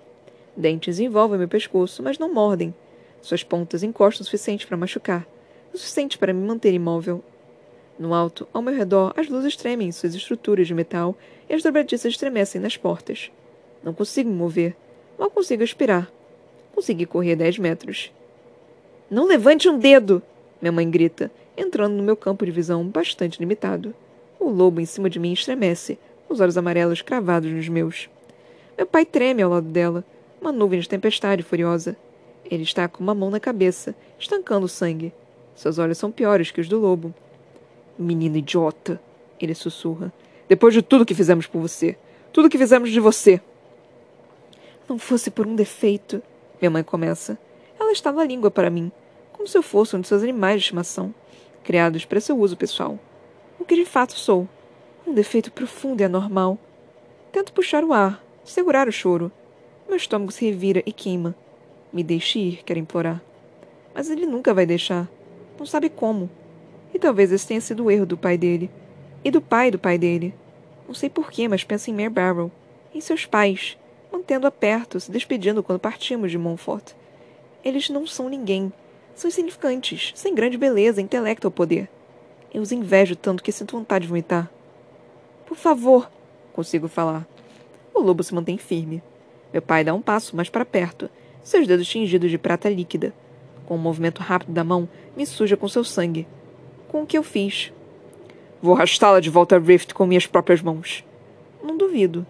Dentes 0.55 1.01
envolvem 1.01 1.37
meu 1.37 1.49
pescoço, 1.49 2.01
mas 2.01 2.17
não 2.17 2.33
mordem. 2.33 2.73
Suas 3.21 3.43
pontas 3.43 3.83
encostam 3.83 4.21
o 4.21 4.25
suficiente 4.25 4.65
para 4.65 4.77
machucar, 4.77 5.27
o 5.73 5.77
suficiente 5.77 6.17
para 6.17 6.33
me 6.33 6.45
manter 6.45 6.73
imóvel. 6.73 7.23
No 7.97 8.13
alto, 8.13 8.47
ao 8.53 8.61
meu 8.61 8.73
redor, 8.73 9.13
as 9.17 9.27
luzes 9.27 9.55
tremem 9.55 9.89
em 9.89 9.91
suas 9.91 10.15
estruturas 10.15 10.67
de 10.67 10.73
metal 10.73 11.17
e 11.49 11.53
as 11.53 11.61
dobradiças 11.61 12.13
estremecem 12.13 12.61
nas 12.61 12.77
portas. 12.77 13.31
Não 13.83 13.93
consigo 13.93 14.29
me 14.29 14.35
mover. 14.35 14.75
Mal 15.17 15.29
consigo 15.29 15.63
aspirar. 15.63 16.09
Consegui 16.73 17.05
correr 17.05 17.35
dez 17.35 17.57
metros. 17.57 18.11
Não 19.09 19.25
levante 19.25 19.67
um 19.67 19.77
dedo! 19.77 20.21
Minha 20.61 20.71
mãe 20.71 20.89
grita, 20.89 21.31
entrando 21.57 21.95
no 21.95 22.03
meu 22.03 22.15
campo 22.15 22.45
de 22.45 22.51
visão 22.51 22.85
bastante 22.85 23.39
limitado. 23.39 23.93
O 24.39 24.49
lobo 24.49 24.79
em 24.79 24.85
cima 24.85 25.09
de 25.09 25.19
mim 25.19 25.33
estremece, 25.33 25.99
os 26.29 26.39
olhos 26.39 26.57
amarelos 26.57 27.01
cravados 27.01 27.51
nos 27.51 27.67
meus. 27.67 28.09
Meu 28.77 28.85
pai 28.85 29.05
treme 29.05 29.41
ao 29.41 29.49
lado 29.49 29.67
dela, 29.67 30.05
uma 30.39 30.51
nuvem 30.51 30.79
de 30.79 30.87
tempestade 30.87 31.43
furiosa. 31.43 31.97
Ele 32.49 32.63
está 32.63 32.87
com 32.87 33.03
uma 33.03 33.13
mão 33.13 33.29
na 33.29 33.39
cabeça, 33.39 33.93
estancando 34.17 34.65
o 34.65 34.69
sangue. 34.69 35.11
Seus 35.59 35.77
olhos 35.77 35.97
são 35.97 36.09
piores 36.09 36.51
que 36.51 36.61
os 36.61 36.69
do 36.69 36.79
lobo. 36.79 37.13
Menino 37.97 38.37
idiota, 38.37 38.97
ele 39.37 39.53
sussurra. 39.53 40.09
Depois 40.47 40.73
de 40.73 40.81
tudo 40.81 41.05
que 41.05 41.13
fizemos 41.13 41.47
por 41.47 41.59
você. 41.59 41.97
Tudo 42.31 42.49
que 42.49 42.57
fizemos 42.57 42.89
de 42.89 42.99
você. 43.01 43.41
Não 44.87 44.97
fosse 44.97 45.29
por 45.29 45.45
um 45.45 45.55
defeito, 45.55 46.23
minha 46.61 46.69
mãe 46.71 46.81
começa. 46.81 47.37
Ela 47.77 47.91
estava 47.91 48.21
a 48.21 48.25
língua 48.25 48.49
para 48.49 48.69
mim, 48.69 48.89
como 49.33 49.49
se 49.49 49.57
eu 49.57 49.61
fosse 49.61 49.97
um 49.97 49.99
de 49.99 50.07
seus 50.07 50.23
animais 50.23 50.61
de 50.61 50.63
estimação, 50.63 51.13
criados 51.61 52.05
para 52.05 52.21
seu 52.21 52.39
uso 52.39 52.55
pessoal. 52.55 52.97
O 53.59 53.65
que 53.65 53.75
de 53.75 53.83
fato 53.83 54.13
sou. 54.13 54.47
Um 55.05 55.13
defeito 55.13 55.51
profundo 55.51 55.99
e 55.99 56.05
anormal. 56.05 56.57
Tento 57.33 57.51
puxar 57.51 57.83
o 57.83 57.91
ar, 57.91 58.23
segurar 58.45 58.87
o 58.87 58.93
choro. 58.93 59.29
Meu 59.89 59.97
estômago 59.97 60.31
se 60.31 60.45
revira 60.45 60.81
e 60.85 60.93
queima. 60.93 61.35
Me 61.91 62.01
deixe 62.01 62.39
ir, 62.39 62.63
quero 62.63 62.79
implorar. 62.79 63.21
Mas 63.93 64.09
ele 64.09 64.25
nunca 64.25 64.53
vai 64.53 64.65
deixar. 64.65 65.05
Não 65.59 65.65
sabe 65.65 65.89
como. 65.89 66.29
E 66.93 66.97
talvez 66.97 67.31
esse 67.31 67.45
tenha 67.45 67.59
sido 67.59 67.83
o 67.83 67.91
erro 67.91 68.05
do 68.05 68.17
pai 68.17 68.37
dele. 68.37 68.71
E 69.23 69.29
do 69.29 69.41
pai 69.41 69.69
do 69.69 69.77
pai 69.77 69.97
dele. 69.97 70.33
Não 70.87 70.95
sei 70.95 71.09
porquê, 71.09 71.49
mas 71.49 71.65
penso 71.65 71.89
em 71.89 71.93
Mare 71.93 72.09
Barrow. 72.09 72.49
Em 72.95 73.01
seus 73.01 73.25
pais. 73.25 73.77
Mantendo-a 74.11 74.49
perto, 74.49 74.99
se 74.99 75.11
despedindo 75.11 75.61
quando 75.61 75.79
partimos 75.79 76.31
de 76.31 76.37
Montfort. 76.37 76.93
Eles 77.63 77.89
não 77.89 78.07
são 78.07 78.29
ninguém. 78.29 78.71
São 79.13 79.27
insignificantes, 79.27 80.13
sem 80.15 80.33
grande 80.33 80.57
beleza, 80.57 81.01
intelecto 81.01 81.45
ou 81.45 81.51
poder. 81.51 81.89
Eu 82.53 82.61
os 82.61 82.71
invejo 82.71 83.15
tanto 83.15 83.43
que 83.43 83.51
sinto 83.51 83.77
vontade 83.77 84.03
de 84.03 84.09
vomitar. 84.09 84.49
Por 85.45 85.57
favor, 85.57 86.09
consigo 86.53 86.87
falar. 86.87 87.27
O 87.93 87.99
lobo 87.99 88.23
se 88.23 88.33
mantém 88.33 88.57
firme. 88.57 89.03
Meu 89.51 89.61
pai 89.61 89.83
dá 89.83 89.93
um 89.93 90.01
passo 90.01 90.35
mais 90.35 90.49
para 90.49 90.65
perto, 90.65 91.09
seus 91.43 91.67
dedos 91.67 91.87
tingidos 91.87 92.31
de 92.31 92.37
prata 92.37 92.69
líquida. 92.69 93.13
Com 93.69 93.75
um 93.75 93.77
movimento 93.77 94.23
rápido 94.23 94.51
da 94.51 94.63
mão, 94.63 94.89
me 95.15 95.27
suja 95.27 95.55
com 95.55 95.67
seu 95.67 95.83
sangue. 95.83 96.27
Com 96.87 97.03
o 97.03 97.05
que 97.05 97.15
eu 97.15 97.21
fiz? 97.21 97.71
Vou 98.59 98.73
arrastá-la 98.75 99.19
de 99.19 99.29
volta 99.29 99.55
a 99.55 99.59
Rift 99.59 99.93
com 99.93 100.07
minhas 100.07 100.25
próprias 100.25 100.59
mãos. 100.59 101.05
Não 101.63 101.77
duvido. 101.77 102.25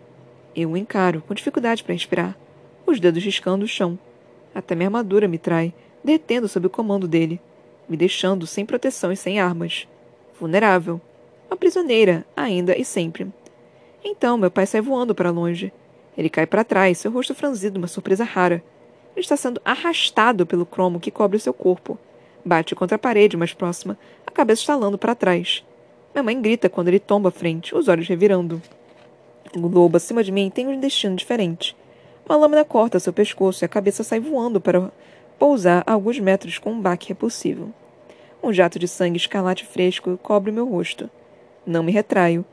Eu 0.54 0.72
o 0.72 0.78
encaro, 0.78 1.24
com 1.26 1.34
dificuldade 1.34 1.82
para 1.82 1.94
respirar, 1.94 2.38
os 2.86 3.00
dedos 3.00 3.24
riscando 3.24 3.64
o 3.64 3.70
chão. 3.70 3.98
Até 4.54 4.76
minha 4.76 4.88
armadura 4.88 5.30
me 5.30 5.38
trai, 5.38 5.74
detendo 6.04 6.50
sob 6.50 6.68
o 6.68 6.70
comando 6.70 7.08
dele, 7.08 7.40
me 7.88 7.96
deixando 7.96 8.46
sem 8.46 8.66
proteção 8.66 9.10
e 9.10 9.16
sem 9.16 9.40
armas. 9.40 9.88
Vulnerável. 10.38 11.00
Uma 11.50 11.56
prisioneira, 11.56 12.26
ainda 12.36 12.78
e 12.78 12.84
sempre. 12.84 13.28
Então 14.04 14.38
meu 14.38 14.52
pai 14.52 14.66
sai 14.66 14.82
voando 14.82 15.16
para 15.16 15.32
longe, 15.32 15.72
ele 16.18 16.30
cai 16.30 16.46
para 16.46 16.66
trás, 16.66 16.98
seu 16.98 17.10
rosto 17.10 17.34
franzido, 17.34 17.78
uma 17.78 17.88
surpresa 17.88 18.26
rara. 18.26 18.62
Ele 19.16 19.24
está 19.24 19.36
sendo 19.36 19.62
arrastado 19.66 20.46
pelo 20.46 20.66
cromo 20.66 21.00
que 21.00 21.12
cobre 21.12 21.40
seu 21.40 21.54
corpo. 21.54 21.98
Bate 22.44 22.76
contra 22.76 22.96
a 22.96 23.00
parede 23.00 23.36
mais 23.36 23.54
próxima, 23.54 23.98
a 24.26 24.32
cabeça 24.32 24.62
estalando 24.62 24.98
para 24.98 25.16
trás. 25.16 25.64
Minha 26.14 26.24
mãe 26.24 26.42
grita 26.42 26.70
quando 26.70 26.88
ele 26.88 27.00
tomba 27.00 27.30
à 27.30 27.32
frente, 27.32 27.76
os 27.76 27.88
olhos 27.88 28.08
revirando. 28.08 28.62
O 29.56 29.68
lobo 29.68 29.98
acima 29.98 30.24
de 30.24 30.32
mim 30.32 30.50
tem 30.50 30.68
um 30.68 30.80
destino 30.80 31.16
diferente. 31.16 31.76
Uma 32.26 32.38
lâmina 32.38 32.64
corta 32.64 33.00
seu 33.00 33.12
pescoço 33.12 33.64
e 33.64 33.66
a 33.66 33.70
cabeça 33.70 34.04
sai 34.04 34.20
voando 34.20 34.62
para 34.62 34.92
pousar 35.40 35.84
a 35.88 35.94
alguns 35.94 36.20
metros 36.20 36.60
com 36.60 36.72
um 36.72 36.80
baque 36.80 37.10
repulsivo. 37.10 37.74
Um 38.44 38.54
jato 38.54 38.78
de 38.78 38.88
sangue 38.88 39.18
escarlate 39.18 39.66
fresco 39.66 40.18
cobre 40.22 40.52
meu 40.52 40.68
rosto. 40.68 41.10
Não 41.66 41.82
me 41.82 41.92
retraio. 41.92 42.46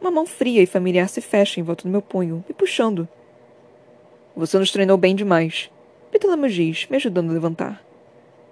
Uma 0.00 0.10
mão 0.10 0.26
fria 0.26 0.62
e 0.62 0.66
familiar 0.66 1.08
se 1.08 1.20
fecha 1.20 1.58
em 1.58 1.62
volta 1.62 1.84
do 1.84 1.90
meu 1.90 2.02
punho, 2.02 2.44
me 2.48 2.54
puxando. 2.54 3.08
Você 4.36 4.58
nos 4.58 4.70
treinou 4.70 4.96
bem 4.96 5.16
demais. 5.16 5.70
Pitolamos 6.12 6.52
diz, 6.52 6.86
me 6.90 6.96
ajudando 6.98 7.30
a 7.30 7.32
levantar. 7.32 7.82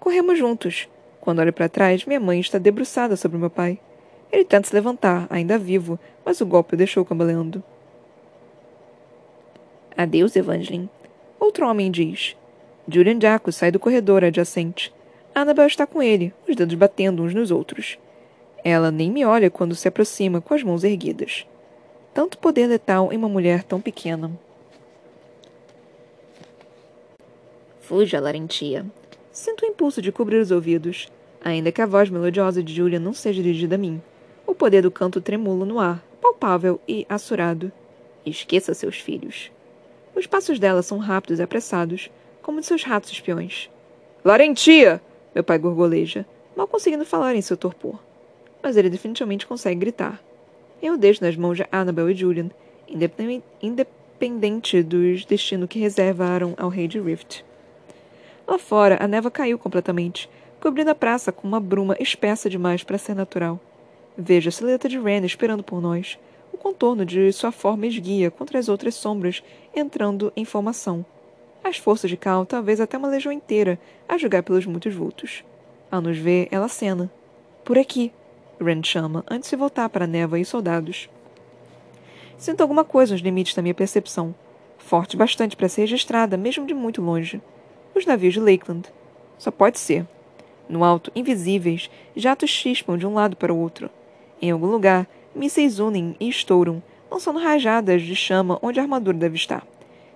Corremos 0.01 0.39
juntos. 0.39 0.89
Quando 1.21 1.41
olho 1.41 1.53
para 1.53 1.69
trás, 1.69 2.07
minha 2.07 2.19
mãe 2.19 2.41
está 2.41 2.57
debruçada 2.57 3.17
sobre 3.17 3.37
meu 3.37 3.51
pai. 3.51 3.79
Ele 4.33 4.47
tenta 4.47 4.67
se 4.67 4.75
levantar, 4.75 5.27
ainda 5.29 5.59
vivo, 5.59 5.99
mas 6.25 6.41
o 6.41 6.47
golpe 6.47 6.73
o 6.73 6.77
deixou 6.79 7.05
cambaleando. 7.05 7.63
Adeus, 9.95 10.35
Evangeline. 10.35 10.89
Outro 11.39 11.69
homem 11.69 11.91
diz. 11.91 12.35
Julian 12.89 13.21
Jaco 13.21 13.53
sai 13.53 13.71
do 13.71 13.79
corredor 13.79 14.25
adjacente. 14.25 14.91
Annabel 15.35 15.67
está 15.67 15.87
com 15.87 16.03
ele, 16.03 16.33
os 16.49 16.57
dedos 16.57 16.75
batendo 16.75 17.23
uns 17.23 17.35
nos 17.35 17.51
outros. 17.51 17.99
Ela 18.65 18.91
nem 18.91 19.11
me 19.11 19.23
olha 19.25 19.51
quando 19.51 19.75
se 19.75 19.87
aproxima 19.87 20.41
com 20.41 20.55
as 20.55 20.63
mãos 20.63 20.83
erguidas. 20.83 21.47
Tanto 22.15 22.39
poder 22.39 22.67
letal 22.67 23.13
em 23.13 23.19
uma 23.19 23.29
mulher 23.29 23.63
tão 23.63 23.81
pequena. 23.83 24.31
Fuja, 27.91 28.21
Larentia. 28.21 28.87
Sinto 29.33 29.65
o 29.65 29.69
impulso 29.69 30.01
de 30.01 30.13
cobrir 30.13 30.37
os 30.37 30.53
ouvidos, 30.53 31.09
ainda 31.41 31.73
que 31.73 31.83
a 31.83 31.87
voz 31.87 32.09
melodiosa 32.09 32.63
de 32.63 32.73
Julia 32.73 33.01
não 33.01 33.13
seja 33.13 33.43
dirigida 33.43 33.75
a 33.75 33.79
mim. 33.79 34.01
O 34.47 34.55
poder 34.55 34.81
do 34.83 34.93
canto 34.93 35.21
tremula 35.21 35.67
no 35.67 35.81
ar, 35.81 36.01
palpável 36.23 36.81
e 36.87 37.05
assurado. 37.09 37.73
Esqueça 38.25 38.75
seus 38.75 39.01
filhos. 39.01 39.51
Os 40.15 40.25
passos 40.25 40.61
dela 40.61 40.85
são 40.85 40.99
rápidos 40.99 41.41
e 41.41 41.43
apressados, 41.43 42.09
como 42.41 42.61
de 42.61 42.67
seus 42.67 42.85
ratos 42.85 43.11
espiões. 43.11 43.69
Larentia! 44.25 45.03
Meu 45.35 45.43
pai 45.43 45.59
gorgoleja, 45.59 46.25
mal 46.57 46.69
conseguindo 46.69 47.05
falar 47.05 47.35
em 47.35 47.43
seu 47.43 47.57
torpor 47.57 47.99
mas 48.63 48.77
ele 48.77 48.89
definitivamente 48.89 49.49
consegue 49.49 49.81
gritar. 49.81 50.23
Eu 50.81 50.97
deixo 50.97 51.25
nas 51.25 51.35
mãos 51.35 51.57
de 51.57 51.67
Annabel 51.73 52.09
e 52.09 52.15
Julian, 52.15 52.51
independente 53.61 54.81
dos 54.81 55.25
destinos 55.25 55.69
que 55.69 55.81
reservaram 55.81 56.55
ao 56.57 56.69
rei 56.69 56.87
de 56.87 57.01
Rift. 57.01 57.43
Lá 58.51 58.59
fora, 58.59 58.99
a 59.01 59.07
neva 59.07 59.31
caiu 59.31 59.57
completamente, 59.57 60.29
cobrindo 60.61 60.91
a 60.91 60.95
praça 60.95 61.31
com 61.31 61.47
uma 61.47 61.61
bruma 61.61 61.97
espessa 62.01 62.51
demais 62.51 62.83
para 62.83 62.99
ser 62.99 63.15
natural. 63.15 63.61
Vejo 64.19 64.49
a 64.49 64.51
silhueta 64.51 64.89
de 64.89 64.99
Ren 64.99 65.25
esperando 65.25 65.63
por 65.63 65.81
nós, 65.81 66.19
o 66.53 66.59
contorno 66.59 67.07
de 67.07 67.31
sua 67.33 67.53
forma 67.53 67.87
esguia 67.87 68.29
contra 68.29 68.59
as 68.59 68.69
outras 68.69 68.97
sombras 68.97 69.41
entrando 69.73 70.33
em 70.35 70.45
formação. 70.45 71.07
As 71.63 71.77
forças 71.77 72.11
de 72.11 72.17
Cal, 72.17 72.45
talvez 72.45 72.81
até 72.81 72.99
uma 72.99 73.07
legião 73.07 73.31
inteira, 73.31 73.79
a 74.09 74.19
julgar 74.19 74.43
pelos 74.43 74.67
muitos 74.67 74.93
vultos. 74.93 75.45
Ao 75.89 76.01
nos 76.01 76.19
ver, 76.19 76.49
ela 76.51 76.67
acena. 76.67 77.09
Por 77.65 77.79
aqui, 77.79 78.13
Ren 78.61 78.83
chama, 78.83 79.25
antes 79.31 79.49
de 79.49 79.55
voltar 79.55 79.89
para 79.89 80.07
a 80.07 80.09
névoa 80.09 80.41
e 80.41 80.45
soldados. 80.45 81.09
Sinto 82.37 82.63
alguma 82.63 82.83
coisa 82.83 83.15
nos 83.15 83.23
limites 83.23 83.55
da 83.55 83.63
minha 83.63 83.75
percepção, 83.75 84.35
forte 84.77 85.17
bastante 85.17 85.57
para 85.57 85.69
ser 85.69 85.83
registrada, 85.83 86.37
mesmo 86.37 86.67
de 86.67 86.75
muito 86.75 87.01
longe. 87.01 87.41
Os 87.95 88.07
navios 88.07 88.35
de 88.35 88.41
Lakeland. 88.41 88.89
Só 89.39 89.51
pode 89.51 89.79
ser. 89.79 90.07
No 90.69 90.85
alto, 90.85 91.11
invisíveis, 91.15 91.91
jatos 92.15 92.51
chispam 92.51 92.97
de 92.97 93.07
um 93.07 93.15
lado 93.15 93.37
para 93.37 93.53
o 93.53 93.59
outro. 93.59 93.91
Em 94.41 94.51
algum 94.51 94.67
lugar, 94.67 95.09
mísseis 95.35 95.81
unem 95.81 96.15
e 96.21 96.29
estouram, 96.29 96.83
lançando 97.11 97.39
rajadas 97.39 98.03
de 98.03 98.15
chama 98.15 98.59
onde 98.63 98.79
a 98.79 98.83
armadura 98.83 99.17
deve 99.17 99.37
estar. 99.37 99.67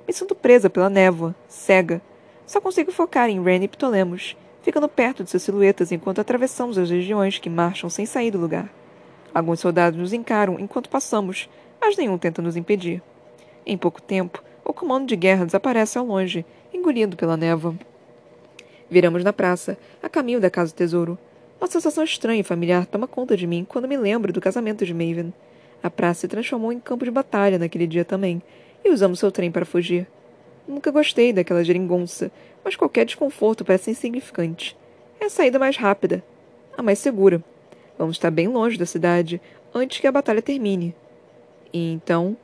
Me 0.06 0.12
sinto 0.12 0.34
presa 0.34 0.70
pela 0.70 0.88
névoa, 0.88 1.34
cega. 1.48 2.00
Só 2.46 2.60
consigo 2.60 2.92
focar 2.92 3.28
em 3.28 3.42
Ren 3.42 3.64
e 3.64 3.68
Ptolemos, 3.68 4.36
ficando 4.62 4.88
perto 4.88 5.24
de 5.24 5.30
suas 5.30 5.42
silhuetas 5.42 5.90
enquanto 5.90 6.20
atravessamos 6.20 6.78
as 6.78 6.90
regiões 6.90 7.38
que 7.38 7.50
marcham 7.50 7.90
sem 7.90 8.06
sair 8.06 8.30
do 8.30 8.38
lugar. 8.38 8.72
Alguns 9.34 9.60
soldados 9.60 9.98
nos 9.98 10.12
encaram 10.12 10.60
enquanto 10.60 10.88
passamos, 10.88 11.48
mas 11.80 11.96
nenhum 11.96 12.16
tenta 12.16 12.40
nos 12.40 12.56
impedir. 12.56 13.02
Em 13.66 13.76
pouco 13.76 14.00
tempo, 14.00 14.42
comando 14.74 15.06
de 15.06 15.16
guerra 15.16 15.46
desaparece 15.46 15.96
ao 15.96 16.04
longe, 16.04 16.44
engolido 16.84 17.16
pela 17.16 17.36
névoa. 17.36 17.74
Viramos 18.90 19.24
na 19.24 19.32
praça, 19.32 19.78
a 20.02 20.08
caminho 20.08 20.38
da 20.38 20.50
casa 20.50 20.70
do 20.70 20.76
tesouro. 20.76 21.18
Uma 21.58 21.66
sensação 21.66 22.04
estranha 22.04 22.40
e 22.40 22.44
familiar 22.44 22.84
toma 22.84 23.08
conta 23.08 23.34
de 23.36 23.46
mim 23.46 23.66
quando 23.66 23.88
me 23.88 23.96
lembro 23.96 24.34
do 24.34 24.40
casamento 24.40 24.84
de 24.84 24.92
Maven. 24.92 25.32
A 25.82 25.90
praça 25.90 26.20
se 26.20 26.28
transformou 26.28 26.70
em 26.70 26.78
campo 26.78 27.06
de 27.06 27.10
batalha 27.10 27.58
naquele 27.58 27.86
dia 27.86 28.04
também, 28.04 28.42
e 28.84 28.90
usamos 28.90 29.18
seu 29.18 29.32
trem 29.32 29.50
para 29.50 29.64
fugir. 29.64 30.06
Nunca 30.68 30.90
gostei 30.90 31.32
daquela 31.32 31.64
geringonça, 31.64 32.30
mas 32.62 32.76
qualquer 32.76 33.06
desconforto 33.06 33.64
parece 33.64 33.90
insignificante. 33.90 34.76
É 35.18 35.24
a 35.24 35.30
saída 35.30 35.58
mais 35.58 35.76
rápida, 35.78 36.22
a 36.76 36.82
mais 36.82 36.98
segura. 36.98 37.42
Vamos 37.98 38.16
estar 38.16 38.30
bem 38.30 38.48
longe 38.48 38.76
da 38.76 38.84
cidade 38.84 39.40
antes 39.74 40.00
que 40.00 40.06
a 40.06 40.12
batalha 40.12 40.42
termine. 40.42 40.94
E 41.72 41.92
então. 41.92 42.36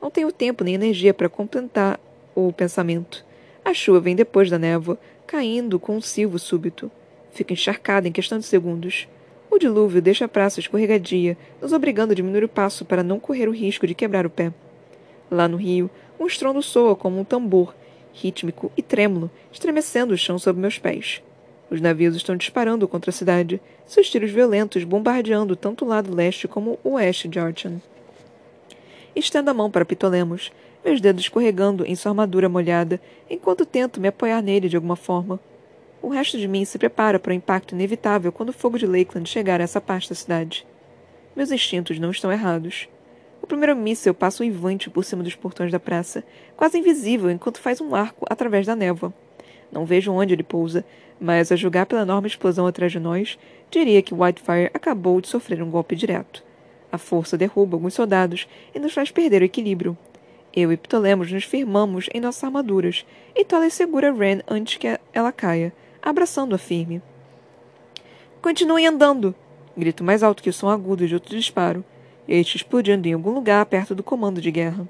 Não 0.00 0.10
tenho 0.10 0.32
tempo 0.32 0.64
nem 0.64 0.74
energia 0.74 1.14
para 1.14 1.28
completar 1.28 1.98
o 2.34 2.52
pensamento. 2.52 3.24
A 3.64 3.72
chuva 3.72 4.00
vem 4.00 4.16
depois 4.16 4.50
da 4.50 4.58
névoa, 4.58 4.98
caindo 5.26 5.78
com 5.78 5.96
um 5.96 6.00
silvo 6.00 6.38
súbito. 6.38 6.90
Fica 7.32 7.52
encharcada 7.52 8.08
em 8.08 8.12
questão 8.12 8.38
de 8.38 8.44
segundos. 8.44 9.08
O 9.50 9.58
dilúvio 9.58 10.02
deixa 10.02 10.24
a 10.24 10.28
praça 10.28 10.60
escorregadia, 10.60 11.36
nos 11.60 11.72
obrigando 11.72 12.12
a 12.12 12.16
diminuir 12.16 12.42
o 12.44 12.48
passo 12.48 12.84
para 12.84 13.02
não 13.02 13.20
correr 13.20 13.48
o 13.48 13.52
risco 13.52 13.86
de 13.86 13.94
quebrar 13.94 14.26
o 14.26 14.30
pé. 14.30 14.52
Lá 15.30 15.46
no 15.46 15.56
rio, 15.56 15.90
um 16.18 16.26
estrondo 16.26 16.62
soa 16.62 16.96
como 16.96 17.20
um 17.20 17.24
tambor, 17.24 17.74
rítmico 18.12 18.72
e 18.76 18.82
trêmulo, 18.82 19.30
estremecendo 19.52 20.14
o 20.14 20.18
chão 20.18 20.38
sob 20.38 20.58
meus 20.58 20.78
pés. 20.78 21.22
Os 21.70 21.80
navios 21.80 22.14
estão 22.14 22.36
disparando 22.36 22.86
contra 22.86 23.10
a 23.10 23.12
cidade, 23.12 23.60
seus 23.86 24.10
tiros 24.10 24.30
violentos 24.30 24.84
bombardeando 24.84 25.56
tanto 25.56 25.84
o 25.84 25.88
lado 25.88 26.14
leste 26.14 26.46
como 26.46 26.78
o 26.84 26.94
oeste 26.94 27.28
de 27.28 27.38
Archon. 27.38 27.80
Estendo 29.16 29.50
a 29.50 29.54
mão 29.54 29.70
para 29.70 29.84
Pitolemos, 29.84 30.52
meus 30.84 31.00
dedos 31.00 31.22
escorregando 31.22 31.84
em 31.86 31.94
sua 31.94 32.10
armadura 32.10 32.48
molhada, 32.48 33.00
enquanto 33.30 33.64
tento 33.64 34.00
me 34.00 34.08
apoiar 34.08 34.42
nele 34.42 34.68
de 34.68 34.76
alguma 34.76 34.96
forma. 34.96 35.38
O 36.02 36.08
resto 36.08 36.36
de 36.36 36.48
mim 36.48 36.64
se 36.64 36.78
prepara 36.78 37.18
para 37.20 37.30
o 37.30 37.34
impacto 37.34 37.74
inevitável 37.74 38.32
quando 38.32 38.48
o 38.48 38.52
fogo 38.52 38.78
de 38.78 38.86
Lakeland 38.86 39.28
chegar 39.28 39.60
a 39.60 39.64
essa 39.64 39.80
parte 39.80 40.08
da 40.08 40.14
cidade. 40.14 40.66
Meus 41.36 41.52
instintos 41.52 41.98
não 41.98 42.10
estão 42.10 42.32
errados. 42.32 42.88
O 43.40 43.46
primeiro 43.46 43.76
míssil 43.76 44.12
passa 44.12 44.42
uivante 44.42 44.90
por 44.90 45.04
cima 45.04 45.22
dos 45.22 45.34
portões 45.34 45.70
da 45.70 45.78
praça, 45.80 46.24
quase 46.56 46.78
invisível 46.78 47.30
enquanto 47.30 47.60
faz 47.60 47.80
um 47.80 47.94
arco 47.94 48.26
através 48.28 48.66
da 48.66 48.74
névoa. 48.74 49.14
Não 49.70 49.86
vejo 49.86 50.12
onde 50.12 50.34
ele 50.34 50.42
pousa, 50.42 50.84
mas 51.18 51.52
a 51.52 51.56
julgar 51.56 51.86
pela 51.86 52.02
enorme 52.02 52.26
explosão 52.26 52.66
atrás 52.66 52.90
de 52.90 52.98
nós, 52.98 53.38
diria 53.70 54.02
que 54.02 54.12
Whitefire 54.12 54.70
acabou 54.74 55.20
de 55.20 55.28
sofrer 55.28 55.62
um 55.62 55.70
golpe 55.70 55.96
direto. 55.96 56.44
A 56.90 56.98
força 56.98 57.38
derruba 57.38 57.76
alguns 57.76 57.94
soldados 57.94 58.46
e 58.74 58.78
nos 58.78 58.92
faz 58.92 59.10
perder 59.10 59.40
o 59.40 59.44
equilíbrio. 59.44 59.96
Eu 60.54 60.70
e 60.70 60.76
Ptolemos 60.76 61.32
nos 61.32 61.44
firmamos 61.44 62.08
em 62.12 62.20
nossas 62.20 62.44
armaduras, 62.44 63.06
e 63.34 63.44
Tolle 63.44 63.70
segura 63.70 64.12
Ren 64.12 64.40
antes 64.46 64.76
que 64.76 64.86
ela 65.12 65.32
caia, 65.32 65.72
abraçando-a 66.02 66.58
firme. 66.58 67.00
Continuem 68.42 68.86
andando! 68.86 69.34
Grito 69.74 70.04
mais 70.04 70.22
alto 70.22 70.42
que 70.42 70.50
o 70.50 70.52
som 70.52 70.68
agudo 70.68 71.08
de 71.08 71.14
outro 71.14 71.34
disparo, 71.34 71.82
este 72.28 72.58
explodindo 72.58 73.08
em 73.08 73.14
algum 73.14 73.30
lugar 73.30 73.64
perto 73.64 73.94
do 73.94 74.02
comando 74.02 74.40
de 74.42 74.50
guerra. 74.50 74.86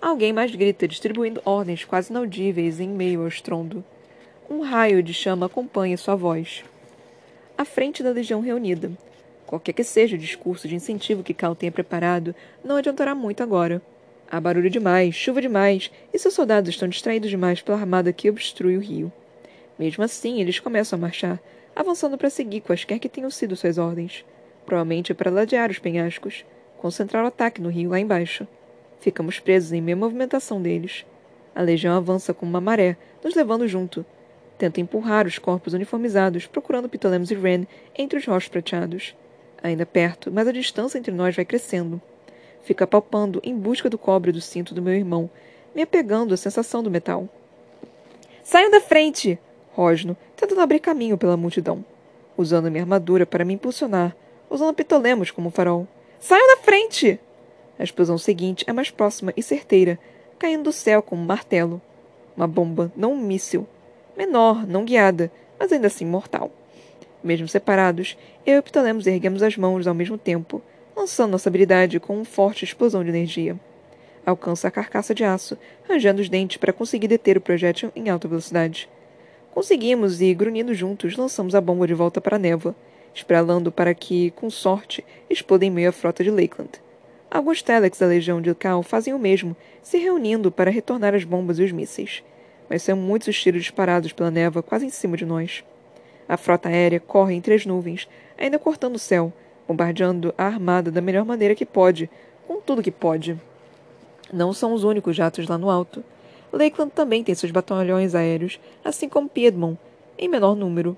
Alguém 0.00 0.32
mais 0.32 0.54
grita, 0.54 0.86
distribuindo 0.86 1.40
ordens 1.44 1.84
quase 1.84 2.10
inaudíveis 2.10 2.78
em 2.78 2.88
meio 2.88 3.22
ao 3.22 3.28
estrondo. 3.28 3.82
Um 4.48 4.60
raio 4.60 5.02
de 5.02 5.14
chama 5.14 5.46
acompanha 5.46 5.96
sua 5.96 6.14
voz. 6.14 6.62
À 7.56 7.64
frente 7.64 8.02
da 8.02 8.10
legião 8.10 8.40
reunida. 8.40 8.92
Qualquer 9.46 9.72
que 9.72 9.82
seja 9.82 10.16
o 10.16 10.18
discurso 10.18 10.68
de 10.68 10.74
incentivo 10.74 11.22
que 11.22 11.32
Cal 11.32 11.56
tenha 11.56 11.72
preparado, 11.72 12.34
não 12.62 12.76
adiantará 12.76 13.14
muito 13.14 13.42
agora. 13.42 13.80
Há 14.30 14.40
barulho 14.40 14.68
demais, 14.68 15.14
chuva 15.14 15.40
demais, 15.40 15.90
e 16.12 16.18
seus 16.18 16.34
soldados 16.34 16.70
estão 16.70 16.88
distraídos 16.88 17.30
demais 17.30 17.62
pela 17.62 17.78
armada 17.78 18.12
que 18.12 18.28
obstrui 18.28 18.76
o 18.76 18.80
rio. 18.80 19.12
Mesmo 19.78 20.02
assim, 20.02 20.40
eles 20.40 20.58
começam 20.58 20.98
a 20.98 21.00
marchar, 21.00 21.40
avançando 21.74 22.18
para 22.18 22.30
seguir 22.30 22.60
quaisquer 22.62 22.98
que 22.98 23.08
tenham 23.08 23.30
sido 23.30 23.54
suas 23.54 23.78
ordens. 23.78 24.24
Provavelmente 24.64 25.14
para 25.14 25.30
ladear 25.30 25.70
os 25.70 25.78
penhascos, 25.78 26.44
concentrar 26.78 27.22
o 27.24 27.28
ataque 27.28 27.60
no 27.60 27.68
rio 27.68 27.90
lá 27.90 28.00
embaixo. 28.00 28.48
Ficamos 29.00 29.38
presos 29.38 29.72
em 29.72 29.80
meia 29.80 29.94
movimentação 29.94 30.60
deles. 30.60 31.06
A 31.54 31.62
legião 31.62 31.96
avança 31.96 32.34
como 32.34 32.50
uma 32.50 32.60
maré, 32.60 32.96
nos 33.22 33.34
levando 33.34 33.68
junto. 33.68 34.04
Tenta 34.58 34.80
empurrar 34.80 35.26
os 35.26 35.38
corpos 35.38 35.72
uniformizados, 35.72 36.46
procurando 36.46 36.88
Ptolemos 36.88 37.30
e 37.30 37.34
Ren 37.34 37.66
entre 37.96 38.18
os 38.18 38.26
rostos 38.26 38.48
prateados. 38.48 39.14
Ainda 39.62 39.86
perto, 39.86 40.32
mas 40.32 40.48
a 40.48 40.52
distância 40.52 40.98
entre 40.98 41.12
nós 41.12 41.36
vai 41.36 41.44
crescendo. 41.44 42.00
Fica 42.66 42.84
palpando 42.84 43.40
em 43.44 43.56
busca 43.56 43.88
do 43.88 43.96
cobre 43.96 44.32
do 44.32 44.40
cinto 44.40 44.74
do 44.74 44.82
meu 44.82 44.92
irmão, 44.92 45.30
me 45.72 45.82
apegando 45.82 46.34
à 46.34 46.36
sensação 46.36 46.82
do 46.82 46.90
metal. 46.90 47.28
Saiam 48.42 48.72
da 48.72 48.80
frente! 48.80 49.38
Rosno, 49.72 50.16
tentando 50.34 50.60
abrir 50.60 50.80
caminho 50.80 51.16
pela 51.16 51.36
multidão. 51.36 51.84
Usando 52.36 52.68
minha 52.68 52.82
armadura 52.82 53.24
para 53.24 53.44
me 53.44 53.54
impulsionar, 53.54 54.16
usando 54.50 54.74
Pitolemos 54.74 55.30
como 55.30 55.48
farol. 55.48 55.86
Saiam 56.18 56.56
da 56.56 56.60
frente! 56.60 57.20
A 57.78 57.84
explosão 57.84 58.18
seguinte 58.18 58.64
é 58.66 58.72
mais 58.72 58.90
próxima 58.90 59.32
e 59.36 59.44
certeira, 59.44 59.96
caindo 60.36 60.64
do 60.64 60.72
céu 60.72 61.00
como 61.00 61.22
um 61.22 61.26
martelo. 61.26 61.80
Uma 62.36 62.48
bomba, 62.48 62.90
não 62.96 63.12
um 63.12 63.16
míssil. 63.16 63.64
Menor, 64.16 64.66
não 64.66 64.84
guiada, 64.84 65.30
mas 65.56 65.70
ainda 65.70 65.86
assim 65.86 66.04
mortal. 66.04 66.50
Mesmo 67.22 67.46
separados, 67.46 68.18
eu 68.44 68.58
e 68.58 68.62
Ptolemos 68.62 69.06
erguemos 69.06 69.40
as 69.40 69.56
mãos 69.56 69.86
ao 69.86 69.94
mesmo 69.94 70.18
tempo, 70.18 70.60
lançando 70.96 71.32
nossa 71.32 71.48
habilidade 71.50 72.00
com 72.00 72.16
uma 72.16 72.24
forte 72.24 72.64
explosão 72.64 73.04
de 73.04 73.10
energia. 73.10 73.56
Alcança 74.24 74.66
a 74.66 74.70
carcaça 74.70 75.14
de 75.14 75.22
aço, 75.22 75.56
rangendo 75.88 76.22
os 76.22 76.28
dentes 76.28 76.56
para 76.56 76.72
conseguir 76.72 77.06
deter 77.06 77.36
o 77.36 77.40
projétil 77.40 77.92
em 77.94 78.08
alta 78.08 78.26
velocidade. 78.26 78.88
Conseguimos 79.52 80.20
e, 80.20 80.34
grunhindo 80.34 80.74
juntos, 80.74 81.16
lançamos 81.16 81.54
a 81.54 81.60
bomba 81.60 81.86
de 81.86 81.94
volta 81.94 82.20
para 82.20 82.36
a 82.36 82.38
névoa, 82.38 82.74
espralando 83.14 83.70
para 83.70 83.94
que, 83.94 84.30
com 84.32 84.50
sorte, 84.50 85.04
exploda 85.30 85.64
em 85.64 85.70
meio 85.70 85.90
à 85.90 85.92
frota 85.92 86.24
de 86.24 86.30
Lakeland. 86.30 86.72
Alguns 87.30 87.62
telex 87.62 87.98
da 87.98 88.06
Legião 88.06 88.40
de 88.40 88.54
Cal 88.54 88.82
fazem 88.82 89.14
o 89.14 89.18
mesmo, 89.18 89.54
se 89.82 89.98
reunindo 89.98 90.50
para 90.50 90.70
retornar 90.70 91.14
as 91.14 91.24
bombas 91.24 91.58
e 91.58 91.62
os 91.62 91.72
mísseis. 91.72 92.22
Mas 92.68 92.82
são 92.82 92.96
muitos 92.96 93.28
os 93.28 93.40
tiros 93.40 93.62
disparados 93.62 94.12
pela 94.12 94.30
névoa 94.30 94.62
quase 94.62 94.86
em 94.86 94.90
cima 94.90 95.16
de 95.16 95.24
nós. 95.24 95.62
A 96.28 96.36
frota 96.36 96.68
aérea 96.68 96.98
corre 96.98 97.34
entre 97.34 97.54
as 97.54 97.64
nuvens, 97.64 98.08
ainda 98.36 98.58
cortando 98.58 98.96
o 98.96 98.98
céu, 98.98 99.32
bombardeando 99.66 100.34
a 100.36 100.44
armada 100.44 100.90
da 100.90 101.00
melhor 101.00 101.24
maneira 101.24 101.54
que 101.54 101.66
pode, 101.66 102.08
com 102.46 102.60
tudo 102.60 102.82
que 102.82 102.90
pode. 102.90 103.38
Não 104.32 104.52
são 104.52 104.72
os 104.72 104.84
únicos 104.84 105.14
jatos 105.14 105.46
lá 105.46 105.56
no 105.56 105.70
alto. 105.70 106.02
Lakeland 106.52 106.92
também 106.92 107.22
tem 107.22 107.34
seus 107.34 107.52
batalhões 107.52 108.14
aéreos, 108.14 108.58
assim 108.84 109.08
como 109.08 109.28
Piedmont, 109.28 109.78
em 110.18 110.28
menor 110.28 110.54
número. 110.54 110.96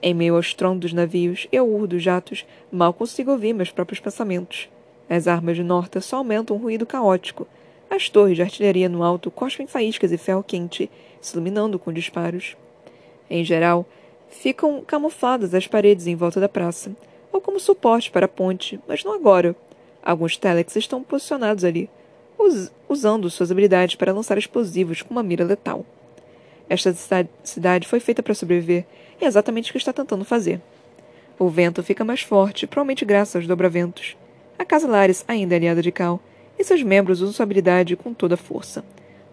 Em 0.00 0.14
meio 0.14 0.34
ao 0.34 0.40
estrondo 0.40 0.80
dos 0.80 0.92
navios 0.92 1.48
e 1.50 1.56
ao 1.56 1.68
urro 1.68 1.86
dos 1.86 2.02
jatos, 2.02 2.46
mal 2.70 2.92
consigo 2.92 3.32
ouvir 3.32 3.52
meus 3.52 3.70
próprios 3.70 4.00
pensamentos. 4.00 4.68
As 5.08 5.26
armas 5.26 5.56
de 5.56 5.62
Norta 5.62 6.00
só 6.00 6.16
aumentam 6.18 6.56
um 6.56 6.60
ruído 6.60 6.86
caótico. 6.86 7.46
As 7.90 8.08
torres 8.08 8.36
de 8.36 8.42
artilharia 8.42 8.88
no 8.88 9.02
alto 9.02 9.30
cospem 9.30 9.66
faíscas 9.66 10.12
e 10.12 10.18
ferro 10.18 10.44
quente, 10.44 10.90
se 11.20 11.34
iluminando 11.34 11.78
com 11.78 11.92
disparos. 11.92 12.56
Em 13.30 13.42
geral, 13.42 13.86
ficam 14.28 14.82
camufladas 14.86 15.54
as 15.54 15.66
paredes 15.66 16.06
em 16.06 16.14
volta 16.14 16.38
da 16.38 16.48
praça, 16.48 16.92
ou 17.32 17.40
como 17.40 17.60
suporte 17.60 18.10
para 18.10 18.26
a 18.26 18.28
ponte, 18.28 18.80
mas 18.86 19.04
não 19.04 19.14
agora. 19.14 19.54
Alguns 20.02 20.36
telex 20.36 20.76
estão 20.76 21.02
posicionados 21.02 21.64
ali, 21.64 21.90
us 22.38 22.70
usando 22.88 23.28
suas 23.28 23.50
habilidades 23.50 23.96
para 23.96 24.12
lançar 24.12 24.38
explosivos 24.38 25.02
com 25.02 25.12
uma 25.12 25.22
mira 25.22 25.44
letal. 25.44 25.84
Esta 26.68 26.94
cidade 27.42 27.86
foi 27.86 28.00
feita 28.00 28.22
para 28.22 28.34
sobreviver, 28.34 28.84
e 29.20 29.24
é 29.24 29.28
exatamente 29.28 29.70
o 29.70 29.72
que 29.72 29.78
está 29.78 29.92
tentando 29.92 30.24
fazer. 30.24 30.60
O 31.38 31.48
vento 31.48 31.82
fica 31.82 32.04
mais 32.04 32.22
forte, 32.22 32.66
provavelmente 32.66 33.04
graças 33.04 33.36
aos 33.36 33.46
dobraventos. 33.46 34.16
A 34.58 34.64
Casa 34.64 34.88
Lares 34.88 35.24
ainda 35.28 35.54
é 35.54 35.56
aliada 35.56 35.82
de 35.82 35.92
Cal, 35.92 36.20
e 36.58 36.64
seus 36.64 36.82
membros 36.82 37.20
usam 37.20 37.32
sua 37.32 37.44
habilidade 37.44 37.94
com 37.96 38.12
toda 38.12 38.34
a 38.34 38.38
força. 38.38 38.84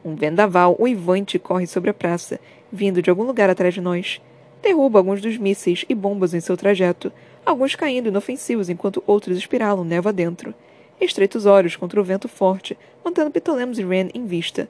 Um 0.04 0.16
vendaval 0.16 0.76
uivante 0.80 1.40
corre 1.40 1.66
sobre 1.66 1.90
a 1.90 1.94
praça, 1.94 2.40
vindo 2.72 3.02
de 3.02 3.10
algum 3.10 3.24
lugar 3.24 3.50
atrás 3.50 3.74
de 3.74 3.82
nós. 3.82 4.22
Derruba 4.62 5.00
alguns 5.00 5.20
dos 5.20 5.38
mísseis 5.38 5.84
e 5.90 5.96
bombas 5.96 6.34
em 6.34 6.40
seu 6.40 6.56
trajeto, 6.56 7.12
alguns 7.46 7.76
caindo 7.76 8.10
inofensivos 8.10 8.70
enquanto 8.70 9.04
outros 9.06 9.38
espiralam 9.38 9.86
neva 9.86 10.12
dentro. 10.12 10.54
Estreita 11.00 11.38
os 11.38 11.46
olhos 11.46 11.76
contra 11.76 12.00
o 12.00 12.04
vento 12.04 12.28
forte, 12.28 12.78
mantendo 13.04 13.32
Ptolemos 13.32 13.78
e 13.78 13.84
Ren 13.84 14.10
em 14.14 14.26
vista. 14.26 14.68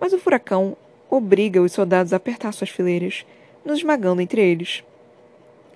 Mas 0.00 0.12
o 0.12 0.18
furacão 0.18 0.76
obriga 1.08 1.62
os 1.62 1.72
soldados 1.72 2.12
a 2.12 2.16
apertar 2.16 2.52
suas 2.52 2.70
fileiras, 2.70 3.24
nos 3.64 3.78
esmagando 3.78 4.20
entre 4.20 4.42
eles. 4.42 4.84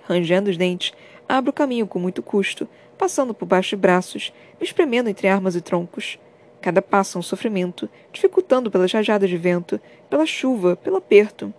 Rangendo 0.04 0.50
os 0.50 0.56
dentes, 0.56 0.92
abro 1.28 1.50
o 1.50 1.54
caminho 1.54 1.86
com 1.86 1.98
muito 1.98 2.22
custo, 2.22 2.68
passando 2.98 3.32
por 3.32 3.46
baixo 3.46 3.70
de 3.70 3.76
braços, 3.76 4.32
me 4.60 4.66
espremendo 4.66 5.08
entre 5.08 5.28
armas 5.28 5.56
e 5.56 5.60
troncos. 5.60 6.18
Cada 6.60 6.82
passo 6.82 7.16
é 7.16 7.20
um 7.20 7.22
sofrimento, 7.22 7.88
dificultando 8.12 8.70
pelas 8.70 8.92
rajadas 8.92 9.28
de 9.28 9.36
vento, 9.36 9.80
pela 10.10 10.26
chuva, 10.26 10.76
pelo 10.76 10.96
aperto. 10.96 11.52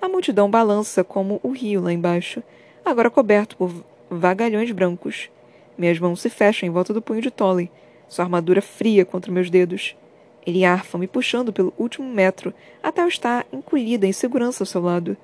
A 0.00 0.08
multidão 0.08 0.50
balança 0.50 1.02
como 1.02 1.40
o 1.42 1.50
rio 1.50 1.80
lá 1.80 1.92
embaixo, 1.92 2.42
agora 2.84 3.10
coberto 3.10 3.56
por 3.56 3.72
vagalhões 4.10 4.70
brancos. 4.70 5.30
Minhas 5.76 5.98
mãos 5.98 6.20
se 6.20 6.30
fecham 6.30 6.68
em 6.68 6.72
volta 6.72 6.94
do 6.94 7.02
punho 7.02 7.20
de 7.20 7.30
Tolly, 7.30 7.70
sua 8.08 8.24
armadura 8.24 8.62
fria 8.62 9.04
contra 9.04 9.32
meus 9.32 9.50
dedos. 9.50 9.96
Ele 10.46 10.64
arfa, 10.64 10.96
me 10.96 11.06
puxando 11.06 11.52
pelo 11.52 11.74
último 11.76 12.08
metro, 12.08 12.54
até 12.82 13.02
eu 13.02 13.08
estar 13.08 13.44
encolhida 13.52 14.06
em 14.06 14.12
segurança 14.12 14.62
ao 14.62 14.66
seu 14.66 14.80
lado. 14.80 15.16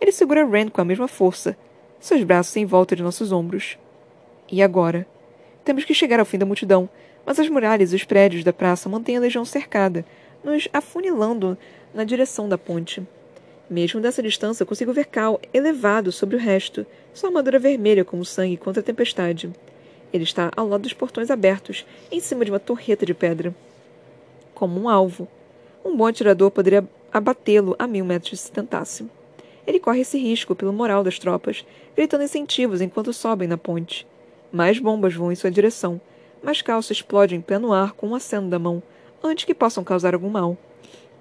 Ele 0.00 0.12
segura 0.12 0.44
Rand 0.44 0.68
com 0.68 0.80
a 0.80 0.84
mesma 0.84 1.08
força, 1.08 1.56
seus 1.98 2.22
braços 2.22 2.56
em 2.56 2.66
volta 2.66 2.94
de 2.94 3.02
nossos 3.02 3.32
ombros. 3.32 3.78
E 4.50 4.62
agora? 4.62 5.06
Temos 5.64 5.84
que 5.84 5.94
chegar 5.94 6.20
ao 6.20 6.26
fim 6.26 6.38
da 6.38 6.46
multidão, 6.46 6.88
mas 7.24 7.40
as 7.40 7.48
muralhas 7.48 7.92
e 7.92 7.96
os 7.96 8.04
prédios 8.04 8.44
da 8.44 8.52
praça 8.52 8.88
mantêm 8.88 9.16
a 9.16 9.20
legião 9.20 9.44
cercada, 9.44 10.04
nos 10.44 10.68
afunilando 10.72 11.56
na 11.92 12.04
direção 12.04 12.48
da 12.48 12.58
ponte. 12.58 13.02
Mesmo 13.68 14.00
dessa 14.00 14.22
distância, 14.22 14.64
consigo 14.64 14.92
ver 14.92 15.06
Cal 15.06 15.40
elevado 15.52 16.12
sobre 16.12 16.36
o 16.36 16.38
resto, 16.38 16.86
sua 17.12 17.30
armadura 17.30 17.58
vermelha 17.58 18.04
como 18.04 18.24
sangue 18.24 18.56
contra 18.56 18.80
a 18.80 18.84
tempestade. 18.84 19.50
Ele 20.12 20.22
está 20.22 20.52
ao 20.56 20.68
lado 20.68 20.82
dos 20.82 20.92
portões 20.92 21.30
abertos, 21.30 21.84
em 22.10 22.20
cima 22.20 22.44
de 22.44 22.52
uma 22.52 22.60
torreta 22.60 23.04
de 23.04 23.12
pedra. 23.12 23.54
Como 24.54 24.80
um 24.80 24.88
alvo. 24.88 25.26
Um 25.84 25.96
bom 25.96 26.06
atirador 26.06 26.50
poderia 26.50 26.88
abatê-lo 27.12 27.74
a 27.78 27.86
mil 27.88 28.04
metros 28.04 28.40
se 28.40 28.52
tentasse. 28.52 29.04
Ele 29.66 29.80
corre 29.80 30.02
esse 30.02 30.16
risco 30.16 30.54
pelo 30.54 30.72
moral 30.72 31.02
das 31.02 31.18
tropas, 31.18 31.64
gritando 31.96 32.22
incentivos 32.22 32.80
enquanto 32.80 33.12
sobem 33.12 33.48
na 33.48 33.58
ponte. 33.58 34.06
Mais 34.52 34.78
bombas 34.78 35.12
voam 35.12 35.32
em 35.32 35.34
sua 35.34 35.50
direção, 35.50 36.00
mas 36.40 36.62
Cal 36.62 36.80
se 36.82 36.92
explode 36.92 37.34
em 37.34 37.40
pleno 37.40 37.72
ar 37.72 37.92
com 37.92 38.08
um 38.08 38.14
aceno 38.14 38.48
da 38.48 38.60
mão, 38.60 38.80
antes 39.22 39.44
que 39.44 39.54
possam 39.54 39.82
causar 39.82 40.14
algum 40.14 40.30
mal. 40.30 40.56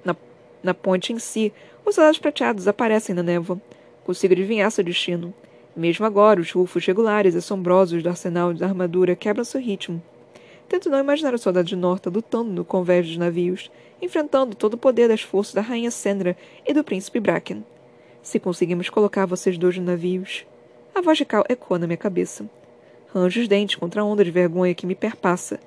Na, 0.04 0.16
na 0.62 0.74
ponte 0.76 1.12
em 1.12 1.18
si, 1.18 1.52
os 1.86 1.96
soldados 1.96 2.20
prateados 2.20 2.68
aparecem 2.68 3.14
na 3.16 3.24
névoa. 3.24 3.62
Consigo 4.04 4.34
adivinhar 4.34 4.72
seu 4.72 4.84
destino. 4.84 5.34
Mesmo 5.76 6.06
agora, 6.06 6.40
os 6.40 6.52
rufos 6.52 6.86
regulares 6.86 7.36
e 7.36 7.38
assombrosos 7.38 8.02
do 8.02 8.10
arsenal 8.10 8.54
da 8.54 8.66
armadura 8.66 9.16
quebram 9.16 9.44
seu 9.44 9.62
ritmo. 9.62 10.02
Tento 10.68 10.90
não 10.90 11.00
imaginar 11.00 11.34
os 11.34 11.42
soldados 11.42 11.70
de 11.70 11.76
Norta 11.76 12.10
lutando 12.10 12.52
no 12.52 12.66
convés 12.66 13.08
dos 13.08 13.18
navios, 13.18 13.70
enfrentando 14.02 14.56
todo 14.56 14.74
o 14.74 14.78
poder 14.78 15.08
das 15.08 15.22
forças 15.22 15.54
da 15.54 15.62
rainha 15.62 15.92
Sendra 15.92 16.36
e 16.66 16.74
do 16.74 16.84
príncipe 16.84 17.20
Bracken. 17.20 17.64
Se 18.24 18.40
conseguimos 18.40 18.90
colocar 18.90 19.26
vocês 19.26 19.58
dois 19.58 19.78
nos 19.78 19.86
navios. 19.86 20.46
A 20.96 21.02
voz 21.02 21.18
de 21.18 21.26
Cal 21.26 21.44
ecoa 21.48 21.78
na 21.78 21.86
minha 21.86 21.98
cabeça. 21.98 22.50
Ranjo 23.14 23.42
os 23.42 23.48
dentes 23.48 23.76
contra 23.76 24.02
a 24.02 24.06
onda 24.06 24.24
de 24.24 24.32
vergonha 24.32 24.74
que 24.74 24.88
me 24.88 24.96
perpassa. 24.96 25.60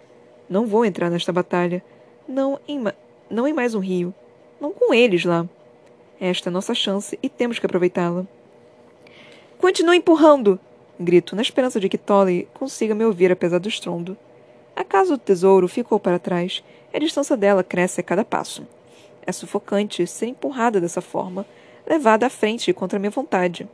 Não 0.48 0.66
vou 0.66 0.84
entrar 0.84 1.10
nesta 1.10 1.32
batalha. 1.32 1.82
Não 2.26 2.58
em, 2.66 2.82
não 3.30 3.46
em 3.46 3.52
mais 3.52 3.74
um 3.74 3.78
rio. 3.78 4.12
Não 4.60 4.72
com 4.72 4.92
eles 4.92 5.24
lá. 5.24 5.48
Esta 6.20 6.48
é 6.48 6.50
a 6.50 6.52
nossa 6.52 6.74
chance 6.74 7.18
e 7.22 7.28
temos 7.28 7.58
que 7.58 7.66
aproveitá-la. 7.66 8.26
Continue 9.58 9.98
empurrando! 9.98 10.58
Grito, 10.98 11.36
na 11.36 11.42
esperança 11.42 11.78
de 11.78 11.88
que 11.88 11.96
Tolly 11.96 12.48
consiga 12.54 12.92
me 12.92 13.04
ouvir 13.04 13.30
apesar 13.30 13.58
do 13.58 13.68
estrondo. 13.68 14.16
A 14.74 14.82
casa 14.82 15.16
do 15.16 15.18
tesouro 15.18 15.68
ficou 15.68 16.00
para 16.00 16.18
trás 16.18 16.62
e 16.92 16.96
a 16.96 17.00
distância 17.00 17.36
dela 17.36 17.62
cresce 17.62 18.00
a 18.00 18.04
cada 18.04 18.24
passo. 18.24 18.66
É 19.24 19.30
sufocante 19.30 20.04
ser 20.08 20.26
empurrada 20.26 20.80
dessa 20.80 21.00
forma, 21.00 21.46
levada 21.86 22.26
à 22.26 22.30
frente 22.30 22.72
contra 22.72 22.98
minha 22.98 23.10
vontade. 23.10 23.68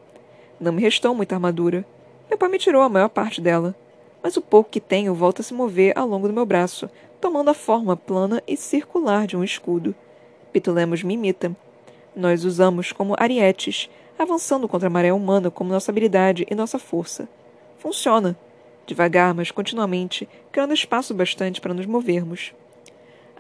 Não 0.61 0.73
me 0.73 0.83
restou 0.83 1.15
muita 1.15 1.35
armadura. 1.35 1.85
Meu 2.29 2.37
pai 2.37 2.51
me 2.51 2.59
tirou 2.59 2.83
a 2.83 2.89
maior 2.91 3.09
parte 3.09 3.41
dela, 3.41 3.75
mas 4.23 4.37
o 4.37 4.43
pouco 4.43 4.71
que 4.71 4.81
tenho 4.81 5.15
volta 5.15 5.41
a 5.41 5.45
se 5.45 5.55
mover 5.55 5.97
ao 5.97 6.07
longo 6.07 6.29
do 6.29 6.35
meu 6.35 6.45
braço, 6.45 6.91
tomando 7.21 7.49
a 7.49 7.55
forma 7.55 7.97
plana 7.97 8.43
e 8.47 8.55
circular 8.55 9.27
de 9.27 9.35
um 9.35 9.45
escudo. 9.45 9.95
Pitulemos 10.53 11.03
me 11.03 11.15
imita. 11.15 11.57
Nós 12.17 12.45
usamos 12.45 12.93
como 12.93 13.17
arietes, 13.19 13.91
avançando 14.17 14.69
contra 14.69 14.87
a 14.87 14.91
maré 14.91 15.13
humana 15.13 15.51
como 15.51 15.71
nossa 15.71 15.91
habilidade 15.91 16.47
e 16.49 16.55
nossa 16.55 16.79
força. 16.79 17.29
Funciona. 17.79 18.37
Devagar, 18.87 19.35
mas 19.35 19.51
continuamente, 19.51 20.29
criando 20.53 20.75
espaço 20.75 21.13
bastante 21.13 21.61
para 21.61 21.75
nos 21.75 21.87
movermos. 21.87 22.53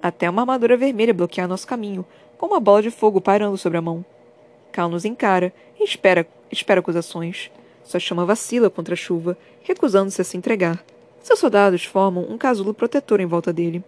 Até 0.02 0.28
uma 0.28 0.42
armadura 0.42 0.76
vermelha 0.76 1.14
bloquear 1.14 1.46
nosso 1.46 1.66
caminho, 1.66 2.04
com 2.36 2.46
uma 2.46 2.58
bola 2.58 2.82
de 2.82 2.90
fogo 2.90 3.20
pairando 3.20 3.56
sobre 3.56 3.78
a 3.78 3.82
mão. 3.82 4.04
Cal 4.72 4.88
nos 4.88 5.04
encara 5.04 5.52
e 5.78 5.84
espera, 5.84 6.26
espera 6.50 6.80
acusações. 6.80 7.50
Sua 7.84 8.00
chama 8.00 8.24
vacila 8.24 8.68
contra 8.68 8.94
a 8.94 8.96
chuva, 8.96 9.36
recusando-se 9.62 10.20
a 10.20 10.24
se 10.24 10.36
entregar. 10.36 10.82
Seus 11.22 11.38
soldados 11.38 11.84
formam 11.84 12.26
um 12.28 12.36
casulo 12.36 12.74
protetor 12.74 13.20
em 13.20 13.26
volta 13.26 13.52
dele. 13.52 13.84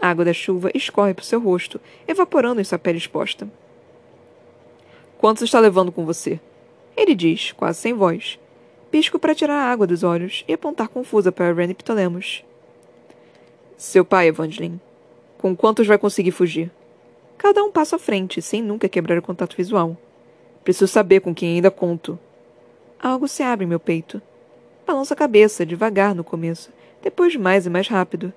A 0.00 0.08
água 0.08 0.24
da 0.24 0.32
chuva 0.32 0.70
escorre 0.74 1.12
por 1.12 1.24
seu 1.24 1.40
rosto, 1.40 1.80
evaporando 2.08 2.60
em 2.60 2.64
sua 2.64 2.78
pele 2.78 2.98
exposta. 2.98 3.48
Quantos 5.24 5.44
está 5.44 5.58
levando 5.58 5.90
com 5.90 6.04
você? 6.04 6.38
Ele 6.94 7.14
diz, 7.14 7.50
quase 7.52 7.78
sem 7.78 7.94
voz. 7.94 8.38
Pisco 8.90 9.18
para 9.18 9.34
tirar 9.34 9.54
a 9.54 9.72
água 9.72 9.86
dos 9.86 10.02
olhos 10.02 10.44
e 10.46 10.52
apontar 10.52 10.86
confusa 10.88 11.32
para 11.32 11.50
Ren 11.50 11.72
Ptolemos. 11.72 12.44
Seu 13.74 14.04
pai, 14.04 14.28
Evangeline. 14.28 14.78
Com 15.38 15.56
quantos 15.56 15.86
vai 15.86 15.96
conseguir 15.96 16.30
fugir? 16.30 16.70
Cada 17.38 17.64
um 17.64 17.72
passo 17.72 17.96
à 17.96 17.98
frente, 17.98 18.42
sem 18.42 18.60
nunca 18.60 18.86
quebrar 18.86 19.16
o 19.16 19.22
contato 19.22 19.56
visual. 19.56 19.96
Preciso 20.62 20.88
saber 20.88 21.20
com 21.20 21.34
quem 21.34 21.54
ainda 21.54 21.70
conto. 21.70 22.18
Algo 23.00 23.26
se 23.26 23.42
abre 23.42 23.64
em 23.64 23.68
meu 23.68 23.80
peito. 23.80 24.20
Balanço 24.86 25.14
a 25.14 25.16
cabeça, 25.16 25.64
devagar 25.64 26.14
no 26.14 26.22
começo, 26.22 26.68
depois 27.00 27.34
mais 27.34 27.64
e 27.64 27.70
mais 27.70 27.88
rápido. 27.88 28.30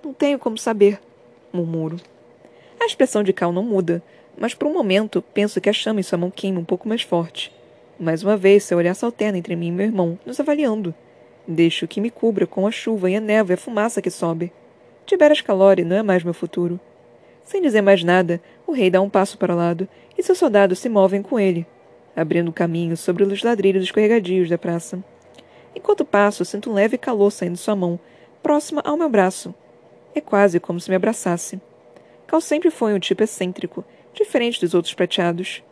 Não 0.00 0.14
tenho 0.14 0.38
como 0.38 0.56
saber, 0.56 1.00
murmuro. 1.52 1.96
A 2.78 2.86
expressão 2.86 3.24
de 3.24 3.32
Cal 3.32 3.52
não 3.52 3.64
muda, 3.64 4.00
mas 4.36 4.54
por 4.54 4.66
um 4.68 4.72
momento 4.72 5.22
penso 5.34 5.60
que 5.60 5.68
a 5.68 5.72
chama 5.72 6.00
em 6.00 6.02
sua 6.02 6.18
mão 6.18 6.30
queima 6.30 6.60
um 6.60 6.64
pouco 6.64 6.88
mais 6.88 7.02
forte. 7.02 7.52
Mais 7.98 8.22
uma 8.22 8.36
vez, 8.36 8.64
seu 8.64 8.78
olhar 8.78 8.94
se 8.94 9.04
alterna 9.04 9.38
entre 9.38 9.54
mim 9.54 9.68
e 9.68 9.72
meu 9.72 9.86
irmão, 9.86 10.18
nos 10.26 10.40
avaliando. 10.40 10.94
Deixo 11.46 11.86
que 11.86 12.00
me 12.00 12.10
cubra 12.10 12.46
com 12.46 12.66
a 12.66 12.70
chuva 12.70 13.10
e 13.10 13.16
a 13.16 13.20
névoa 13.20 13.52
e 13.52 13.54
a 13.54 13.58
fumaça 13.58 14.02
que 14.02 14.10
sobe. 14.10 14.52
Tiberas 15.04 15.40
Calori 15.40 15.84
não 15.84 15.96
é 15.96 16.02
mais 16.02 16.24
meu 16.24 16.34
futuro. 16.34 16.80
Sem 17.44 17.60
dizer 17.60 17.82
mais 17.82 18.02
nada, 18.02 18.40
o 18.66 18.72
rei 18.72 18.90
dá 18.90 19.00
um 19.00 19.10
passo 19.10 19.36
para 19.36 19.52
o 19.52 19.56
lado 19.56 19.88
e 20.16 20.22
seus 20.22 20.38
soldados 20.38 20.78
se 20.78 20.88
movem 20.88 21.22
com 21.22 21.38
ele, 21.38 21.66
abrindo 22.16 22.52
caminho 22.52 22.96
sobre 22.96 23.24
os 23.24 23.42
ladrilhos 23.42 23.84
escorregadios 23.84 24.48
da 24.48 24.56
praça. 24.56 25.02
Enquanto 25.74 26.04
passo, 26.04 26.44
sinto 26.44 26.70
um 26.70 26.74
leve 26.74 26.96
calor 26.98 27.30
saindo 27.30 27.54
de 27.54 27.60
sua 27.60 27.74
mão, 27.74 27.98
próxima 28.42 28.82
ao 28.84 28.96
meu 28.96 29.08
braço. 29.08 29.54
É 30.14 30.20
quase 30.20 30.60
como 30.60 30.78
se 30.78 30.90
me 30.90 30.96
abraçasse. 30.96 31.60
Cal 32.26 32.40
sempre 32.40 32.70
foi 32.70 32.94
um 32.94 32.98
tipo 32.98 33.22
excêntrico, 33.22 33.84
diferente 34.14 34.60
dos 34.60 34.74
outros 34.74 34.94
prateados. 34.94 35.62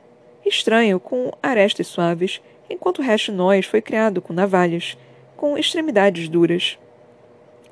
Estranho, 0.45 0.99
com 0.99 1.33
arestas 1.43 1.87
suaves, 1.87 2.41
enquanto 2.69 2.99
o 2.99 3.03
resto 3.03 3.33
nós 3.33 3.67
foi 3.67 3.83
criado 3.83 4.23
com 4.23 4.33
navalhas, 4.33 4.97
com 5.37 5.57
extremidades 5.57 6.29
duras. 6.29 6.79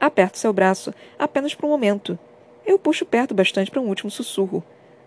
Aperto 0.01 0.39
seu 0.39 0.53
braço, 0.53 0.93
apenas 1.19 1.55
por 1.55 1.67
um 1.67 1.71
momento. 1.71 2.19
Eu 2.67 2.79
puxo 2.79 3.05
perto 3.05 3.35
bastante 3.35 3.71
para 3.71 3.81
um 3.81 3.89
último 3.89 4.11
sussurro. 4.11 4.63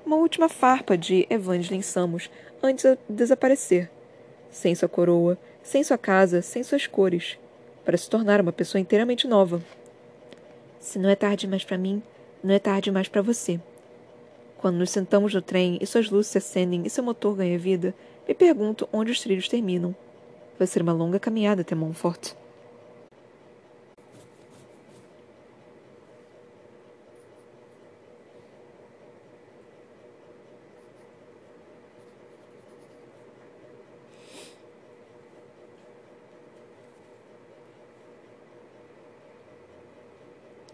Uma 0.06 0.16
última 0.16 0.50
farpa 0.50 0.98
de 0.98 1.28
Evangeline 1.30 1.84
Samos, 1.84 2.30
antes 2.62 2.84
de 2.84 2.98
desaparecer. 3.08 3.90
Sem 4.50 4.76
sua 4.76 4.90
coroa, 4.90 5.38
sem 5.64 5.84
sua 5.84 5.98
casa, 5.98 6.42
sem 6.42 6.64
suas 6.64 6.88
cores, 6.88 7.38
para 7.86 7.98
se 7.98 8.10
tornar 8.10 8.42
uma 8.42 8.52
pessoa 8.52 8.82
inteiramente 8.82 9.28
nova. 9.28 9.62
Se 10.80 10.98
não 10.98 11.10
é 11.10 11.16
tarde 11.16 11.48
mais 11.48 11.64
para 11.64 11.78
mim, 11.78 12.02
não 12.44 12.54
é 12.54 12.60
tarde 12.60 12.92
mais 12.92 13.08
para 13.08 13.22
você. 13.22 13.60
Quando 14.62 14.78
nos 14.78 14.92
sentamos 14.92 15.34
no 15.34 15.42
trem 15.42 15.80
e 15.82 15.88
suas 15.88 16.12
luzes 16.12 16.32
se 16.32 16.38
acendem 16.38 16.84
e 16.86 16.90
seu 16.90 17.04
motor 17.04 17.36
ganha 17.36 17.58
vida, 17.58 17.96
me 18.28 18.36
pergunto 18.36 18.88
onde 18.94 19.12
os 19.12 19.20
trilhos 19.20 19.50
terminam. 19.50 19.96
Vai 20.60 20.68
ser 20.68 20.84
uma 20.84 20.94
longa 20.94 21.20
caminhada 21.20 21.62
até 21.62 21.74
Montfort. 21.74 22.36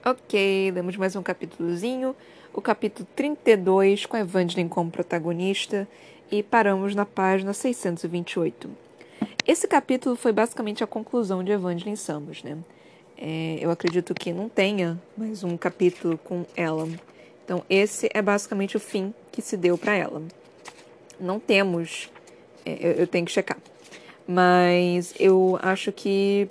Ok, 0.04 0.72
lemos 0.72 0.96
mais 0.96 1.16
um 1.16 1.24
capítulozinho, 1.24 2.16
o 2.54 2.62
capítulo 2.62 3.08
32, 3.16 4.06
com 4.06 4.18
a 4.18 4.22
Evangeline 4.22 4.70
como 4.70 4.89
protagonista, 4.89 5.88
e 6.32 6.43
paramos 6.43 6.95
na 6.95 7.06
página 7.06 7.54
628. 7.54 8.70
Esse 9.45 9.68
capítulo 9.68 10.16
foi 10.16 10.32
basicamente 10.32 10.84
a 10.84 10.88
conclusão 10.88 11.43
de 11.43 11.52
Evangeline 11.52 11.95
Samos, 11.95 12.43
né? 12.43 12.58
É, 13.18 13.58
eu 13.62 13.72
acredito 13.72 14.14
que 14.14 14.32
não 14.32 14.48
tenha 14.48 15.02
mais 15.16 15.43
um 15.43 15.58
capítulo 15.58 16.18
com 16.20 16.45
ela. 16.56 16.88
Então, 17.43 17.64
esse 17.70 18.10
é 18.14 18.22
basicamente 18.22 18.78
o 18.78 18.80
fim 18.80 19.14
que 19.32 19.41
se 19.41 19.56
deu 19.56 19.78
para 19.78 19.95
ela. 19.95 20.22
Não 21.20 21.39
temos, 21.39 22.10
é, 22.66 22.78
eu, 22.80 22.91
eu 22.91 23.08
tenho 23.08 23.26
que 23.26 23.32
checar, 23.32 23.58
mas 24.28 25.14
eu 25.20 25.58
acho 25.62 25.91
que 25.91 26.48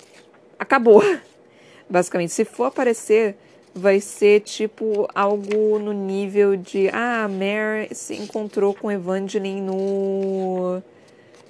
acabou. 0.57 1.01
Basicamente, 1.89 2.33
se 2.33 2.43
for 2.43 2.65
aparecer 2.65 3.37
vai 3.77 3.99
ser 3.99 4.41
tipo 4.41 5.07
algo 5.13 5.79
no 5.79 5.93
nível 5.93 6.55
de 6.55 6.89
ah, 6.89 7.23
a 7.23 7.27
Mare 7.27 7.93
se 7.93 8.15
encontrou 8.15 8.73
com 8.73 8.91
Evangeline 8.91 9.61
no 9.61 10.81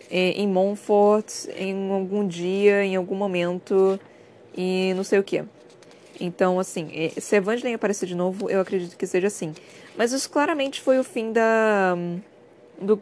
é, 0.09 0.31
em 0.31 0.47
Montfort 0.47 1.47
em 1.55 1.91
algum 1.91 2.27
dia, 2.27 2.83
em 2.83 2.95
algum 2.95 3.15
momento 3.15 3.99
e 4.55 4.93
não 4.95 5.03
sei 5.03 5.19
o 5.19 5.23
que. 5.23 5.43
Então, 6.19 6.59
assim, 6.59 6.89
se 7.17 7.35
Evangeline 7.35 7.75
aparecer 7.75 8.07
de 8.07 8.15
novo, 8.15 8.49
eu 8.49 8.59
acredito 8.59 8.97
que 8.97 9.05
seja 9.05 9.27
assim. 9.27 9.53
Mas 9.95 10.11
isso 10.11 10.29
claramente 10.29 10.81
foi 10.81 10.99
o 10.99 11.03
fim 11.03 11.31
da. 11.31 11.95
Do, 12.79 12.99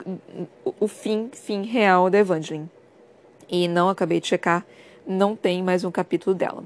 o 0.80 0.88
fim, 0.88 1.30
fim 1.34 1.63
real 1.63 2.09
da 2.09 2.17
Evangeline. 2.17 2.69
E 3.49 3.67
não 3.67 3.89
acabei 3.89 4.19
de 4.19 4.28
checar, 4.28 4.65
não 5.05 5.36
tem 5.36 5.63
mais 5.63 5.84
um 5.84 5.91
capítulo 5.91 6.36
dela. 6.36 6.63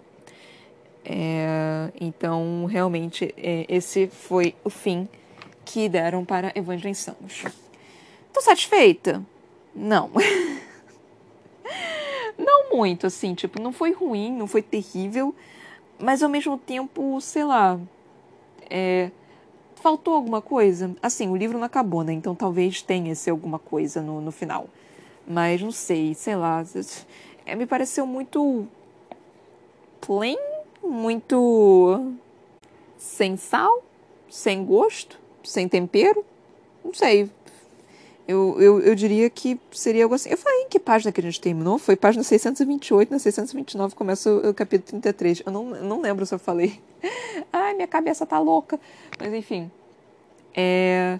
É, 1.05 1.91
então, 1.99 2.65
realmente, 2.65 3.33
é, 3.37 3.65
esse 3.67 4.07
foi 4.07 4.55
o 4.63 4.69
fim 4.69 5.07
que 5.65 5.87
deram 5.87 6.25
para 6.25 6.51
Evangeline 6.55 6.95
Samus. 6.95 7.45
Tô 8.33 8.41
satisfeita? 8.41 9.23
Não. 9.75 10.09
não 12.37 12.75
muito, 12.75 13.07
assim, 13.07 13.33
tipo, 13.33 13.61
não 13.61 13.71
foi 13.71 13.91
ruim, 13.91 14.31
não 14.31 14.47
foi 14.47 14.61
terrível, 14.61 15.33
mas 15.99 16.23
ao 16.23 16.29
mesmo 16.29 16.57
tempo, 16.57 17.19
sei 17.21 17.43
lá, 17.43 17.79
é, 18.69 19.11
faltou 19.75 20.13
alguma 20.13 20.41
coisa. 20.41 20.95
Assim, 21.01 21.29
o 21.29 21.35
livro 21.35 21.57
não 21.57 21.65
acabou, 21.65 22.03
né? 22.03 22.13
Então 22.13 22.35
talvez 22.35 22.81
tenha 22.81 23.11
esse 23.11 23.29
alguma 23.29 23.59
coisa 23.59 24.01
no, 24.01 24.21
no 24.21 24.31
final. 24.31 24.67
Mas 25.27 25.61
não 25.61 25.71
sei, 25.71 26.13
sei 26.13 26.35
lá. 26.35 26.63
É, 27.45 27.55
me 27.55 27.65
pareceu 27.65 28.05
muito 28.05 28.67
plain, 30.01 30.37
muito 30.83 32.13
sem 32.97 33.37
sal, 33.37 33.83
sem 34.29 34.65
gosto, 34.65 35.19
sem 35.43 35.67
tempero. 35.67 36.25
Não 36.83 36.93
sei. 36.93 37.29
Eu, 38.27 38.61
eu, 38.61 38.79
eu 38.79 38.93
diria 38.93 39.27
que 39.27 39.59
seria 39.71 40.03
algo 40.03 40.13
assim. 40.13 40.29
Eu 40.29 40.37
falei 40.37 40.61
em 40.61 40.69
que 40.69 40.79
página 40.79 41.11
que 41.11 41.19
a 41.19 41.23
gente 41.23 41.41
terminou? 41.41 41.79
Foi 41.79 41.95
página 41.95 42.23
628, 42.23 43.09
na 43.09 43.17
629 43.17 43.95
começa 43.95 44.31
o, 44.31 44.49
o 44.49 44.53
capítulo 44.53 45.01
33. 45.01 45.41
Eu 45.45 45.51
não, 45.51 45.65
não 45.65 46.01
lembro 46.01 46.25
se 46.25 46.35
eu 46.35 46.37
falei. 46.37 46.79
Ai, 47.51 47.73
minha 47.73 47.87
cabeça 47.87 48.27
tá 48.27 48.37
louca. 48.37 48.79
Mas 49.19 49.33
enfim. 49.33 49.71
É... 50.55 51.19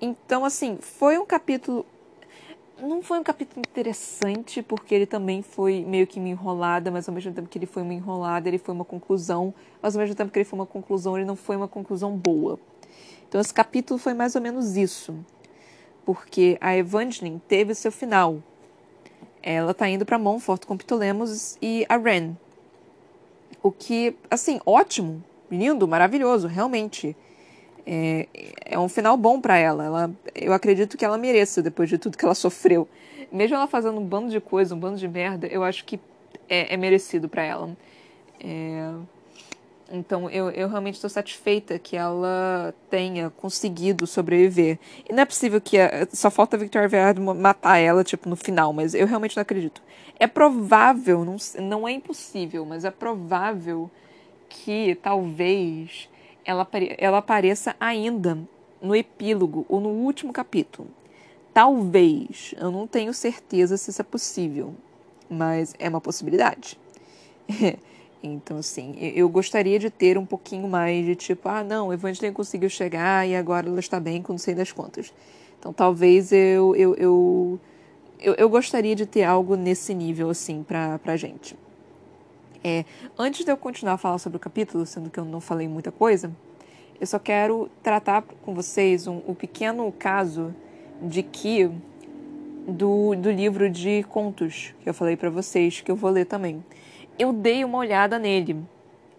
Então, 0.00 0.44
assim, 0.44 0.78
foi 0.80 1.18
um 1.18 1.26
capítulo. 1.26 1.84
Não 2.80 3.02
foi 3.02 3.18
um 3.18 3.22
capítulo 3.22 3.60
interessante, 3.60 4.62
porque 4.62 4.94
ele 4.94 5.06
também 5.06 5.42
foi 5.42 5.84
meio 5.84 6.06
que 6.06 6.18
uma 6.18 6.28
enrolada, 6.28 6.90
mas 6.90 7.08
ao 7.08 7.14
mesmo 7.14 7.32
tempo 7.32 7.48
que 7.48 7.58
ele 7.58 7.66
foi 7.66 7.82
uma 7.82 7.94
enrolada, 7.94 8.48
ele 8.48 8.58
foi 8.58 8.74
uma 8.74 8.84
conclusão. 8.84 9.52
Mas 9.82 9.96
ao 9.96 10.00
mesmo 10.00 10.14
tempo 10.14 10.30
que 10.30 10.38
ele 10.38 10.44
foi 10.44 10.58
uma 10.58 10.66
conclusão, 10.66 11.16
ele 11.16 11.26
não 11.26 11.36
foi 11.36 11.56
uma 11.56 11.68
conclusão 11.68 12.16
boa. 12.16 12.58
Então, 13.28 13.40
esse 13.40 13.52
capítulo 13.52 13.98
foi 13.98 14.14
mais 14.14 14.34
ou 14.34 14.40
menos 14.40 14.76
isso 14.76 15.14
porque 16.08 16.56
a 16.58 16.74
Evangeline 16.74 17.38
teve 17.46 17.74
seu 17.74 17.92
final. 17.92 18.42
Ela 19.42 19.74
tá 19.74 19.86
indo 19.86 20.06
para 20.06 20.18
Montfort 20.18 20.64
com 20.64 20.74
Ptolemos 20.74 21.58
e 21.60 21.84
a 21.86 21.98
Ren. 21.98 22.32
O 23.62 23.70
que, 23.70 24.16
assim, 24.30 24.58
ótimo, 24.64 25.22
lindo, 25.50 25.86
maravilhoso, 25.86 26.48
realmente. 26.48 27.14
É, 27.90 28.28
é 28.66 28.78
um 28.78 28.86
final 28.86 29.16
bom 29.16 29.40
para 29.40 29.56
ela. 29.56 29.84
ela. 29.86 30.10
Eu 30.34 30.52
acredito 30.52 30.98
que 30.98 31.04
ela 31.06 31.16
mereça 31.16 31.62
depois 31.62 31.88
de 31.88 31.96
tudo 31.96 32.18
que 32.18 32.24
ela 32.24 32.34
sofreu. 32.36 32.86
Mesmo 33.32 33.56
ela 33.56 33.66
fazendo 33.66 33.98
um 33.98 34.04
bando 34.04 34.28
de 34.28 34.40
coisa, 34.40 34.74
um 34.74 34.78
bando 34.78 34.98
de 34.98 35.08
merda, 35.08 35.46
eu 35.46 35.64
acho 35.64 35.84
que 35.86 35.98
é, 36.48 36.74
é 36.74 36.76
merecido 36.76 37.30
para 37.30 37.42
ela. 37.42 37.74
É, 38.40 38.92
então 39.90 40.28
eu, 40.28 40.50
eu 40.50 40.68
realmente 40.68 40.96
estou 40.96 41.08
satisfeita 41.08 41.78
que 41.78 41.96
ela 41.96 42.74
tenha 42.90 43.30
conseguido 43.30 44.06
sobreviver. 44.06 44.78
E 45.08 45.12
não 45.12 45.22
é 45.22 45.26
possível 45.26 45.58
que. 45.58 45.78
A, 45.78 46.06
só 46.12 46.30
falta 46.30 46.56
a 46.56 46.60
Victoria 46.60 46.88
Verde 46.88 47.20
matar 47.22 47.78
ela, 47.78 48.04
tipo, 48.04 48.28
no 48.28 48.36
final, 48.36 48.70
mas 48.70 48.92
eu 48.92 49.06
realmente 49.06 49.34
não 49.34 49.42
acredito. 49.42 49.82
É 50.20 50.26
provável, 50.26 51.24
não, 51.24 51.36
não 51.60 51.88
é 51.88 51.92
impossível, 51.92 52.66
mas 52.66 52.84
é 52.84 52.90
provável 52.90 53.90
que 54.48 54.94
talvez 55.02 56.08
ela, 56.48 56.66
ela 56.96 57.18
apareça 57.18 57.76
ainda 57.78 58.38
no 58.80 58.96
epílogo 58.96 59.66
ou 59.68 59.80
no 59.80 59.90
último 59.90 60.32
capítulo. 60.32 60.88
Talvez. 61.52 62.54
Eu 62.56 62.70
não 62.70 62.86
tenho 62.86 63.12
certeza 63.12 63.76
se 63.76 63.90
isso 63.90 64.00
é 64.00 64.04
possível, 64.04 64.74
mas 65.28 65.74
é 65.78 65.88
uma 65.88 66.00
possibilidade. 66.00 66.78
Então, 68.20 68.56
assim, 68.56 68.96
eu 68.98 69.28
gostaria 69.28 69.78
de 69.78 69.90
ter 69.90 70.18
um 70.18 70.26
pouquinho 70.26 70.66
mais 70.66 71.06
de 71.06 71.14
tipo, 71.14 71.48
ah, 71.48 71.62
não, 71.62 71.92
Evangeline 71.92 72.34
conseguiu 72.34 72.68
chegar 72.68 73.24
e 73.28 73.36
agora 73.36 73.68
ela 73.68 73.78
está 73.78 74.00
bem 74.00 74.24
não 74.28 74.36
sei 74.36 74.56
das 74.56 74.72
contas. 74.72 75.14
Então, 75.56 75.72
talvez 75.72 76.32
eu, 76.32 76.74
eu, 76.74 76.96
eu, 76.96 77.60
eu, 78.18 78.34
eu 78.34 78.48
gostaria 78.48 78.96
de 78.96 79.06
ter 79.06 79.22
algo 79.22 79.54
nesse 79.54 79.94
nível, 79.94 80.30
assim, 80.30 80.64
pra, 80.64 80.98
pra 80.98 81.16
gente. 81.16 81.54
É, 82.62 82.84
antes 83.18 83.44
de 83.44 83.50
eu 83.50 83.56
continuar 83.56 83.94
a 83.94 83.98
falar 83.98 84.18
sobre 84.18 84.36
o 84.36 84.40
capítulo, 84.40 84.84
sendo 84.84 85.10
que 85.10 85.18
eu 85.18 85.24
não 85.24 85.40
falei 85.40 85.68
muita 85.68 85.92
coisa, 85.92 86.30
eu 87.00 87.06
só 87.06 87.18
quero 87.18 87.70
tratar 87.82 88.22
com 88.22 88.54
vocês 88.54 89.06
um, 89.06 89.20
um 89.28 89.34
pequeno 89.34 89.90
caso 89.92 90.54
de 91.00 91.22
que 91.22 91.70
do, 92.66 93.14
do 93.14 93.30
livro 93.30 93.70
de 93.70 94.02
contos 94.04 94.74
que 94.82 94.88
eu 94.88 94.94
falei 94.94 95.16
para 95.16 95.30
vocês, 95.30 95.80
que 95.80 95.90
eu 95.90 95.96
vou 95.96 96.10
ler 96.10 96.26
também 96.26 96.62
eu 97.18 97.32
dei 97.32 97.64
uma 97.64 97.78
olhada 97.78 98.18
nele 98.18 98.56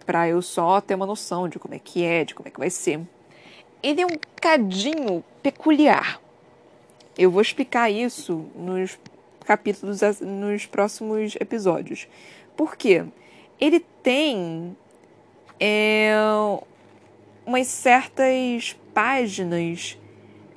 para 0.06 0.28
eu 0.28 0.40
só 0.40 0.80
ter 0.80 0.94
uma 0.94 1.06
noção 1.06 1.48
de 1.48 1.58
como 1.58 1.74
é 1.74 1.78
que 1.78 2.02
é, 2.02 2.24
de 2.24 2.34
como 2.34 2.48
é 2.48 2.50
que 2.50 2.58
vai 2.58 2.70
ser. 2.70 3.00
Ele 3.82 4.00
é 4.00 4.06
um 4.06 4.18
cadinho 4.40 5.22
peculiar. 5.42 6.20
Eu 7.16 7.30
vou 7.30 7.42
explicar 7.42 7.90
isso 7.90 8.46
nos 8.54 8.98
capítulos, 9.44 10.00
nos 10.20 10.64
próximos 10.66 11.36
episódios. 11.38 12.08
Por 12.56 12.76
quê? 12.76 13.04
Ele 13.60 13.80
tem 14.02 14.76
é, 15.58 16.12
umas 17.44 17.66
certas 17.66 18.76
páginas 18.94 19.98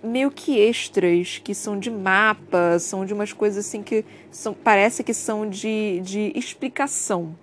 meio 0.04 0.30
que 0.30 0.60
extras, 0.60 1.39
que 1.43 1.56
são 1.56 1.80
de 1.80 1.89
mapa, 1.89 2.78
são 2.80 3.06
de 3.06 3.14
umas 3.14 3.32
coisas 3.32 3.66
assim 3.66 3.82
que 3.82 4.04
são, 4.30 4.54
parece 4.54 5.04
que 5.04 5.14
são 5.14 5.49
de, 5.49 6.01
de 6.01 6.34
explicação. 6.36 7.36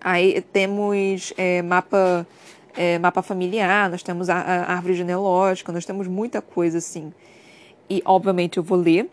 Aí 0.00 0.40
temos 0.52 1.32
é, 1.36 1.60
mapa, 1.62 2.26
é, 2.76 2.98
mapa 2.98 3.22
familiar, 3.22 3.90
nós 3.90 4.02
temos 4.02 4.30
a, 4.30 4.36
a, 4.36 4.72
árvore 4.72 4.94
genealógica, 4.94 5.72
nós 5.72 5.84
temos 5.84 6.06
muita 6.06 6.40
coisa 6.40 6.78
assim. 6.78 7.12
E 7.90 8.00
obviamente 8.04 8.58
eu 8.58 8.62
vou 8.62 8.78
ler, 8.78 9.10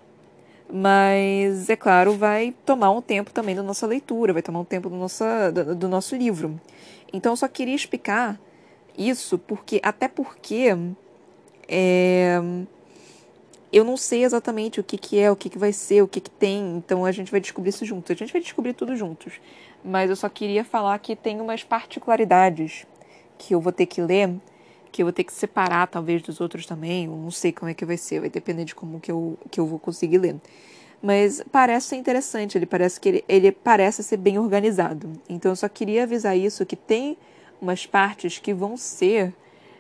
mas 0.72 1.70
é 1.70 1.76
claro, 1.76 2.14
vai 2.14 2.54
tomar 2.66 2.92
um 2.92 3.02
tempo 3.02 3.32
também 3.32 3.56
da 3.56 3.64
nossa 3.64 3.86
leitura, 3.86 4.34
vai 4.34 4.42
tomar 4.42 4.60
um 4.60 4.66
tempo 4.66 4.90
do, 4.90 4.96
nossa, 4.96 5.52
do, 5.52 5.76
do 5.76 5.88
nosso 5.88 6.16
livro. 6.16 6.60
Então 7.14 7.34
eu 7.34 7.38
só 7.38 7.48
queria 7.48 7.76
explicar 7.76 8.40
isso 8.98 9.38
porque 9.38 9.80
até 9.84 10.08
porque 10.08 10.76
é, 11.68 12.40
eu 13.72 13.84
não 13.84 13.98
sei 13.98 14.24
exatamente 14.24 14.80
o 14.80 14.84
que, 14.84 14.98
que 14.98 15.20
é, 15.20 15.30
o 15.30 15.36
que, 15.36 15.50
que 15.50 15.58
vai 15.58 15.74
ser, 15.74 16.02
o 16.02 16.08
que, 16.08 16.22
que 16.22 16.30
tem, 16.30 16.78
então 16.78 17.06
a 17.06 17.12
gente 17.12 17.30
vai 17.30 17.40
descobrir 17.40 17.70
isso 17.70 17.86
juntos. 17.86 18.12
A 18.12 18.16
gente 18.16 18.32
vai 18.32 18.42
descobrir 18.42 18.74
tudo 18.74 18.96
juntos. 18.96 19.34
Mas 19.84 20.10
eu 20.10 20.16
só 20.16 20.30
queria 20.30 20.64
falar 20.64 20.98
que 21.00 21.16
tem 21.16 21.40
umas 21.42 21.64
particularidades 21.64 22.88
que 23.38 23.54
eu 23.54 23.60
vou 23.60 23.72
ter 23.72 23.86
que 23.86 24.02
ler, 24.02 24.34
que 24.96 25.02
eu 25.02 25.08
vou 25.08 25.12
ter 25.12 25.26
que 25.26 25.34
separar 25.34 25.88
talvez 25.88 26.22
dos 26.22 26.40
outros 26.40 26.66
também, 26.66 27.04
eu 27.04 27.12
não 27.12 27.30
sei 27.30 27.52
como 27.52 27.70
é 27.70 27.74
que 27.74 27.84
vai 27.84 27.98
ser, 27.98 28.22
vai 28.22 28.30
depender 28.30 28.64
de 28.64 28.74
como 28.74 28.98
que 28.98 29.12
eu, 29.12 29.38
que 29.52 29.60
eu 29.60 29.66
vou 29.66 29.78
conseguir 29.78 30.20
ler. 30.20 30.38
Mas 31.04 31.44
parece 31.52 31.88
ser 31.88 31.98
interessante, 31.98 32.58
ele 32.58 32.66
parece 32.66 32.98
que 32.98 33.10
ele, 33.10 33.26
ele 33.28 33.52
parece 33.52 34.02
ser 34.02 34.16
bem 34.16 34.40
organizado. 34.40 35.12
Então 35.28 35.52
eu 35.52 35.56
só 35.58 35.68
queria 35.68 36.04
avisar 36.04 36.38
isso, 36.38 36.66
que 36.66 36.78
tem 36.78 37.18
umas 37.62 37.86
partes 37.86 38.40
que 38.40 38.54
vão 38.54 38.78
ser 38.78 39.34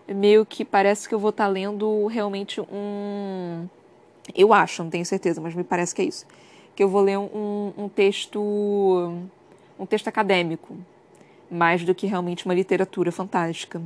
meio 0.05 0.45
que 0.45 0.65
parece 0.65 1.07
que 1.07 1.15
eu 1.15 1.19
vou 1.19 1.29
estar 1.29 1.45
tá 1.45 1.49
lendo 1.49 2.07
realmente 2.07 2.59
um. 2.59 3.69
Eu 4.35 4.51
acho, 4.51 4.83
não 4.83 4.89
tenho 4.89 5.05
certeza, 5.05 5.39
mas 5.39 5.55
me 5.55 5.63
parece 5.63 5.95
que 5.95 6.01
é 6.01 6.05
isso. 6.05 6.25
Que 6.75 6.83
eu 6.83 6.89
vou 6.89 7.01
ler 7.01 7.17
um, 7.17 7.71
um 7.77 7.87
texto. 7.87 9.17
um 9.79 9.85
texto 9.85 10.09
acadêmico, 10.09 10.75
mais 11.49 11.85
do 11.85 11.95
que 11.95 12.05
realmente 12.05 12.43
uma 12.43 12.53
literatura 12.53 13.13
fantástica. 13.13 13.81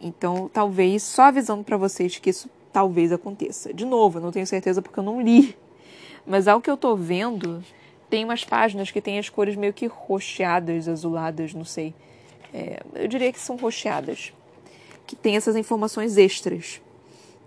Então, 0.00 0.50
talvez, 0.52 1.02
só 1.02 1.24
avisando 1.24 1.64
para 1.64 1.76
vocês 1.76 2.18
que 2.18 2.30
isso 2.30 2.50
talvez 2.72 3.10
aconteça. 3.12 3.72
De 3.72 3.84
novo, 3.84 4.18
eu 4.18 4.22
não 4.22 4.30
tenho 4.30 4.46
certeza 4.46 4.82
porque 4.82 4.98
eu 4.98 5.04
não 5.04 5.20
li. 5.20 5.56
Mas 6.26 6.46
ao 6.46 6.60
que 6.60 6.70
eu 6.70 6.76
tô 6.76 6.94
vendo, 6.94 7.62
tem 8.10 8.24
umas 8.24 8.44
páginas 8.44 8.90
que 8.90 9.00
tem 9.00 9.18
as 9.18 9.28
cores 9.28 9.56
meio 9.56 9.72
que 9.72 9.86
roxeadas, 9.86 10.88
azuladas, 10.88 11.54
não 11.54 11.64
sei. 11.64 11.94
É, 12.52 12.82
eu 12.94 13.08
diria 13.08 13.32
que 13.32 13.40
são 13.40 13.56
roxeadas 13.56 14.32
que 15.06 15.16
tem 15.16 15.36
essas 15.36 15.56
informações 15.56 16.18
extras. 16.18 16.80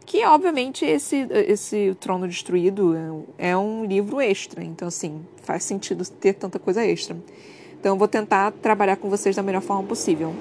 Que, 0.05 0.25
obviamente, 0.25 0.85
esse, 0.85 1.27
esse 1.47 1.95
Trono 1.99 2.27
Destruído 2.27 2.95
é, 3.37 3.49
é 3.49 3.57
um 3.57 3.85
livro 3.85 4.19
extra. 4.19 4.63
Então, 4.63 4.87
assim, 4.87 5.23
faz 5.43 5.63
sentido 5.63 6.03
ter 6.09 6.33
tanta 6.33 6.57
coisa 6.57 6.83
extra. 6.83 7.15
Então, 7.79 7.93
eu 7.93 7.97
vou 7.97 8.07
tentar 8.07 8.51
trabalhar 8.53 8.95
com 8.95 9.09
vocês 9.09 9.35
da 9.35 9.43
melhor 9.43 9.61
forma 9.61 9.83
possível. 9.83 10.33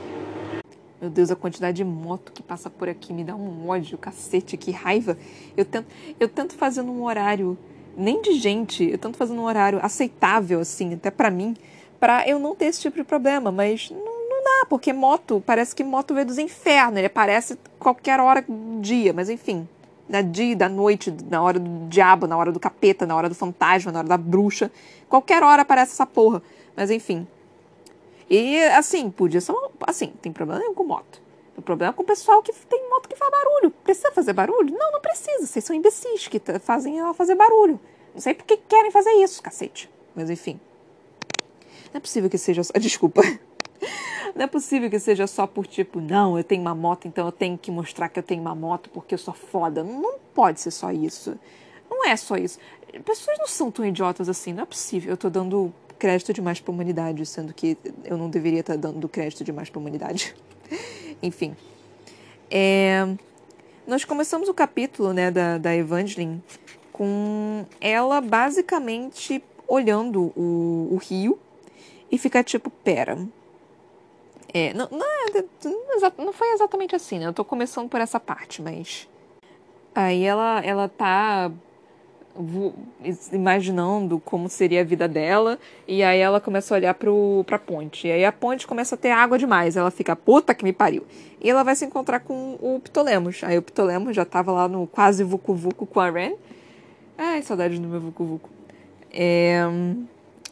Meu 1.00 1.10
Deus, 1.10 1.30
a 1.30 1.36
quantidade 1.36 1.76
de 1.76 1.84
moto 1.84 2.32
que 2.32 2.42
passa 2.42 2.68
por 2.68 2.88
aqui 2.88 3.12
me 3.12 3.22
dá 3.22 3.34
um 3.34 3.68
ódio, 3.68 3.96
cacete, 3.96 4.56
que 4.56 4.72
raiva. 4.72 5.16
Eu 5.56 5.64
tento, 5.64 5.86
eu 6.18 6.28
tento 6.28 6.54
fazer 6.54 6.82
num 6.82 7.04
horário, 7.04 7.56
nem 7.96 8.20
de 8.20 8.32
gente, 8.32 8.84
eu 8.84 8.98
tento 8.98 9.16
fazer 9.16 9.34
num 9.34 9.44
horário 9.44 9.78
aceitável, 9.82 10.60
assim, 10.60 10.94
até 10.94 11.10
para 11.10 11.30
mim, 11.30 11.56
para 12.00 12.28
eu 12.28 12.38
não 12.38 12.54
ter 12.54 12.66
esse 12.66 12.80
tipo 12.80 12.96
de 12.96 13.04
problema, 13.04 13.52
mas 13.52 13.90
não 13.90 14.18
lá, 14.48 14.66
porque 14.66 14.92
moto, 14.92 15.42
parece 15.44 15.74
que 15.74 15.84
moto 15.84 16.14
veio 16.14 16.26
dos 16.26 16.38
infernos, 16.38 16.98
ele 16.98 17.06
aparece 17.06 17.58
qualquer 17.78 18.18
hora 18.20 18.42
do 18.42 18.80
dia, 18.80 19.12
mas 19.12 19.28
enfim. 19.28 19.68
Na 20.08 20.22
dia, 20.22 20.56
da 20.56 20.70
noite, 20.70 21.14
na 21.30 21.42
hora 21.42 21.58
do 21.58 21.86
diabo, 21.86 22.26
na 22.26 22.34
hora 22.36 22.50
do 22.50 22.58
capeta, 22.58 23.06
na 23.06 23.14
hora 23.14 23.28
do 23.28 23.34
fantasma, 23.34 23.92
na 23.92 23.98
hora 23.98 24.08
da 24.08 24.16
bruxa. 24.16 24.70
Qualquer 25.06 25.42
hora 25.42 25.60
aparece 25.60 25.92
essa 25.92 26.06
porra. 26.06 26.42
Mas 26.74 26.90
enfim. 26.90 27.26
E 28.28 28.62
assim, 28.64 29.10
podia 29.10 29.40
ser. 29.40 29.54
Assim, 29.86 30.12
tem 30.20 30.32
problema 30.32 30.60
nenhum 30.60 30.74
com 30.74 30.84
moto. 30.84 31.22
O 31.56 31.62
problema 31.62 31.92
é 31.92 31.94
com 31.94 32.02
o 32.02 32.06
pessoal 32.06 32.42
que 32.42 32.52
tem 32.52 32.88
moto 32.88 33.08
que 33.08 33.16
faz 33.16 33.30
barulho. 33.30 33.70
Precisa 33.70 34.12
fazer 34.12 34.32
barulho? 34.32 34.76
Não, 34.76 34.92
não 34.92 35.00
precisa. 35.00 35.46
Vocês 35.46 35.64
são 35.64 35.74
imbecis 35.74 36.28
que 36.28 36.40
fazem 36.60 36.98
ela 36.98 37.12
fazer 37.14 37.34
barulho. 37.34 37.80
Não 38.14 38.20
sei 38.20 38.34
por 38.34 38.44
que 38.44 38.56
querem 38.56 38.90
fazer 38.90 39.10
isso, 39.10 39.42
cacete. 39.42 39.90
Mas 40.14 40.30
enfim. 40.30 40.60
Não 41.92 41.98
é 41.98 42.00
possível 42.00 42.30
que 42.30 42.38
seja 42.38 42.62
só. 42.62 42.72
Desculpa. 42.78 43.22
Não 44.34 44.44
é 44.44 44.46
possível 44.46 44.88
que 44.88 44.98
seja 45.00 45.26
só 45.26 45.46
por 45.46 45.66
tipo, 45.66 46.00
não, 46.00 46.36
eu 46.36 46.44
tenho 46.44 46.60
uma 46.60 46.74
moto, 46.74 47.08
então 47.08 47.26
eu 47.26 47.32
tenho 47.32 47.58
que 47.58 47.70
mostrar 47.70 48.08
que 48.08 48.18
eu 48.18 48.22
tenho 48.22 48.40
uma 48.40 48.54
moto 48.54 48.90
porque 48.90 49.14
eu 49.14 49.18
sou 49.18 49.34
foda. 49.34 49.82
Não 49.82 50.18
pode 50.34 50.60
ser 50.60 50.70
só 50.70 50.92
isso. 50.92 51.36
Não 51.90 52.04
é 52.04 52.14
só 52.16 52.36
isso. 52.36 52.58
Pessoas 53.04 53.38
não 53.38 53.48
são 53.48 53.70
tão 53.70 53.84
idiotas 53.84 54.28
assim, 54.28 54.52
não 54.52 54.62
é 54.62 54.66
possível. 54.66 55.10
Eu 55.10 55.16
tô 55.16 55.28
dando 55.28 55.72
crédito 55.98 56.32
demais 56.32 56.60
pra 56.60 56.72
humanidade, 56.72 57.24
sendo 57.26 57.52
que 57.52 57.76
eu 58.04 58.16
não 58.16 58.30
deveria 58.30 58.60
estar 58.60 58.76
dando 58.76 59.08
crédito 59.08 59.44
demais 59.44 59.68
pra 59.68 59.80
humanidade. 59.80 60.34
Enfim. 61.22 61.56
É... 62.50 63.06
Nós 63.86 64.04
começamos 64.04 64.48
o 64.48 64.54
capítulo 64.54 65.12
né, 65.12 65.30
da, 65.30 65.56
da 65.56 65.74
Evangeline 65.74 66.42
com 66.92 67.64
ela 67.80 68.20
basicamente 68.20 69.42
olhando 69.66 70.32
o, 70.36 70.88
o 70.92 70.96
rio 70.96 71.38
e 72.10 72.18
ficar 72.18 72.44
tipo, 72.44 72.70
pera. 72.70 73.18
É, 74.52 74.72
não, 74.72 74.88
não, 74.90 75.06
é, 75.06 76.12
não 76.18 76.32
foi 76.32 76.52
exatamente 76.52 76.96
assim, 76.96 77.18
né? 77.18 77.26
Eu 77.26 77.34
tô 77.34 77.44
começando 77.44 77.88
por 77.88 78.00
essa 78.00 78.18
parte, 78.18 78.62
mas. 78.62 79.08
Aí 79.94 80.24
ela, 80.24 80.60
ela 80.64 80.88
tá 80.88 81.50
imaginando 83.32 84.20
como 84.20 84.48
seria 84.48 84.82
a 84.82 84.84
vida 84.84 85.08
dela, 85.08 85.58
e 85.86 86.02
aí 86.02 86.20
ela 86.20 86.40
começa 86.40 86.72
a 86.72 86.76
olhar 86.76 86.94
pro, 86.94 87.42
pra 87.46 87.58
ponte. 87.58 88.06
E 88.06 88.12
aí 88.12 88.24
a 88.24 88.30
ponte 88.30 88.66
começa 88.66 88.94
a 88.94 88.98
ter 88.98 89.10
água 89.10 89.38
demais. 89.38 89.76
Ela 89.76 89.90
fica, 89.90 90.14
puta 90.14 90.54
que 90.54 90.64
me 90.64 90.72
pariu. 90.72 91.04
E 91.40 91.50
ela 91.50 91.62
vai 91.62 91.74
se 91.74 91.84
encontrar 91.84 92.20
com 92.20 92.56
o 92.60 92.80
Ptolemos. 92.80 93.42
Aí 93.42 93.58
o 93.58 93.62
Ptolemos 93.62 94.14
já 94.14 94.24
tava 94.24 94.52
lá 94.52 94.68
no 94.68 94.86
quase 94.86 95.24
Vucu 95.24 95.54
Vucu 95.54 95.86
com 95.86 96.00
a 96.00 96.10
Ren. 96.10 96.34
Ai, 97.16 97.42
saudade 97.42 97.78
do 97.78 97.88
meu 97.88 98.00
Vucu 98.00 98.24
Vucu. 98.24 98.50
É, 99.12 99.62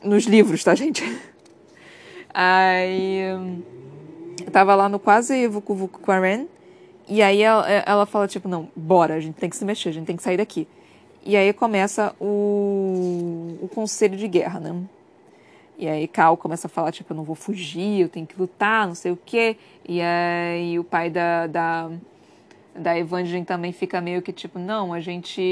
nos 0.03 0.25
livros, 0.25 0.65
tá, 0.65 0.75
gente? 0.75 1.05
Aí. 2.35 3.23
Tava 4.53 4.75
lá 4.75 4.89
no 4.89 4.99
quase 4.99 5.47
Vucu 5.47 5.75
Vucu 5.75 6.01
com 6.01 6.13
a 6.13 6.19
Ren. 6.19 6.47
E 7.09 7.23
aí 7.23 7.41
ela, 7.41 7.71
ela 7.71 8.05
fala, 8.05 8.27
tipo, 8.27 8.49
não, 8.49 8.69
bora, 8.75 9.15
a 9.15 9.21
gente 9.21 9.37
tem 9.37 9.49
que 9.49 9.57
se 9.57 9.65
mexer, 9.65 9.91
a 9.91 9.93
gente 9.93 10.07
tem 10.07 10.17
que 10.17 10.23
sair 10.25 10.37
daqui. 10.37 10.67
E 11.27 11.37
aí 11.37 11.53
começa 11.53 12.15
o, 12.21 13.59
o 13.61 13.69
conselho 13.75 14.17
de 14.17 14.29
guerra, 14.29 14.61
né? 14.61 14.81
E 15.77 15.89
aí 15.89 16.07
Cal 16.07 16.37
começa 16.37 16.69
a 16.69 16.71
falar, 16.71 16.93
tipo, 16.93 17.13
eu 17.13 17.17
não 17.17 17.25
vou 17.25 17.35
fugir, 17.35 18.01
eu 18.01 18.09
tenho 18.09 18.25
que 18.25 18.39
lutar, 18.39 18.87
não 18.87 18.95
sei 18.95 19.11
o 19.11 19.19
quê. 19.27 19.57
E 19.89 20.01
aí 20.01 20.79
o 20.79 20.85
pai 20.85 21.11
da, 21.11 21.49
da, 21.49 21.91
da 22.77 22.97
Evangeline 22.97 23.45
também 23.45 23.73
fica 23.73 24.01
meio 24.01 24.23
que 24.23 24.33
tipo, 24.33 24.61
não, 24.61 24.93
a 24.93 25.01
gente 25.01 25.43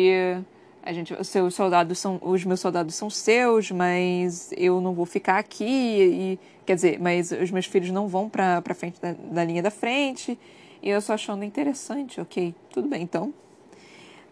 a 0.81 0.93
gente, 0.93 1.13
os 1.13 1.27
seus 1.27 1.57
soldados 1.57 1.99
são, 1.99 2.21
os 2.23 2.45
meus 2.45 2.61
soldados 2.61 2.95
são 2.95 3.11
seus, 3.11 3.73
mas 3.73 4.53
eu 4.57 4.81
não 4.81 4.95
vou 4.95 5.07
ficar 5.07 5.39
aqui 5.39 5.65
e, 5.65 6.39
quer 6.65 6.77
dizer, 6.77 7.01
mas 7.01 7.33
os 7.33 7.51
meus 7.51 7.67
filhos 7.67 7.91
não 7.91 8.07
vão 8.07 8.29
para 8.29 8.63
frente 8.75 9.01
da, 9.01 9.13
da, 9.13 9.43
linha 9.43 9.63
da 9.63 9.73
frente. 9.73 10.39
E 10.81 10.89
eu 10.89 11.01
só 11.01 11.15
achando 11.15 11.43
interessante, 11.43 12.21
ok, 12.21 12.55
tudo 12.71 12.87
bem 12.87 13.03
então. 13.03 13.35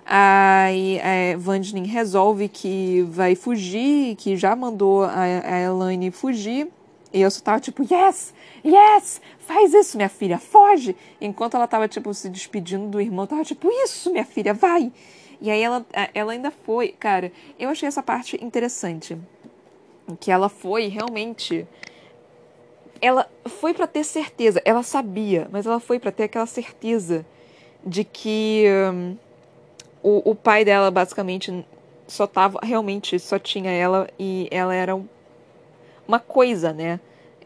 Aí 0.05 1.01
a 1.01 1.31
Evangeline 1.33 1.87
resolve 1.87 2.49
que 2.49 3.03
vai 3.03 3.35
fugir, 3.35 4.17
que 4.17 4.37
já 4.37 4.55
mandou 4.57 5.05
a, 5.05 5.23
a 5.23 5.61
Elaine 5.61 6.11
fugir. 6.11 6.69
E 7.13 7.21
eu 7.21 7.31
só 7.31 7.43
tava 7.43 7.61
tipo, 7.61 7.83
yes, 7.83 8.33
yes, 8.65 9.21
faz 9.39 9.75
isso, 9.75 9.97
minha 9.97 10.09
filha, 10.09 10.39
foge. 10.39 10.97
Enquanto 11.21 11.55
ela 11.55 11.69
tava, 11.69 11.87
tipo, 11.87 12.13
se 12.15 12.29
despedindo 12.29 12.89
do 12.89 13.01
irmão, 13.01 13.27
tava 13.27 13.45
tipo, 13.45 13.69
isso, 13.71 14.11
minha 14.11 14.25
filha, 14.25 14.55
vai. 14.55 14.91
E 15.41 15.51
aí 15.51 15.63
ela, 15.63 15.85
ela 16.15 16.33
ainda 16.33 16.51
foi, 16.51 16.89
cara, 16.89 17.31
eu 17.59 17.69
achei 17.69 17.87
essa 17.87 18.03
parte 18.03 18.43
interessante. 18.43 19.19
Que 20.19 20.31
ela 20.31 20.49
foi 20.49 20.89
realmente. 20.89 21.67
Ela 23.01 23.29
foi 23.47 23.75
para 23.75 23.87
ter 23.87 24.05
certeza, 24.05 24.63
ela 24.65 24.83
sabia, 24.83 25.49
mas 25.51 25.67
ela 25.67 25.81
foi 25.81 25.99
para 25.99 26.13
ter 26.13 26.25
aquela 26.25 26.47
certeza 26.47 27.27
de 27.85 28.05
que 28.05 28.65
um, 28.93 29.17
o, 30.03 30.31
o 30.31 30.35
pai 30.35 30.65
dela 30.65 30.91
basicamente 30.91 31.65
só 32.07 32.27
tava, 32.27 32.59
realmente 32.63 33.19
só 33.19 33.39
tinha 33.39 33.71
ela 33.71 34.09
e 34.19 34.49
ela 34.51 34.75
era 34.75 35.01
uma 36.07 36.19
coisa, 36.19 36.73
né? 36.73 37.01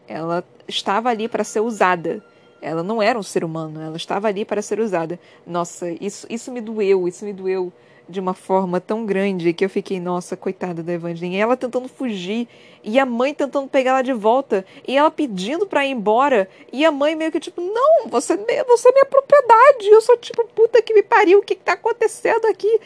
Ela 0.07 0.43
estava 0.67 1.09
ali 1.09 1.27
para 1.27 1.43
ser 1.43 1.59
usada. 1.59 2.23
Ela 2.61 2.81
não 2.81 3.01
era 3.01 3.17
um 3.17 3.23
ser 3.23 3.43
humano, 3.43 3.79
ela 3.79 3.97
estava 3.97 4.27
ali 4.27 4.43
para 4.43 4.61
ser 4.61 4.79
usada. 4.79 5.19
Nossa, 5.45 5.89
isso, 6.01 6.25
isso 6.29 6.51
me 6.51 6.59
doeu, 6.59 7.07
isso 7.07 7.23
me 7.23 7.31
doeu 7.31 7.71
de 8.07 8.19
uma 8.19 8.33
forma 8.33 8.79
tão 8.79 9.05
grande 9.05 9.53
que 9.53 9.65
eu 9.65 9.69
fiquei, 9.69 9.99
nossa, 9.99 10.37
coitada 10.37 10.81
da 10.81 10.93
Evangeline. 10.93 11.37
Ela 11.37 11.57
tentando 11.57 11.87
fugir, 11.87 12.47
e 12.83 12.99
a 12.99 13.05
mãe 13.05 13.33
tentando 13.33 13.67
pegar 13.67 13.91
ela 13.91 14.01
de 14.01 14.13
volta, 14.13 14.65
e 14.87 14.97
ela 14.97 15.11
pedindo 15.11 15.65
pra 15.65 15.85
ir 15.85 15.91
embora, 15.91 16.49
e 16.71 16.85
a 16.85 16.91
mãe 16.91 17.15
meio 17.15 17.31
que 17.31 17.39
tipo, 17.39 17.61
não, 17.61 18.07
você, 18.07 18.37
você 18.67 18.89
é 18.89 18.91
minha 18.91 19.05
propriedade. 19.05 19.87
Eu 19.87 20.01
sou 20.01 20.17
tipo, 20.17 20.45
puta 20.55 20.81
que 20.81 20.93
me 20.93 21.03
pariu, 21.03 21.39
o 21.39 21.43
que, 21.43 21.55
que 21.55 21.63
tá 21.63 21.73
acontecendo 21.73 22.45
aqui? 22.45 22.79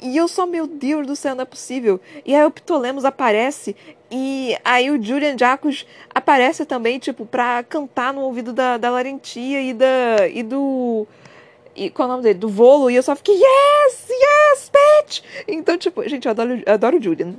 E 0.00 0.16
eu 0.16 0.26
só, 0.26 0.46
meu 0.46 0.66
Deus 0.66 1.06
do 1.06 1.14
céu, 1.14 1.34
não 1.34 1.42
é 1.42 1.46
possível. 1.46 2.00
E 2.26 2.34
aí 2.34 2.44
o 2.44 2.50
Ptolemos 2.50 3.04
aparece, 3.04 3.76
e 4.10 4.56
aí 4.64 4.90
o 4.90 5.02
Julian 5.02 5.38
Jacques 5.38 5.86
aparece 6.14 6.66
também, 6.66 6.98
tipo, 6.98 7.24
pra 7.24 7.62
cantar 7.62 8.12
no 8.12 8.22
ouvido 8.22 8.52
da, 8.52 8.76
da 8.76 8.90
Larentia 8.90 9.62
e, 9.62 9.72
da, 9.72 10.28
e 10.28 10.42
do 10.42 11.06
e 11.74 11.90
qual 11.90 12.06
é 12.06 12.10
o 12.10 12.12
nome 12.12 12.22
dele? 12.24 12.38
Do 12.38 12.48
Volo, 12.48 12.90
e 12.90 12.96
eu 12.96 13.02
só 13.02 13.16
fiquei, 13.16 13.34
yes, 13.34 14.08
yes, 14.08 14.70
bitch! 14.70 15.22
Então, 15.48 15.76
tipo, 15.78 16.06
gente, 16.08 16.26
eu 16.26 16.30
adoro, 16.30 16.62
eu 16.64 16.72
adoro 16.72 17.02
Julian. 17.02 17.34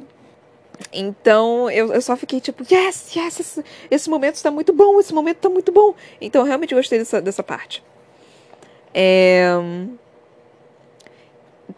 Então, 0.91 1.69
eu, 1.69 1.93
eu 1.93 2.01
só 2.01 2.15
fiquei 2.15 2.41
tipo, 2.41 2.63
yes, 2.63 3.15
yes, 3.15 3.39
esse, 3.39 3.65
esse 3.89 4.09
momento 4.09 4.35
está 4.35 4.49
muito 4.49 4.73
bom, 4.73 4.99
esse 4.99 5.13
momento 5.13 5.37
está 5.37 5.49
muito 5.49 5.71
bom. 5.71 5.93
Então, 6.19 6.41
eu 6.41 6.45
realmente 6.45 6.73
gostei 6.73 6.99
dessa, 6.99 7.21
dessa 7.21 7.43
parte. 7.43 7.83
É... 8.93 9.51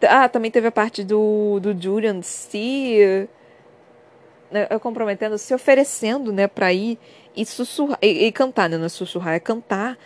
Ah, 0.08 0.28
também 0.28 0.50
teve 0.50 0.66
a 0.66 0.72
parte 0.72 1.04
do, 1.04 1.58
do 1.60 1.80
Julian 1.80 2.20
se 2.20 3.28
né, 4.50 4.66
comprometendo, 4.80 5.38
se 5.38 5.54
oferecendo, 5.54 6.32
né, 6.32 6.46
pra 6.46 6.72
ir 6.72 6.98
e 7.34 7.44
sussurrar, 7.44 7.98
e, 8.00 8.26
e 8.26 8.32
cantar, 8.32 8.68
né, 8.68 8.78
não 8.78 8.86
é 8.86 8.88
sussurrar, 8.88 9.34
é 9.34 9.40
cantar 9.40 9.98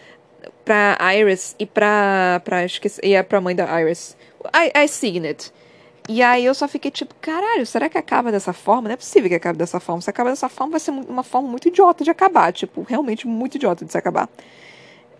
pra 0.65 0.99
Iris 1.15 1.55
e 1.59 1.67
pra. 1.67 2.41
pra 2.45 2.65
esqueci, 2.65 3.01
e 3.03 3.15
é 3.15 3.23
pra 3.23 3.41
mãe 3.41 3.55
da 3.55 3.81
Iris. 3.81 4.17
I, 4.55 4.85
I 4.85 4.89
Signet. 4.89 5.53
E 6.09 6.23
aí 6.23 6.45
eu 6.45 6.55
só 6.55 6.67
fiquei 6.67 6.91
tipo, 6.91 7.15
caralho, 7.21 7.65
será 7.65 7.89
que 7.89 7.97
acaba 7.97 8.33
dessa 8.33 8.53
forma? 8.53 8.89
Não 8.89 8.95
é 8.95 8.97
possível 8.97 9.29
que 9.29 9.37
acabe 9.37 9.59
dessa 9.59 9.79
forma. 9.79 10.03
Se 10.03 10.11
acaba 10.11 10.31
dessa 10.31 10.49
forma, 10.49 10.73
vai 10.73 10.81
ser 10.81 10.91
uma 10.91 11.23
forma 11.23 11.49
muito 11.49 11.69
idiota 11.69 12.03
de 12.03 12.11
acabar. 12.11 12.53
Tipo, 12.53 12.83
realmente 12.83 13.29
muito 13.29 13.55
idiota 13.55 13.85
de 13.85 13.93
se 13.93 13.99
acabar. 13.99 14.29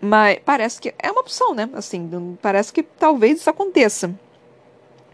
Mas 0.01 0.39
parece 0.43 0.81
que 0.81 0.93
é 0.99 1.11
uma 1.11 1.21
opção, 1.21 1.53
né? 1.53 1.69
Assim, 1.73 2.37
parece 2.41 2.73
que 2.73 2.83
talvez 2.83 3.39
isso 3.39 3.49
aconteça. 3.49 4.13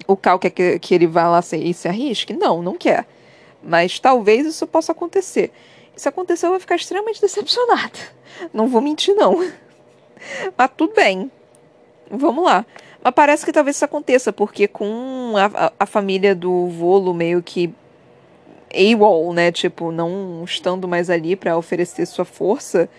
O 0.08 0.16
Cal 0.16 0.40
quer 0.40 0.50
que, 0.50 0.80
que 0.80 0.96
ele 0.96 1.06
vá 1.06 1.28
lá 1.28 1.44
e 1.54 1.74
se 1.74 1.88
arrisque? 1.88 2.34
Não, 2.34 2.62
não 2.64 2.76
quer. 2.76 3.06
Mas 3.62 4.00
talvez 4.00 4.48
isso 4.48 4.66
possa 4.66 4.94
acontecer. 4.94 5.52
Se 5.96 6.08
acontecer, 6.08 6.46
eu 6.46 6.52
vou 6.52 6.60
ficar 6.60 6.76
extremamente 6.76 7.20
decepcionada. 7.20 8.00
Não 8.54 8.68
vou 8.68 8.82
mentir, 8.82 9.16
não. 9.16 9.44
Mas 10.58 10.72
tudo 10.76 10.94
bem. 10.94 11.32
Vamos 12.10 12.44
lá. 12.44 12.66
Mas 13.04 13.14
parece 13.14 13.46
que 13.46 13.52
talvez 13.52 13.76
isso 13.76 13.86
aconteça, 13.86 14.34
porque 14.34 14.68
com 14.68 15.34
a, 15.38 15.72
a, 15.80 15.86
família 15.86 16.34
do 16.34 16.68
Volo 16.68 17.14
meio 17.14 17.42
que 17.44 17.74
AWOL, 18.74 19.34
né? 19.34 19.52
Tipo, 19.52 19.92
não 19.92 20.44
estando 20.44 20.88
mais 20.88 21.10
ali 21.10 21.36
para 21.36 21.58
oferecer 21.58 22.06
sua 22.06 22.26
força, 22.26 22.90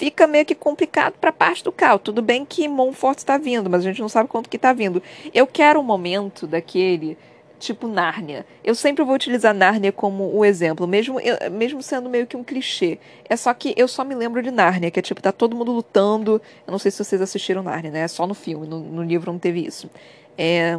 fica 0.00 0.26
meio 0.26 0.46
que 0.46 0.54
complicado 0.54 1.14
para 1.20 1.32
parte 1.32 1.62
do 1.62 1.70
Cal. 1.70 1.98
Tudo 1.98 2.22
bem 2.22 2.44
que 2.44 2.66
Monfort 2.66 3.18
está 3.18 3.36
vindo, 3.36 3.68
mas 3.68 3.82
a 3.82 3.84
gente 3.84 4.00
não 4.00 4.08
sabe 4.08 4.28
quanto 4.28 4.48
que 4.48 4.56
está 4.56 4.72
vindo. 4.72 5.02
Eu 5.34 5.46
quero 5.46 5.80
um 5.80 5.82
momento 5.82 6.46
daquele 6.46 7.18
tipo 7.60 7.86
Nárnia. 7.86 8.44
Eu 8.64 8.74
sempre 8.74 9.04
vou 9.04 9.14
utilizar 9.14 9.54
Nárnia 9.54 9.92
como 9.92 10.34
o 10.34 10.44
exemplo, 10.44 10.86
mesmo, 10.86 11.18
mesmo 11.52 11.82
sendo 11.82 12.08
meio 12.08 12.26
que 12.26 12.36
um 12.36 12.42
clichê. 12.42 12.98
É 13.28 13.36
só 13.36 13.54
que 13.54 13.74
eu 13.76 13.86
só 13.86 14.04
me 14.04 14.14
lembro 14.14 14.42
de 14.42 14.50
Nárnia, 14.50 14.90
que 14.90 14.98
é 14.98 15.02
tipo, 15.02 15.22
tá 15.22 15.30
todo 15.30 15.54
mundo 15.54 15.70
lutando. 15.70 16.42
Eu 16.66 16.72
não 16.72 16.78
sei 16.78 16.90
se 16.90 17.04
vocês 17.04 17.20
assistiram 17.22 17.62
Nárnia, 17.62 17.92
né? 17.92 18.00
É 18.00 18.08
só 18.08 18.26
no 18.26 18.34
filme, 18.34 18.66
no, 18.66 18.80
no 18.80 19.02
livro 19.02 19.30
não 19.30 19.38
teve 19.38 19.64
isso. 19.64 19.88
É, 20.36 20.78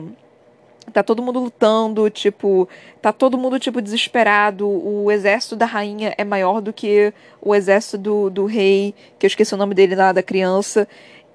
Tá 0.92 1.04
todo 1.04 1.22
mundo 1.22 1.40
lutando, 1.40 2.10
tipo, 2.10 2.68
tá 3.02 3.14
todo 3.14 3.38
mundo, 3.38 3.60
tipo, 3.60 3.82
desesperado. 3.82 4.68
O 4.68 5.10
exército 5.12 5.56
da 5.56 5.66
rainha 5.66 6.14
é 6.18 6.24
maior 6.24 6.60
do 6.60 6.74
que 6.74 7.14
o 7.42 7.56
exército 7.56 7.98
do, 7.98 8.30
do 8.30 8.46
rei, 8.46 8.94
que 9.18 9.26
eu 9.26 9.28
esqueci 9.28 9.54
o 9.54 9.58
nome 9.58 9.74
dele 9.74 9.96
lá, 9.96 10.12
da 10.12 10.24
criança. 10.24 10.88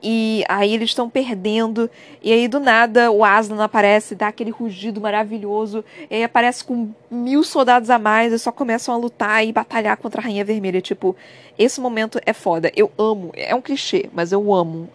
E 0.03 0.44
aí 0.49 0.74
eles 0.74 0.90
estão 0.90 1.09
perdendo. 1.09 1.90
E 2.22 2.32
aí 2.32 2.47
do 2.49 2.61
nada 2.61 3.11
o 3.11 3.24
Aslan 3.24 3.62
aparece, 3.62 4.14
dá 4.14 4.28
aquele 4.28 4.51
rugido 4.51 5.01
maravilhoso. 5.01 5.84
E 6.11 6.16
aí 6.16 6.24
aparece 6.24 6.64
com 6.64 6.90
mil 7.11 7.42
soldados 7.42 7.90
a 7.90 7.99
mais 7.99 8.32
e 8.32 8.38
só 8.38 8.53
começam 8.53 8.94
a 8.94 8.99
lutar 8.99 9.44
e 9.44 9.53
batalhar 9.53 9.97
contra 9.97 10.20
a 10.20 10.24
Rainha 10.24 10.44
Vermelha. 10.44 10.80
Tipo, 10.80 11.16
esse 11.59 11.80
momento 11.80 12.20
é 12.26 12.32
foda. 12.32 12.70
Eu 12.76 12.92
amo. 12.99 13.32
É 13.34 13.55
um 13.55 13.61
clichê, 13.61 14.09
mas 14.12 14.32
eu 14.32 14.53
amo. 14.53 14.88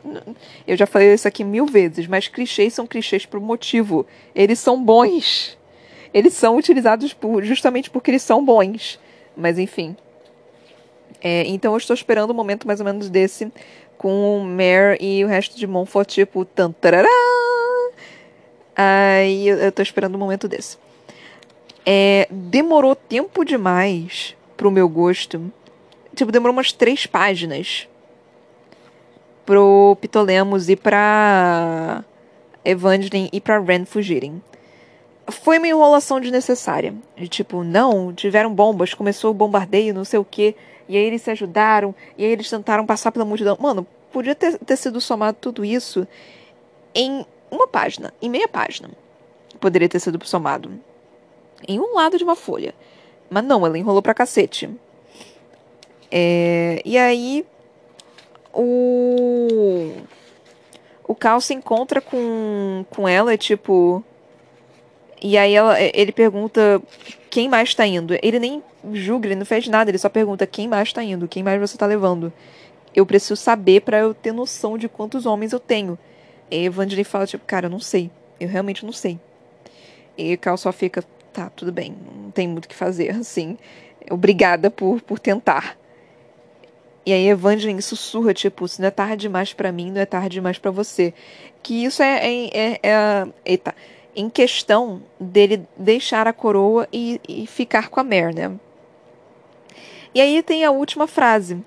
Eu 0.67 0.77
já 0.77 0.85
falei 0.85 1.13
isso 1.13 1.27
aqui 1.27 1.43
mil 1.43 1.65
vezes, 1.65 2.07
mas 2.07 2.27
clichês 2.27 2.73
são 2.73 2.85
clichês 2.85 3.25
por 3.25 3.39
motivo. 3.39 4.05
Eles 4.35 4.59
são 4.59 4.81
bons. 4.81 5.57
Eles 6.13 6.33
são 6.33 6.57
utilizados 6.57 7.13
por, 7.13 7.43
justamente 7.43 7.89
porque 7.89 8.11
eles 8.11 8.21
são 8.21 8.43
bons. 8.43 8.99
Mas 9.35 9.57
enfim. 9.57 9.95
É, 11.23 11.43
então 11.47 11.73
eu 11.73 11.77
estou 11.77 11.93
esperando 11.93 12.31
um 12.31 12.35
momento 12.35 12.65
mais 12.65 12.79
ou 12.79 12.85
menos 12.85 13.09
desse 13.09 13.51
com 14.01 14.39
o 14.39 14.43
Mare 14.43 14.97
e 14.99 15.23
o 15.23 15.27
resto 15.27 15.55
de 15.55 15.67
Monfort, 15.67 16.09
tipo, 16.09 16.43
tantarará. 16.43 17.07
Aí 18.75 19.47
eu, 19.47 19.57
eu 19.57 19.71
tô 19.71 19.83
esperando 19.83 20.15
um 20.15 20.17
momento 20.17 20.47
desse. 20.47 20.75
É, 21.85 22.27
demorou 22.31 22.95
tempo 22.95 23.45
demais 23.45 24.35
pro 24.57 24.71
meu 24.71 24.89
gosto. 24.89 25.53
Tipo, 26.15 26.31
demorou 26.31 26.51
umas 26.51 26.71
três 26.71 27.05
páginas 27.05 27.87
pro 29.45 29.95
Pitolemos 30.01 30.67
e 30.67 30.75
pra 30.75 32.03
Evangeline 32.65 33.29
e 33.31 33.39
pra 33.39 33.59
Ren 33.59 33.85
fugirem. 33.85 34.41
Foi 35.27 35.59
uma 35.59 35.67
enrolação 35.67 36.19
desnecessária. 36.19 36.95
De 37.15 37.27
tipo, 37.27 37.63
não, 37.63 38.11
tiveram 38.11 38.51
bombas, 38.51 38.95
começou 38.95 39.29
o 39.29 39.35
bombardeio, 39.35 39.93
não 39.93 40.03
sei 40.03 40.17
o 40.17 40.25
quê. 40.25 40.55
E 40.91 40.97
aí 40.97 41.05
eles 41.05 41.21
se 41.21 41.31
ajudaram, 41.31 41.95
e 42.17 42.25
aí 42.25 42.31
eles 42.31 42.49
tentaram 42.49 42.85
passar 42.85 43.13
pela 43.13 43.23
multidão. 43.23 43.57
Mano, 43.57 43.87
podia 44.11 44.35
ter, 44.35 44.57
ter 44.59 44.75
sido 44.75 44.99
somado 44.99 45.37
tudo 45.39 45.63
isso 45.63 46.05
em 46.93 47.25
uma 47.49 47.65
página, 47.65 48.13
em 48.21 48.29
meia 48.29 48.45
página. 48.45 48.89
Poderia 49.57 49.87
ter 49.87 50.01
sido 50.01 50.19
somado 50.27 50.69
em 51.65 51.79
um 51.79 51.95
lado 51.95 52.17
de 52.17 52.25
uma 52.25 52.35
folha. 52.35 52.75
Mas 53.29 53.45
não, 53.45 53.65
ela 53.65 53.77
enrolou 53.77 54.01
pra 54.01 54.13
cacete. 54.13 54.69
É, 56.11 56.81
e 56.83 56.97
aí 56.97 57.45
o 58.53 59.93
o 61.07 61.15
Cal 61.15 61.39
se 61.39 61.53
encontra 61.53 62.01
com, 62.01 62.83
com 62.89 63.07
ela, 63.07 63.37
tipo. 63.37 64.03
E 65.21 65.37
aí 65.37 65.55
ela, 65.55 65.79
ele 65.79 66.11
pergunta 66.11 66.81
quem 67.31 67.47
mais 67.47 67.73
tá 67.73 67.87
indo. 67.87 68.15
Ele 68.21 68.37
nem 68.37 68.61
julga, 68.93 69.27
ele 69.27 69.35
não 69.35 69.45
fez 69.45 69.67
nada, 69.67 69.89
ele 69.89 69.97
só 69.97 70.09
pergunta 70.09 70.45
quem 70.45 70.67
mais 70.67 70.91
tá 70.91 71.01
indo, 71.01 71.27
quem 71.27 71.41
mais 71.41 71.59
você 71.59 71.77
tá 71.77 71.85
levando. 71.87 72.31
Eu 72.93 73.05
preciso 73.05 73.37
saber 73.37 73.81
para 73.81 73.99
eu 73.99 74.13
ter 74.13 74.33
noção 74.33 74.77
de 74.77 74.89
quantos 74.89 75.25
homens 75.25 75.53
eu 75.53 75.59
tenho. 75.59 75.97
E 76.51 76.65
Evangeline 76.65 77.05
fala, 77.05 77.25
tipo, 77.25 77.45
cara, 77.45 77.67
eu 77.67 77.69
não 77.69 77.79
sei. 77.79 78.11
Eu 78.37 78.49
realmente 78.49 78.85
não 78.85 78.91
sei. 78.91 79.17
E 80.17 80.35
Cal 80.35 80.57
só 80.57 80.73
fica, 80.73 81.03
tá, 81.31 81.49
tudo 81.55 81.71
bem, 81.71 81.95
não 82.21 82.31
tem 82.31 82.47
muito 82.49 82.65
o 82.65 82.67
que 82.67 82.75
fazer, 82.75 83.11
assim. 83.15 83.57
Obrigada 84.09 84.69
por, 84.69 85.01
por 85.01 85.17
tentar. 85.17 85.77
E 87.05 87.13
aí 87.13 87.29
Evangeline 87.29 87.81
sussurra, 87.81 88.33
tipo, 88.33 88.67
se 88.67 88.81
não 88.81 88.89
é 88.89 88.91
tarde 88.91 89.21
demais 89.21 89.53
para 89.53 89.71
mim, 89.71 89.89
não 89.89 90.01
é 90.01 90.05
tarde 90.05 90.29
demais 90.29 90.57
para 90.59 90.69
você. 90.69 91.13
Que 91.63 91.85
isso 91.85 92.03
é, 92.03 92.19
é, 92.25 92.49
é, 92.53 92.79
é, 92.83 93.27
eita, 93.45 93.73
em 94.15 94.29
questão 94.29 95.01
dele 95.19 95.65
deixar 95.77 96.27
a 96.27 96.33
coroa 96.33 96.87
e, 96.91 97.19
e 97.27 97.47
ficar 97.47 97.89
com 97.89 97.99
a 97.99 98.03
Mer, 98.03 98.33
né? 98.33 98.51
E 100.13 100.19
aí 100.19 100.43
tem 100.43 100.65
a 100.65 100.71
última 100.71 101.07
frase, 101.07 101.63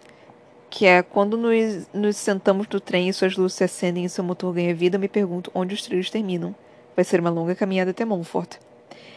que 0.68 0.84
é 0.84 1.02
quando 1.02 1.36
nos, 1.36 1.88
nos 1.94 2.16
sentamos 2.16 2.66
no 2.68 2.80
trem 2.80 3.08
e 3.08 3.12
suas 3.12 3.36
luzes 3.36 3.56
se 3.56 3.64
acendem 3.64 4.04
e 4.04 4.08
seu 4.08 4.22
motor 4.22 4.52
ganha 4.52 4.74
vida, 4.74 4.98
me 4.98 5.08
pergunto 5.08 5.50
onde 5.54 5.74
os 5.74 5.82
trilhos 5.82 6.10
terminam. 6.10 6.54
Vai 6.94 7.04
ser 7.04 7.20
uma 7.20 7.30
longa 7.30 7.54
caminhada 7.54 7.92
até 7.92 8.04
Montfort. 8.04 8.56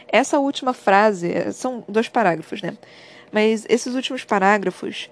Essa 0.08 0.38
última 0.38 0.72
frase, 0.72 1.52
são 1.52 1.84
dois 1.86 2.08
parágrafos, 2.08 2.62
né? 2.62 2.76
Mas 3.30 3.66
esses 3.68 3.94
últimos 3.94 4.24
parágrafos 4.24 5.10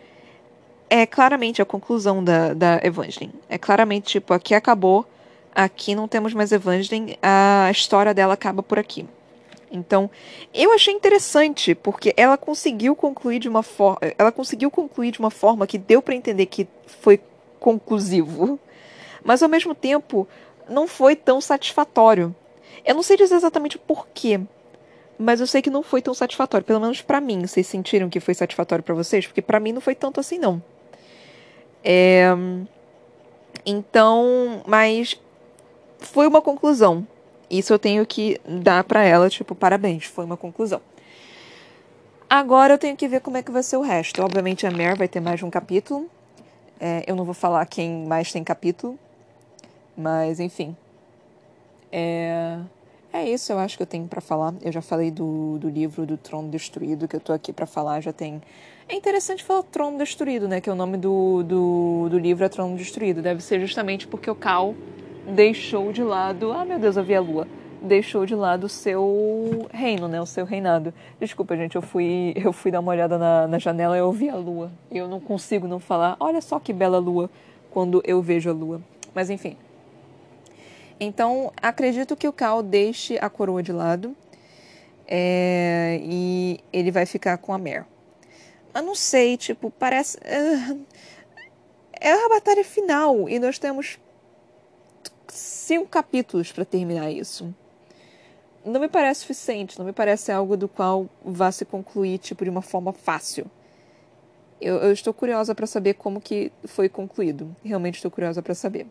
é 0.88 1.04
claramente 1.04 1.60
a 1.60 1.66
conclusão 1.66 2.24
da, 2.24 2.54
da 2.54 2.80
Evangeline. 2.82 3.34
É 3.48 3.58
claramente, 3.58 4.12
tipo, 4.12 4.32
aqui 4.32 4.54
acabou, 4.54 5.06
aqui 5.56 5.94
não 5.94 6.06
temos 6.06 6.34
mais 6.34 6.52
Evangeline, 6.52 7.18
a 7.22 7.70
história 7.70 8.12
dela 8.12 8.34
acaba 8.34 8.62
por 8.62 8.78
aqui. 8.78 9.08
Então, 9.72 10.10
eu 10.54 10.72
achei 10.72 10.92
interessante 10.94 11.74
porque 11.74 12.12
ela 12.16 12.36
conseguiu 12.36 12.94
concluir 12.94 13.38
de 13.38 13.48
uma 13.48 13.62
forma, 13.62 13.98
ela 14.18 14.30
conseguiu 14.30 14.70
concluir 14.70 15.10
de 15.12 15.18
uma 15.18 15.30
forma 15.30 15.66
que 15.66 15.78
deu 15.78 16.02
para 16.02 16.14
entender 16.14 16.46
que 16.46 16.68
foi 16.86 17.20
conclusivo, 17.58 18.60
mas 19.24 19.42
ao 19.42 19.48
mesmo 19.48 19.74
tempo 19.74 20.28
não 20.68 20.86
foi 20.86 21.16
tão 21.16 21.40
satisfatório. 21.40 22.34
Eu 22.84 22.94
não 22.94 23.02
sei 23.02 23.16
dizer 23.16 23.34
exatamente 23.34 23.78
por 23.78 24.06
quê, 24.14 24.40
mas 25.18 25.40
eu 25.40 25.46
sei 25.46 25.62
que 25.62 25.70
não 25.70 25.82
foi 25.82 26.02
tão 26.02 26.14
satisfatório, 26.14 26.64
pelo 26.64 26.80
menos 26.80 27.00
para 27.00 27.20
mim. 27.20 27.44
Vocês 27.44 27.66
sentiram 27.66 28.10
que 28.10 28.20
foi 28.20 28.34
satisfatório 28.34 28.84
para 28.84 28.94
vocês? 28.94 29.26
Porque 29.26 29.42
para 29.42 29.58
mim 29.58 29.72
não 29.72 29.80
foi 29.80 29.94
tanto 29.94 30.20
assim 30.20 30.38
não. 30.38 30.62
É... 31.82 32.28
Então, 33.64 34.62
mas 34.64 35.18
foi 35.98 36.26
uma 36.26 36.42
conclusão. 36.42 37.06
Isso 37.48 37.72
eu 37.72 37.78
tenho 37.78 38.04
que 38.04 38.40
dar 38.44 38.82
para 38.84 39.04
ela, 39.04 39.30
tipo, 39.30 39.54
parabéns, 39.54 40.04
foi 40.04 40.24
uma 40.24 40.36
conclusão. 40.36 40.80
Agora 42.28 42.74
eu 42.74 42.78
tenho 42.78 42.96
que 42.96 43.06
ver 43.06 43.20
como 43.20 43.36
é 43.36 43.42
que 43.42 43.52
vai 43.52 43.62
ser 43.62 43.76
o 43.76 43.82
resto. 43.82 44.20
Obviamente 44.22 44.66
a 44.66 44.70
Mare 44.70 44.98
vai 44.98 45.06
ter 45.06 45.20
mais 45.20 45.42
um 45.42 45.50
capítulo. 45.50 46.10
É, 46.80 47.04
eu 47.06 47.14
não 47.14 47.24
vou 47.24 47.34
falar 47.34 47.64
quem 47.66 48.04
mais 48.04 48.32
tem 48.32 48.42
capítulo, 48.42 48.98
mas 49.96 50.40
enfim. 50.40 50.76
É, 51.92 52.58
é 53.12 53.28
isso, 53.30 53.52
eu 53.52 53.58
acho 53.58 53.76
que 53.76 53.82
eu 53.82 53.86
tenho 53.86 54.08
para 54.08 54.20
falar. 54.20 54.54
Eu 54.60 54.72
já 54.72 54.82
falei 54.82 55.10
do, 55.10 55.56
do 55.58 55.68
livro 55.68 56.04
do 56.04 56.16
Trono 56.16 56.50
Destruído, 56.50 57.06
que 57.06 57.14
eu 57.14 57.20
tô 57.20 57.32
aqui 57.32 57.52
para 57.52 57.64
falar, 57.64 58.00
já 58.00 58.12
tem. 58.12 58.42
É 58.88 58.94
interessante 58.94 59.44
falar 59.44 59.62
Trono 59.62 59.96
Destruído, 59.96 60.48
né? 60.48 60.60
Que 60.60 60.68
é 60.68 60.72
o 60.72 60.76
nome 60.76 60.98
do, 60.98 61.44
do, 61.44 62.08
do 62.10 62.18
livro 62.18 62.44
é 62.44 62.48
Trono 62.48 62.76
Destruído. 62.76 63.22
Deve 63.22 63.40
ser 63.40 63.60
justamente 63.60 64.06
porque 64.06 64.28
o 64.28 64.34
Cal 64.34 64.74
deixou 65.26 65.92
de 65.92 66.02
lado. 66.02 66.52
Ah, 66.52 66.64
meu 66.64 66.78
Deus, 66.78 66.96
eu 66.96 67.04
vi 67.04 67.14
a 67.14 67.20
lua. 67.20 67.46
Deixou 67.82 68.24
de 68.24 68.34
lado 68.34 68.64
o 68.64 68.68
seu 68.68 69.68
reino, 69.72 70.08
né? 70.08 70.20
O 70.20 70.26
seu 70.26 70.44
reinado. 70.44 70.94
Desculpa, 71.20 71.56
gente, 71.56 71.76
eu 71.76 71.82
fui, 71.82 72.32
eu 72.36 72.52
fui 72.52 72.70
dar 72.70 72.80
uma 72.80 72.92
olhada 72.92 73.18
na, 73.18 73.46
na 73.46 73.58
janela 73.58 73.96
e 73.96 74.00
eu 74.00 74.10
vi 74.12 74.28
a 74.28 74.36
lua. 74.36 74.70
Eu 74.90 75.08
não 75.08 75.20
consigo 75.20 75.66
não 75.68 75.78
falar, 75.78 76.16
olha 76.18 76.40
só 76.40 76.58
que 76.58 76.72
bela 76.72 76.98
lua, 76.98 77.30
quando 77.70 78.02
eu 78.04 78.22
vejo 78.22 78.48
a 78.50 78.52
lua. 78.52 78.80
Mas 79.14 79.30
enfim. 79.30 79.56
Então, 80.98 81.52
acredito 81.60 82.16
que 82.16 82.26
o 82.26 82.32
Cal 82.32 82.62
deixe 82.62 83.18
a 83.18 83.28
coroa 83.28 83.62
de 83.62 83.72
lado. 83.72 84.16
É, 85.08 86.00
e 86.02 86.58
ele 86.72 86.90
vai 86.90 87.06
ficar 87.06 87.38
com 87.38 87.52
a 87.52 87.58
Mer. 87.58 87.84
Mas 88.74 88.84
não 88.84 88.94
sei, 88.94 89.36
tipo, 89.36 89.70
parece. 89.70 90.18
Uh, 90.18 90.80
é 92.00 92.12
a 92.12 92.28
batalha 92.28 92.64
final 92.64 93.28
e 93.28 93.38
nós 93.38 93.58
temos 93.58 93.98
cinco 95.28 95.88
capítulos 95.88 96.52
para 96.52 96.64
terminar 96.64 97.10
isso. 97.10 97.54
Não 98.64 98.80
me 98.80 98.88
parece 98.88 99.20
suficiente, 99.20 99.78
não 99.78 99.86
me 99.86 99.92
parece 99.92 100.32
algo 100.32 100.56
do 100.56 100.68
qual 100.68 101.08
vá 101.24 101.52
se 101.52 101.64
concluir 101.64 102.18
tipo 102.18 102.42
de 102.44 102.50
uma 102.50 102.62
forma 102.62 102.92
fácil. 102.92 103.46
Eu, 104.60 104.76
eu 104.76 104.92
estou 104.92 105.12
curiosa 105.14 105.54
para 105.54 105.66
saber 105.66 105.94
como 105.94 106.20
que 106.20 106.50
foi 106.64 106.88
concluído. 106.88 107.54
Realmente 107.62 107.96
estou 107.96 108.10
curiosa 108.10 108.42
para 108.42 108.54
saber. 108.54 108.86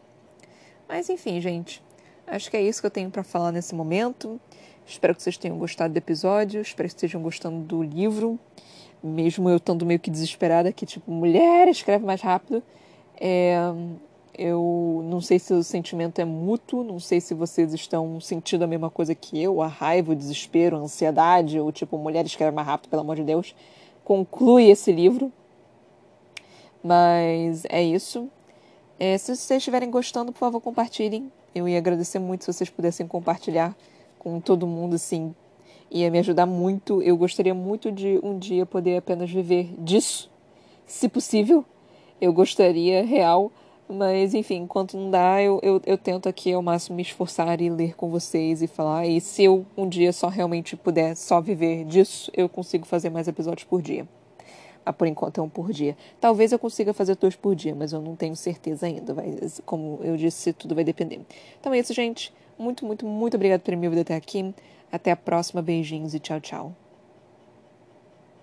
Mas 0.87 1.09
enfim, 1.09 1.41
gente, 1.41 1.83
acho 2.27 2.49
que 2.49 2.55
é 2.55 2.61
isso 2.61 2.79
que 2.79 2.87
eu 2.87 2.91
tenho 2.91 3.09
para 3.09 3.23
falar 3.23 3.51
nesse 3.51 3.73
momento. 3.75 4.39
Espero 4.85 5.15
que 5.15 5.21
vocês 5.21 5.37
tenham 5.37 5.57
gostado 5.57 5.93
do 5.93 5.97
episódio, 5.97 6.61
espero 6.61 6.87
que 6.87 6.95
estejam 6.95 7.21
gostando 7.21 7.59
do 7.59 7.81
livro. 7.81 8.39
Mesmo 9.03 9.49
eu 9.49 9.57
estando 9.57 9.85
meio 9.85 9.99
que 9.99 10.11
desesperada, 10.11 10.71
que 10.71 10.85
tipo, 10.85 11.11
mulher, 11.11 11.67
escreve 11.67 12.05
mais 12.05 12.21
rápido. 12.21 12.63
É, 13.19 13.57
eu 14.37 15.01
não 15.05 15.21
sei 15.21 15.39
se 15.39 15.53
o 15.53 15.63
sentimento 15.63 16.19
é 16.19 16.25
mútuo, 16.25 16.83
não 16.83 16.99
sei 16.99 17.21
se 17.21 17.33
vocês 17.33 17.73
estão 17.73 18.19
sentindo 18.19 18.63
a 18.63 18.67
mesma 18.67 18.89
coisa 18.89 19.15
que 19.15 19.41
eu, 19.41 19.61
a 19.61 19.67
raiva, 19.67 20.11
o 20.11 20.15
desespero, 20.15 20.75
a 20.75 20.79
ansiedade, 20.79 21.59
ou 21.59 21.71
tipo, 21.71 21.97
mulher 21.97 22.25
escreve 22.25 22.55
mais 22.55 22.67
rápido, 22.67 22.89
pelo 22.89 23.01
amor 23.01 23.15
de 23.15 23.23
Deus. 23.23 23.55
Conclui 24.03 24.69
esse 24.69 24.91
livro. 24.91 25.31
Mas 26.83 27.63
é 27.69 27.81
isso. 27.81 28.29
É, 28.99 29.17
se 29.17 29.35
vocês 29.35 29.57
estiverem 29.59 29.89
gostando, 29.89 30.31
por 30.31 30.39
favor, 30.39 30.61
compartilhem. 30.61 31.31
Eu 31.53 31.67
ia 31.67 31.77
agradecer 31.77 32.19
muito 32.19 32.43
se 32.43 32.53
vocês 32.53 32.69
pudessem 32.69 33.07
compartilhar 33.07 33.75
com 34.19 34.39
todo 34.39 34.67
mundo, 34.67 34.95
assim. 34.95 35.33
Ia 35.89 36.11
me 36.11 36.19
ajudar 36.19 36.45
muito. 36.45 37.01
Eu 37.01 37.17
gostaria 37.17 37.53
muito 37.53 37.91
de 37.91 38.19
um 38.21 38.37
dia 38.37 38.65
poder 38.65 38.97
apenas 38.97 39.31
viver 39.31 39.73
disso, 39.77 40.29
se 40.85 41.07
possível. 41.07 41.63
Eu 42.19 42.33
gostaria, 42.33 43.03
real, 43.03 43.51
Mas, 43.87 44.33
enfim, 44.33 44.61
enquanto 44.63 44.97
não 44.97 45.11
dá, 45.11 45.41
eu, 45.41 45.59
eu, 45.61 45.79
eu 45.85 45.97
tento 45.97 46.27
aqui 46.27 46.51
ao 46.51 46.61
máximo 46.61 46.95
me 46.95 47.03
esforçar 47.03 47.61
e 47.61 47.69
ler 47.69 47.95
com 47.95 48.09
vocês 48.09 48.61
e 48.61 48.67
falar. 48.67 49.05
E 49.05 49.21
se 49.21 49.43
eu 49.43 49.65
um 49.77 49.87
dia 49.87 50.11
só 50.11 50.27
realmente 50.27 50.75
puder 50.75 51.15
só 51.15 51.39
viver 51.39 51.85
disso, 51.85 52.31
eu 52.35 52.49
consigo 52.49 52.85
fazer 52.85 53.11
mais 53.11 53.27
episódios 53.27 53.63
por 53.63 53.81
dia. 53.81 54.07
Ah, 54.83 54.93
por 54.93 55.07
enquanto 55.07 55.39
é 55.39 55.43
um 55.43 55.49
por 55.49 55.71
dia. 55.71 55.95
Talvez 56.19 56.51
eu 56.51 56.59
consiga 56.59 56.93
fazer 56.93 57.15
dois 57.15 57.35
por 57.35 57.55
dia, 57.55 57.75
mas 57.75 57.93
eu 57.93 58.01
não 58.01 58.15
tenho 58.15 58.35
certeza 58.35 58.87
ainda. 58.87 59.13
Vai, 59.13 59.35
como 59.65 59.99
eu 60.03 60.17
disse, 60.17 60.53
tudo 60.53 60.75
vai 60.75 60.83
depender. 60.83 61.21
Então 61.59 61.73
é 61.73 61.79
isso, 61.79 61.93
gente. 61.93 62.33
Muito, 62.57 62.85
muito, 62.85 63.05
muito 63.05 63.35
obrigado 63.35 63.61
por 63.61 63.75
me 63.75 63.87
ouvir 63.87 64.01
até 64.01 64.15
aqui. 64.15 64.53
Até 64.91 65.11
a 65.11 65.15
próxima. 65.15 65.61
Beijinhos 65.61 66.13
e 66.13 66.19
tchau, 66.19 66.39
tchau. 66.39 66.84